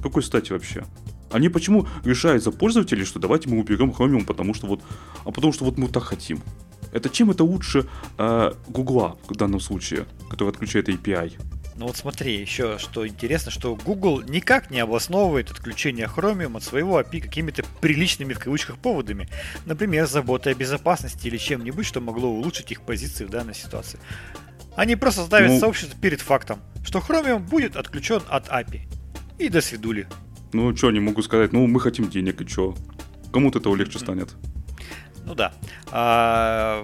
Какой 0.01 0.23
стати 0.23 0.51
вообще? 0.51 0.85
Они 1.31 1.49
почему 1.49 1.87
решают 2.03 2.43
за 2.43 2.51
пользователей, 2.51 3.03
что 3.03 3.19
давайте 3.19 3.49
мы 3.49 3.59
уберем 3.59 3.91
Chromium, 3.91 4.25
потому 4.25 4.53
что 4.53 4.67
вот, 4.67 4.81
а 5.25 5.31
потому 5.31 5.53
что 5.53 5.65
вот 5.65 5.77
мы 5.77 5.87
так 5.89 6.03
хотим. 6.03 6.39
Это 6.91 7.09
чем 7.09 7.31
это 7.31 7.43
лучше 7.43 7.87
э, 8.17 8.53
Гугла 8.67 9.17
в 9.27 9.35
данном 9.35 9.59
случае, 9.59 10.05
который 10.29 10.49
отключает 10.49 10.89
API? 10.89 11.39
Ну 11.75 11.87
вот 11.87 11.95
смотри, 11.95 12.35
еще 12.41 12.77
что 12.77 13.07
интересно, 13.07 13.51
что 13.51 13.75
Google 13.75 14.21
никак 14.21 14.69
не 14.69 14.79
обосновывает 14.79 15.49
отключение 15.49 16.07
Chromium 16.13 16.57
от 16.57 16.63
своего 16.63 16.99
API 16.99 17.21
какими-то 17.21 17.63
приличными 17.79 18.33
в 18.33 18.39
кавычках 18.39 18.77
поводами. 18.79 19.29
Например, 19.65 20.05
заботой 20.05 20.51
о 20.53 20.55
безопасности 20.55 21.27
или 21.27 21.37
чем-нибудь, 21.37 21.85
что 21.85 22.01
могло 22.01 22.27
улучшить 22.29 22.71
их 22.73 22.81
позиции 22.81 23.23
в 23.23 23.29
данной 23.29 23.55
ситуации. 23.55 23.97
Они 24.75 24.95
просто 24.97 25.23
ставят 25.25 25.51
Ну- 25.51 25.59
сообщество 25.59 25.97
перед 25.99 26.19
фактом, 26.19 26.59
что 26.83 26.99
Chromium 26.99 27.39
будет 27.39 27.77
отключен 27.77 28.21
от 28.29 28.49
API. 28.49 28.81
И 29.37 29.47
до 29.47 29.61
свидули. 29.61 30.07
Ну, 30.51 30.75
что 30.75 30.89
они 30.89 30.99
могут 30.99 31.23
сказать? 31.25 31.53
Ну, 31.53 31.65
мы 31.67 31.79
хотим 31.79 32.09
денег, 32.09 32.41
и 32.41 32.47
что? 32.47 32.75
Кому 33.31 33.49
от 33.49 33.55
этого 33.55 33.75
легче 33.75 33.99
станет? 33.99 34.35
Ну 35.29 35.35
да. 35.35 35.53
А, 35.91 36.83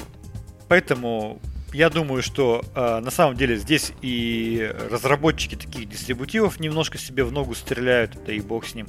поэтому 0.67 1.41
я 1.73 1.89
думаю, 1.89 2.21
что 2.21 2.63
а, 2.75 3.01
на 3.01 3.09
самом 3.09 3.35
деле 3.35 3.57
здесь 3.57 3.91
и 4.03 4.71
разработчики 4.91 5.55
таких 5.55 5.89
дистрибутивов 5.89 6.59
немножко 6.59 6.99
себе 6.99 7.23
в 7.23 7.31
ногу 7.31 7.55
стреляют, 7.55 8.23
да 8.23 8.31
и 8.31 8.39
бог 8.39 8.67
с 8.67 8.75
ним. 8.75 8.87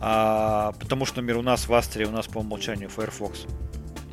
А, 0.00 0.72
потому 0.80 1.06
что, 1.06 1.20
например, 1.20 1.38
у 1.38 1.42
нас 1.42 1.68
в 1.68 1.74
Астре, 1.74 2.06
у 2.06 2.10
нас 2.10 2.26
по 2.26 2.38
умолчанию 2.38 2.90
Firefox. 2.90 3.46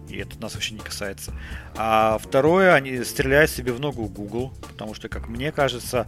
И 0.07 0.17
это 0.17 0.39
нас 0.39 0.53
вообще 0.53 0.75
не 0.75 0.81
касается. 0.81 1.33
А 1.75 2.19
второе, 2.19 2.75
они 2.75 3.03
стреляют 3.03 3.49
себе 3.49 3.73
в 3.73 3.79
ногу 3.79 4.05
Google, 4.05 4.53
потому 4.67 4.93
что, 4.93 5.09
как 5.09 5.27
мне 5.27 5.51
кажется, 5.51 6.05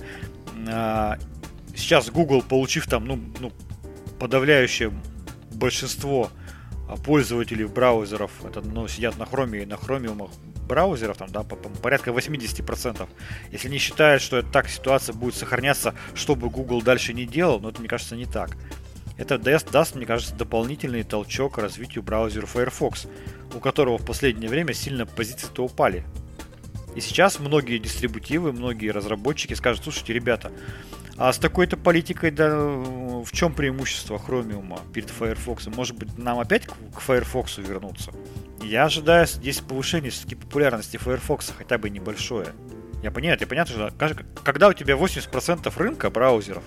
а, 0.70 1.18
сейчас 1.76 2.12
Google, 2.12 2.44
получив 2.44 2.86
там, 2.86 3.06
ну, 3.06 3.20
ну 3.40 3.52
подавляющее 4.20 4.94
большинство 5.52 6.30
пользователей 6.96 7.66
браузеров, 7.66 8.32
это, 8.46 8.62
ну, 8.62 8.88
сидят 8.88 9.18
на 9.18 9.26
хроме 9.26 9.64
и 9.64 9.66
на 9.66 9.78
хромиумах 9.78 10.32
браузеров, 10.68 11.18
там, 11.18 11.30
да, 11.30 11.44
по- 11.44 11.56
по- 11.56 11.70
порядка 11.70 12.12
80%. 12.12 13.10
Если 13.52 13.70
не 13.70 13.78
считают, 13.78 14.22
что 14.22 14.38
это 14.38 14.50
так 14.50 14.70
ситуация 14.70 15.14
будет 15.14 15.36
сохраняться, 15.36 15.96
чтобы 16.14 16.50
Google 16.50 16.82
дальше 16.82 17.14
не 17.14 17.26
делал, 17.26 17.60
но 17.60 17.70
это, 17.70 17.80
мне 17.80 17.90
кажется, 17.90 18.16
не 18.16 18.26
так. 18.26 18.58
Это 19.18 19.38
даст, 19.40 19.72
даст, 19.72 19.96
мне 19.96 20.06
кажется, 20.06 20.36
дополнительный 20.36 21.04
толчок 21.04 21.58
развитию 21.58 22.04
браузера 22.04 22.46
Firefox, 22.46 23.08
у 23.56 23.60
которого 23.60 23.98
в 23.98 24.06
последнее 24.06 24.50
время 24.50 24.74
сильно 24.74 25.06
позиции-то 25.06 25.64
упали. 25.66 26.06
И 26.96 27.02
сейчас 27.02 27.40
многие 27.40 27.78
дистрибутивы, 27.78 28.52
многие 28.52 28.90
разработчики 28.90 29.54
скажут, 29.54 29.84
слушайте, 29.84 30.14
ребята, 30.14 30.52
а 31.18 31.34
с 31.34 31.38
такой-то 31.40 31.78
политикой, 31.78 32.32
да, 32.32 32.56
в 32.58 33.32
чем 33.32 33.54
преимущество 33.54 34.18
Chromium 34.18 34.80
перед 34.94 35.10
Firefox? 35.10 35.68
Может 35.68 35.98
быть, 35.98 36.18
нам 36.18 36.40
опять 36.40 36.68
к 36.68 37.00
Firefox 37.00 37.58
вернуться? 37.58 38.12
Я 38.62 38.86
ожидаю 38.86 39.26
здесь 39.28 39.60
повышения 39.60 40.10
все-таки 40.10 40.36
популярности 40.36 40.98
Firefox, 40.98 41.54
хотя 41.58 41.78
бы 41.78 41.90
небольшое. 41.90 42.48
Я 43.04 43.12
понимаю, 43.12 43.38
я 43.40 43.48
понятно, 43.48 43.74
что 43.74 44.24
когда 44.44 44.68
у 44.70 44.74
тебя 44.74 44.96
80% 44.96 45.72
рынка 45.78 46.10
браузеров 46.10 46.64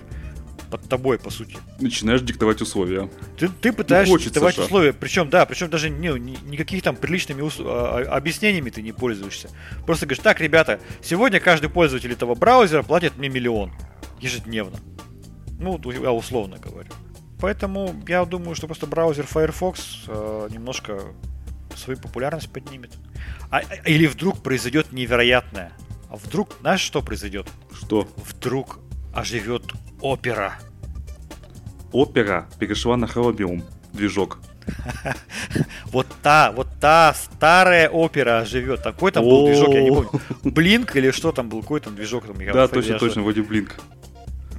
под 0.69 0.87
тобой, 0.87 1.19
по 1.19 1.29
сути, 1.29 1.57
Начинаешь 1.81 2.21
диктовать 2.21 2.61
условия. 2.61 3.09
ты, 3.37 3.49
ты 3.49 3.73
пытаешься 3.73 4.09
хочется 4.13 4.29
диктовать 4.29 4.55
же. 4.55 4.61
условия, 4.61 4.93
причем, 4.93 5.29
да, 5.29 5.45
причем 5.45 5.69
даже 5.69 5.89
не, 5.89 6.07
ни- 6.17 6.37
никаких 6.49 6.81
там 6.81 6.95
приличными 6.95 7.41
ус- 7.41 7.57
а, 7.59 8.05
а, 8.07 8.15
объяснениями 8.15 8.69
ты 8.69 8.81
не 8.81 8.93
пользуешься. 8.93 9.49
Просто 9.85 10.05
говоришь, 10.05 10.23
так, 10.23 10.39
ребята, 10.39 10.79
сегодня 11.01 11.41
каждый 11.41 11.69
пользователь 11.69 12.13
этого 12.13 12.35
браузера 12.35 12.83
платит 12.83 13.17
мне 13.17 13.27
миллион 13.27 13.73
ежедневно. 14.21 14.77
Ну, 15.59 15.79
я 15.91 16.11
условно 16.11 16.57
говорю. 16.57 16.89
Поэтому 17.39 17.95
я 18.07 18.23
думаю, 18.25 18.55
что 18.55 18.67
просто 18.67 18.87
браузер 18.87 19.25
Firefox 19.25 20.03
э, 20.07 20.47
немножко 20.51 21.01
свою 21.75 21.99
популярность 21.99 22.51
поднимет. 22.51 22.91
А- 23.49 23.57
а- 23.59 23.89
или 23.89 24.07
вдруг 24.07 24.41
произойдет 24.43 24.91
невероятное. 24.91 25.71
А 26.09 26.17
вдруг, 26.17 26.55
знаешь, 26.61 26.81
что 26.81 27.01
произойдет? 27.01 27.47
Что? 27.73 28.07
Вдруг 28.17 28.79
оживет 29.13 29.63
опера. 30.01 30.59
Опера 31.91 32.47
перешла 32.59 32.97
на 32.97 33.05
Chromium 33.05 33.63
движок. 33.93 34.39
Вот 35.85 36.07
та, 36.21 36.51
вот 36.51 36.67
та 36.79 37.13
старая 37.13 37.89
опера 37.89 38.45
живет. 38.45 38.81
Какой 38.81 39.11
там 39.11 39.23
был 39.25 39.47
движок, 39.47 39.73
я 39.73 39.81
не 39.81 39.89
помню. 39.89 40.09
Блинк 40.43 40.95
или 40.95 41.11
что 41.11 41.31
там 41.31 41.49
был, 41.49 41.61
какой 41.61 41.81
там 41.81 41.95
движок 41.95 42.25
там. 42.25 42.37
Да, 42.53 42.67
точно, 42.67 42.97
точно, 42.99 43.23
вроде 43.23 43.41
Blink. 43.41 43.71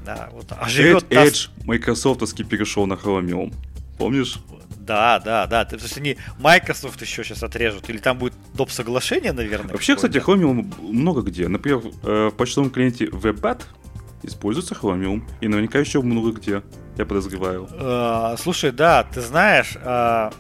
Да, 0.04 0.28
вот. 0.32 0.46
А 0.50 0.68
живет 0.68 1.04
Edge. 1.04 1.24
Edge 1.26 1.50
майкрософтовский 1.64 2.44
перешел 2.44 2.86
на 2.86 2.94
Chromium. 2.94 3.54
Помнишь? 3.98 4.38
Да, 4.78 5.20
да, 5.20 5.46
да. 5.46 5.64
То 5.64 5.76
есть 5.76 5.96
они 5.96 6.16
Microsoft 6.38 7.00
еще 7.02 7.22
сейчас 7.22 7.42
отрежут. 7.44 7.88
Или 7.88 7.98
там 7.98 8.18
будет 8.18 8.34
доп. 8.54 8.70
соглашение, 8.70 9.32
наверное. 9.32 9.72
Вообще, 9.72 9.94
кстати. 9.94 10.18
Chromium 10.18 10.74
много 10.82 11.22
где. 11.22 11.46
Например, 11.46 11.80
э, 12.02 12.30
в 12.32 12.34
почтовом 12.36 12.70
клиенте 12.70 13.04
WebPad 13.06 13.62
используется 14.24 14.74
Chromium. 14.74 15.22
И 15.40 15.46
наверняка 15.46 15.78
еще 15.78 16.02
много 16.02 16.32
где, 16.32 16.62
я 16.96 17.06
подозреваю. 17.06 17.68
Э, 17.72 18.34
Слушай, 18.40 18.72
да, 18.72 19.04
ты 19.04 19.20
знаешь, 19.20 19.76
э, 19.76 20.30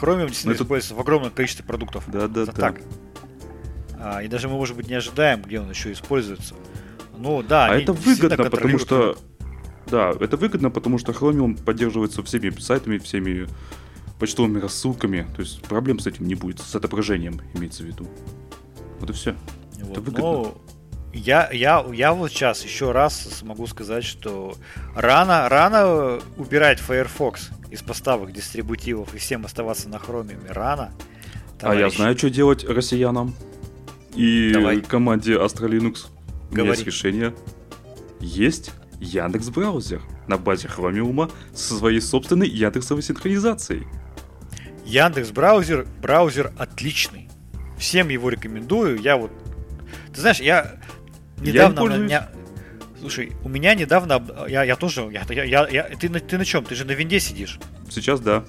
Chromium 0.00 0.26
действительно 0.28 0.52
это- 0.54 0.62
используется 0.62 0.94
в 0.94 1.00
огромном 1.00 1.32
количестве 1.32 1.64
продуктов. 1.64 2.04
Да, 2.06 2.28
да, 2.28 2.42
Это 2.42 2.52
да. 2.52 2.60
так. 2.60 2.80
А, 3.98 4.22
и 4.22 4.28
даже 4.28 4.48
мы, 4.48 4.54
может 4.56 4.76
быть, 4.76 4.88
не 4.88 4.94
ожидаем, 4.94 5.42
где 5.42 5.60
он 5.60 5.70
еще 5.70 5.92
используется. 5.92 6.54
Ну 7.22 7.42
да, 7.42 7.66
А 7.66 7.76
это 7.76 7.92
выгодно, 7.92 8.50
потому 8.50 8.78
что... 8.78 9.16
Да, 9.86 10.12
это 10.18 10.36
выгодно, 10.36 10.70
потому 10.70 10.98
что 10.98 11.12
Chromium 11.12 11.62
поддерживается 11.62 12.22
всеми 12.22 12.50
сайтами, 12.50 12.98
всеми 12.98 13.46
почтовыми 14.18 14.58
рассылками. 14.58 15.26
То 15.36 15.42
есть 15.42 15.62
проблем 15.62 16.00
с 16.00 16.06
этим 16.06 16.26
не 16.26 16.34
будет. 16.34 16.58
С 16.60 16.74
отображением 16.74 17.40
имеется 17.54 17.82
в 17.82 17.86
виду. 17.86 18.08
Вот 18.98 19.10
и 19.10 19.12
все. 19.12 19.36
Вот, 19.80 19.98
выгодно. 19.98 20.20
ну, 20.20 20.58
я, 21.12 21.48
я, 21.52 21.84
я 21.92 22.12
вот 22.12 22.30
сейчас 22.32 22.64
еще 22.64 22.90
раз 22.90 23.42
могу 23.42 23.66
сказать, 23.66 24.04
что 24.04 24.54
рано, 24.96 25.48
рано 25.48 26.20
убирать 26.36 26.80
Firefox 26.80 27.50
из 27.70 27.82
поставок 27.82 28.32
дистрибутивов 28.32 29.14
и 29.14 29.18
всем 29.18 29.44
оставаться 29.44 29.88
на 29.88 29.96
Chromium. 29.96 30.40
Рано. 30.48 30.92
А 31.60 31.74
я 31.74 31.74
товарищи. 31.74 31.96
знаю, 31.96 32.18
что 32.18 32.30
делать 32.30 32.64
россиянам. 32.64 33.34
И 34.16 34.50
Давай. 34.52 34.80
команде 34.80 35.34
Astra 35.34 35.68
Linux. 35.68 36.06
У 36.52 36.54
меня 36.54 36.64
Говори. 36.64 36.70
есть 36.78 36.86
решение. 36.86 37.34
Есть 38.20 38.70
Яндекс 39.00 39.48
браузер 39.48 40.02
на 40.28 40.36
базе 40.36 40.68
Chromium 40.68 41.32
со 41.54 41.74
своей 41.74 42.00
собственной 42.00 42.46
яндексовой 42.48 43.02
синхронизацией. 43.02 43.86
Яндекс 44.84 45.30
браузер, 45.30 45.86
браузер 46.00 46.52
отличный. 46.58 47.28
Всем 47.78 48.08
его 48.10 48.28
рекомендую. 48.28 49.00
Я 49.00 49.16
вот, 49.16 49.32
ты 50.14 50.20
знаешь, 50.20 50.40
я 50.40 50.76
недавно 51.40 51.80
пользуюсь. 51.80 52.04
меня- 52.10 52.28
Слушай, 53.00 53.32
у 53.42 53.48
меня 53.48 53.74
недавно, 53.74 54.22
я, 54.48 54.62
я 54.62 54.76
тоже, 54.76 55.08
я, 55.10 55.24
я, 55.30 55.44
я- 55.44 55.68
я- 55.68 55.82
ты, 55.96 56.08
ты 56.08 56.38
на 56.38 56.44
чем? 56.44 56.64
Ты 56.64 56.76
же 56.76 56.84
на 56.84 56.92
винде 56.92 57.18
сидишь. 57.18 57.58
Сейчас 57.90 58.20
да. 58.20 58.44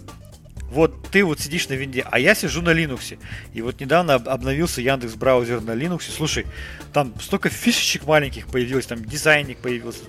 Вот 0.74 1.08
ты 1.12 1.24
вот 1.24 1.40
сидишь 1.40 1.70
на 1.70 1.74
винде, 1.74 2.04
а 2.10 2.18
я 2.18 2.34
сижу 2.34 2.64
на 2.64 2.72
Linux. 2.72 3.20
И 3.54 3.62
вот 3.62 3.80
недавно 3.80 4.16
об- 4.16 4.28
обновился 4.28 4.82
Яндекс 4.82 5.14
браузер 5.14 5.62
на 5.62 5.72
Linux. 5.72 6.10
Слушай, 6.10 6.48
там 6.92 7.14
столько 7.22 7.50
фишечек 7.50 8.08
маленьких 8.08 8.48
появилось, 8.48 8.88
там 8.88 9.06
дизайник 9.06 9.60
появился. 9.60 10.00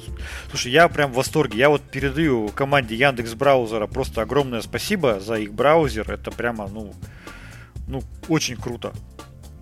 Слушай, 0.48 0.72
я 0.72 0.88
прям 0.88 1.12
в 1.12 1.16
восторге. 1.16 1.58
Я 1.58 1.68
вот 1.68 1.82
передаю 1.82 2.48
команде 2.48 2.94
Яндекс 2.94 3.34
браузера 3.34 3.86
просто 3.86 4.22
огромное 4.22 4.62
спасибо 4.62 5.20
за 5.20 5.34
их 5.34 5.52
браузер. 5.52 6.10
Это 6.10 6.30
прямо, 6.30 6.66
ну, 6.66 6.94
ну, 7.86 8.02
очень 8.28 8.56
круто. 8.56 8.94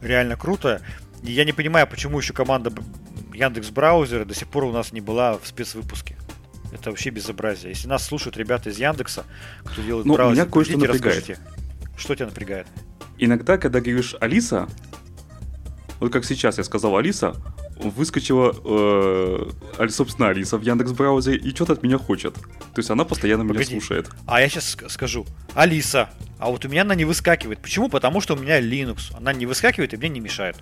Реально 0.02 0.36
круто. 0.36 0.82
И 1.24 1.32
я 1.32 1.44
не 1.44 1.52
понимаю, 1.52 1.88
почему 1.88 2.18
еще 2.18 2.32
команда 2.32 2.72
Яндекс 3.34 3.70
браузера 3.70 4.24
до 4.24 4.34
сих 4.34 4.46
пор 4.46 4.64
у 4.64 4.72
нас 4.72 4.92
не 4.92 5.00
была 5.00 5.36
в 5.36 5.48
спецвыпуске. 5.48 6.16
Это 6.72 6.90
вообще 6.90 7.10
безобразие. 7.10 7.70
Если 7.70 7.86
нас 7.88 8.04
слушают 8.04 8.36
ребята 8.36 8.70
из 8.70 8.78
Яндекса, 8.78 9.24
кто 9.64 9.82
делает 9.82 10.06
Ну, 10.06 10.14
браузер, 10.14 10.42
меня 10.42 10.50
кое-что 10.50 10.78
напрягает. 10.78 11.04
расскажите. 11.04 11.38
Что 11.96 12.14
тебя 12.14 12.26
напрягает? 12.26 12.66
Иногда, 13.18 13.58
когда 13.58 13.80
говоришь 13.80 14.14
Алиса, 14.20 14.66
вот 16.00 16.12
как 16.12 16.24
сейчас 16.24 16.58
я 16.58 16.64
сказал 16.64 16.96
Алиса, 16.96 17.34
выскочила, 17.76 18.54
э, 19.78 19.88
собственно, 19.90 20.28
Алиса 20.28 20.56
в 20.56 20.62
Яндекс 20.62 20.92
браузере 20.92 21.36
и 21.38 21.54
что-то 21.54 21.74
от 21.74 21.82
меня 21.82 21.98
хочет. 21.98 22.34
То 22.34 22.78
есть 22.78 22.90
она 22.90 23.04
постоянно 23.04 23.42
меня 23.42 23.54
Погоди. 23.54 23.72
слушает. 23.72 24.08
А 24.26 24.40
я 24.40 24.48
сейчас 24.48 24.76
скажу. 24.88 25.26
Алиса. 25.54 26.10
А 26.38 26.50
вот 26.50 26.64
у 26.64 26.68
меня 26.68 26.82
она 26.82 26.94
не 26.94 27.04
выскакивает. 27.04 27.60
Почему? 27.60 27.88
Потому 27.88 28.20
что 28.20 28.34
у 28.34 28.36
меня 28.38 28.60
Linux. 28.60 29.14
Она 29.16 29.32
не 29.32 29.46
выскакивает 29.46 29.94
и 29.94 29.96
мне 29.96 30.08
не 30.08 30.20
мешает. 30.20 30.56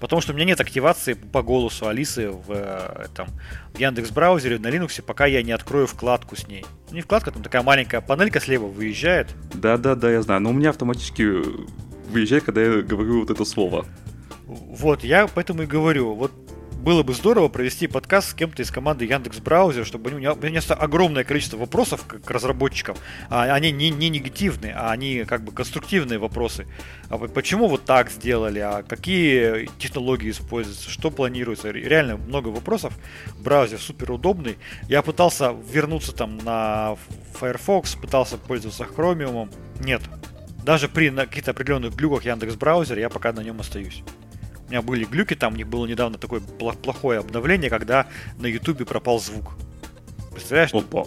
Потому 0.00 0.22
что 0.22 0.32
у 0.32 0.36
меня 0.36 0.44
нет 0.44 0.60
активации 0.60 1.14
по 1.14 1.42
голосу 1.42 1.88
Алисы 1.88 2.30
в, 2.30 2.44
э, 2.50 3.06
там, 3.14 3.28
в 3.74 3.78
Яндекс 3.78 4.10
браузере 4.10 4.58
на 4.58 4.68
Linux, 4.68 5.02
пока 5.02 5.26
я 5.26 5.42
не 5.42 5.52
открою 5.52 5.86
вкладку 5.86 6.36
с 6.36 6.46
ней. 6.46 6.64
Не 6.90 7.00
вкладка, 7.00 7.30
там 7.30 7.42
такая 7.42 7.62
маленькая 7.62 8.00
панелька 8.00 8.40
слева 8.40 8.66
выезжает. 8.66 9.28
Да-да-да, 9.54 10.10
я 10.10 10.22
знаю. 10.22 10.40
Но 10.40 10.50
у 10.50 10.52
меня 10.52 10.70
автоматически 10.70 11.22
выезжает, 12.10 12.44
когда 12.44 12.62
я 12.62 12.82
говорю 12.82 13.20
вот 13.20 13.30
это 13.30 13.44
слово. 13.44 13.86
Вот, 14.46 15.04
я 15.04 15.26
поэтому 15.26 15.62
и 15.62 15.66
говорю, 15.66 16.14
вот 16.14 16.32
было 16.78 17.02
бы 17.02 17.12
здорово 17.12 17.48
провести 17.48 17.86
подкаст 17.88 18.30
с 18.30 18.34
кем-то 18.34 18.62
из 18.62 18.70
команды 18.70 19.04
Яндекс 19.04 19.38
Браузер, 19.38 19.84
чтобы 19.84 20.10
у 20.10 20.14
меня, 20.14 20.32
у 20.32 20.36
меня 20.36 20.60
огромное 20.70 21.24
количество 21.24 21.56
вопросов 21.56 22.04
к, 22.06 22.20
к 22.20 22.30
разработчикам. 22.30 22.96
А 23.28 23.42
они 23.52 23.72
не, 23.72 23.90
не 23.90 24.08
негативные, 24.08 24.74
а 24.74 24.90
они 24.92 25.24
как 25.24 25.42
бы 25.42 25.52
конструктивные 25.52 26.18
вопросы. 26.18 26.66
А 27.10 27.18
по- 27.18 27.28
почему 27.28 27.66
вот 27.68 27.84
так 27.84 28.10
сделали? 28.10 28.60
А 28.60 28.82
какие 28.82 29.68
технологии 29.78 30.30
используются? 30.30 30.88
Что 30.88 31.10
планируется? 31.10 31.72
Ре- 31.72 31.82
Реально 31.82 32.16
много 32.16 32.48
вопросов. 32.48 32.96
Браузер 33.38 33.80
супер 33.80 34.12
удобный. 34.12 34.56
Я 34.88 35.02
пытался 35.02 35.54
вернуться 35.72 36.12
там 36.12 36.38
на 36.38 36.96
Firefox, 37.40 37.96
пытался 37.96 38.38
пользоваться 38.38 38.84
Chromium. 38.84 39.50
Нет. 39.80 40.02
Даже 40.64 40.88
при 40.88 41.10
каких-то 41.10 41.50
определенных 41.50 41.96
глюках 41.96 42.24
Яндекс 42.24 42.54
браузера 42.54 43.00
я 43.00 43.08
пока 43.08 43.32
на 43.32 43.40
нем 43.40 43.58
остаюсь. 43.60 44.02
У 44.68 44.70
меня 44.70 44.82
были 44.82 45.04
глюки, 45.04 45.34
там 45.34 45.54
у 45.54 45.56
них 45.56 45.66
было 45.66 45.86
недавно 45.86 46.18
такое 46.18 46.40
плохое 46.40 47.20
обновление, 47.20 47.70
когда 47.70 48.06
на 48.38 48.46
Ютубе 48.46 48.84
пропал 48.84 49.18
звук. 49.18 49.54
Представляешь? 50.32 50.72
Опа. 50.74 51.06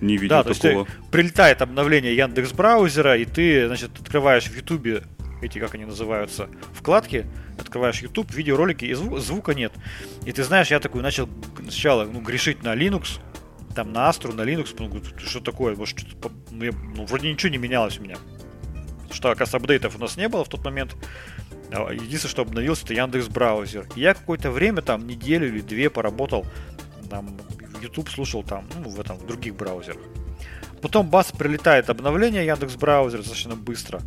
Не 0.00 0.16
видел 0.16 0.36
Да, 0.36 0.42
то 0.44 0.48
есть 0.50 0.62
такого. 0.62 0.86
прилетает 1.10 1.60
обновление 1.60 2.16
Яндекс 2.16 2.52
браузера, 2.52 3.18
и 3.18 3.24
ты, 3.24 3.66
значит, 3.66 3.90
открываешь 4.00 4.44
в 4.46 4.56
Ютубе 4.56 5.02
эти, 5.42 5.58
как 5.58 5.74
они 5.74 5.84
называются, 5.84 6.48
вкладки, 6.72 7.26
открываешь 7.58 8.00
YouTube, 8.00 8.30
видеоролики, 8.32 8.84
и 8.84 8.92
зву- 8.92 9.18
звука 9.18 9.54
нет. 9.54 9.72
И 10.24 10.32
ты 10.32 10.42
знаешь, 10.44 10.68
я 10.70 10.80
такой 10.80 11.02
начал 11.02 11.28
сначала 11.62 12.04
ну, 12.04 12.20
грешить 12.20 12.62
на 12.62 12.74
Linux, 12.74 13.18
там 13.74 13.92
на 13.92 14.08
Astra, 14.08 14.32
на 14.34 14.42
Linux, 14.42 14.74
ну, 14.78 15.02
что 15.18 15.40
такое, 15.40 15.74
может, 15.76 15.98
что-то 15.98 16.30
ну, 16.50 16.64
я- 16.64 16.72
ну, 16.72 17.04
вроде 17.06 17.30
ничего 17.30 17.50
не 17.50 17.58
менялось 17.58 17.98
у 17.98 18.02
меня. 18.02 18.16
Что, 19.10 19.28
оказывается, 19.30 19.56
апдейтов 19.56 19.96
у 19.96 19.98
нас 19.98 20.16
не 20.16 20.28
было 20.28 20.44
в 20.44 20.48
тот 20.48 20.64
момент. 20.64 20.96
А, 21.72 21.90
Единственное, 21.92 22.30
что 22.30 22.42
обновился, 22.42 22.84
это 22.84 22.94
Яндекс 22.94 23.28
браузер. 23.28 23.86
И 23.96 24.00
я 24.00 24.14
какое-то 24.14 24.50
время, 24.50 24.82
там, 24.82 25.06
неделю 25.06 25.48
или 25.48 25.60
две 25.60 25.90
поработал, 25.90 26.46
там, 27.08 27.36
YouTube 27.80 28.08
слушал 28.08 28.42
там, 28.42 28.64
ну, 28.76 28.90
в 28.90 29.00
этом, 29.00 29.16
в 29.16 29.26
других 29.26 29.54
браузерах. 29.54 30.00
Потом 30.82 31.08
бац, 31.08 31.30
прилетает 31.32 31.90
обновление 31.90 32.46
Яндекс 32.46 32.76
браузер 32.76 33.18
достаточно 33.18 33.54
быстро. 33.54 34.00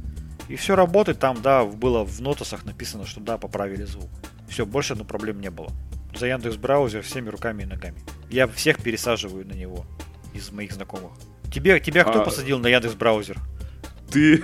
И 0.49 0.55
все 0.55 0.76
работает, 0.76 1.20
там, 1.20 1.41
да, 1.41 1.64
было 1.64 2.03
в 2.03 2.20
нотасах 2.22 2.66
написано, 2.66 3.05
что 3.05 3.22
да, 3.22 3.38
поправили 3.38 3.84
звук. 3.84 4.09
Все, 4.47 4.66
больше 4.66 4.95
ну, 4.95 5.05
проблем 5.05 5.39
не 5.39 5.49
было. 5.49 5.70
За 6.16 6.28
Яндекс 6.28 6.57
браузер 6.57 7.01
всеми 7.01 7.30
руками 7.30 7.64
и 7.64 7.66
ногами. 7.66 7.97
Я 8.30 8.47
всех 8.47 8.82
пересаживаю 8.82 9.47
на 9.47 9.53
него 9.53 9.86
из 10.34 10.51
моих 10.51 10.74
знакомых. 10.74 11.11
Тебе, 11.51 11.80
тебя 11.80 12.03
кто 12.03 12.22
А- 12.22 12.26
посадил 12.26 12.59
на 12.59 12.68
Яндекс 12.68 12.95
браузер? 12.95 13.38
Ты, 14.11 14.43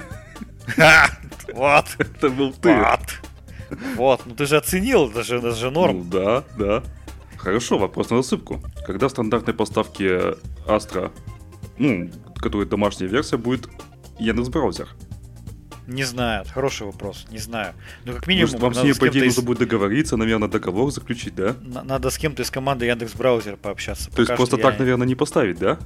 Вот. 1.54 1.86
это 2.00 2.30
был 2.30 2.54
ты. 2.54 2.76
Вот. 2.76 3.00
Вот, 3.96 4.22
ну 4.26 4.34
ты 4.36 4.46
же 4.48 4.58
оценил, 4.58 5.10
это 5.10 5.24
же, 5.24 5.38
это 5.38 5.52
же 5.52 5.70
норм. 5.70 5.98
Ну, 6.00 6.04
да, 6.06 6.44
да. 6.58 6.84
Хорошо, 7.38 7.78
вопрос 7.78 8.10
на 8.10 8.18
засыпку. 8.18 8.62
Когда 8.86 9.08
в 9.08 9.12
стандартной 9.12 9.54
поставке 9.54 10.36
Astra, 10.66 11.12
ну, 11.78 12.10
которая 12.38 12.68
домашняя 12.68 13.08
версия, 13.08 13.38
будет 13.38 13.70
Яндекс 14.20 14.50
браузер? 14.50 14.88
Не 15.88 16.04
знаю, 16.04 16.42
это 16.44 16.52
хороший 16.52 16.86
вопрос, 16.86 17.26
не 17.32 17.38
знаю. 17.40 17.74
Ну, 18.06 18.14
как 18.14 18.28
минимум, 18.28 18.50
Может, 18.52 18.62
вам 18.62 18.74
с 18.76 18.84
ней, 18.84 18.94
по 18.94 19.08
идее, 19.08 19.26
из- 19.26 19.38
нужно 19.38 19.44
будет 19.44 19.60
договориться, 19.60 20.18
наверное, 20.18 20.48
договор 20.48 20.92
заключить, 20.92 21.34
да? 21.36 21.56
на- 21.62 21.82
надо 21.84 22.10
с 22.12 22.18
кем-то 22.18 22.44
из 22.44 22.52
команды 22.52 22.86
Яндекс 22.86 23.14
браузера 23.14 23.56
пообщаться. 23.56 24.12
То 24.12 24.22
есть 24.22 24.36
просто 24.36 24.58
я- 24.58 24.64
так, 24.64 24.78
наверное, 24.80 25.08
не 25.08 25.16
поставить, 25.16 25.58
да? 25.58 25.80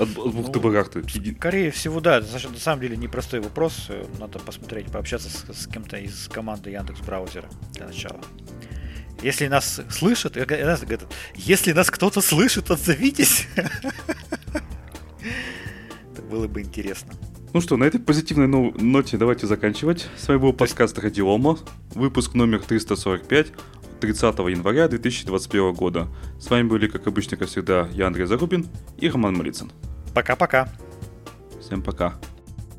От, 0.00 0.08
от 0.10 0.16
Ну, 0.16 0.32
бухты 0.32 0.58
барахты. 0.60 1.00
Иди- 1.00 1.34
Скорее 1.34 1.70
всего, 1.70 2.00
да. 2.00 2.18
Это 2.18 2.48
на 2.48 2.58
самом 2.58 2.80
деле 2.80 2.96
непростой 2.96 3.40
вопрос. 3.40 3.86
Э, 3.88 4.04
Надо 4.18 4.38
посмотреть, 4.38 4.86
пообщаться 4.86 5.28
с, 5.28 5.44
с 5.62 5.66
кем-то 5.66 5.96
из 5.98 6.28
команды 6.28 6.70
Яндекс 6.70 7.00
браузера 7.00 7.48
для 7.74 7.86
начала. 7.86 8.20
Если 9.22 9.48
нас 9.48 9.80
слышат, 9.90 10.36
э, 10.36 10.46
э, 10.48 10.98
если 11.34 11.72
нас 11.72 11.90
кто-то 11.90 12.20
слышит, 12.22 12.70
отзовитесь. 12.70 13.46
Это 16.12 16.22
было 16.22 16.48
бы 16.48 16.62
интересно. 16.62 17.12
Ну 17.52 17.60
что, 17.60 17.76
на 17.76 17.84
этой 17.84 18.00
позитивной 18.00 18.46
но- 18.46 18.70
ноте 18.76 19.16
давайте 19.18 19.46
заканчивать. 19.46 20.08
С 20.16 20.28
вами 20.28 20.38
был 20.38 20.52
подкаст 20.52 20.98
Радиома, 20.98 21.58
выпуск 21.94 22.34
номер 22.34 22.60
345, 22.62 23.48
30 24.00 24.38
января 24.38 24.88
2021 24.88 25.74
года. 25.74 26.08
С 26.40 26.50
вами 26.50 26.66
были, 26.66 26.88
как 26.88 27.06
обычно, 27.06 27.36
как 27.36 27.48
всегда, 27.48 27.88
я 27.92 28.06
Андрей 28.06 28.26
Зарубин 28.26 28.66
и 28.98 29.08
Роман 29.08 29.36
Малицын. 29.36 29.70
Пока-пока. 30.14 30.68
Всем 31.60 31.82
пока. 31.82 32.14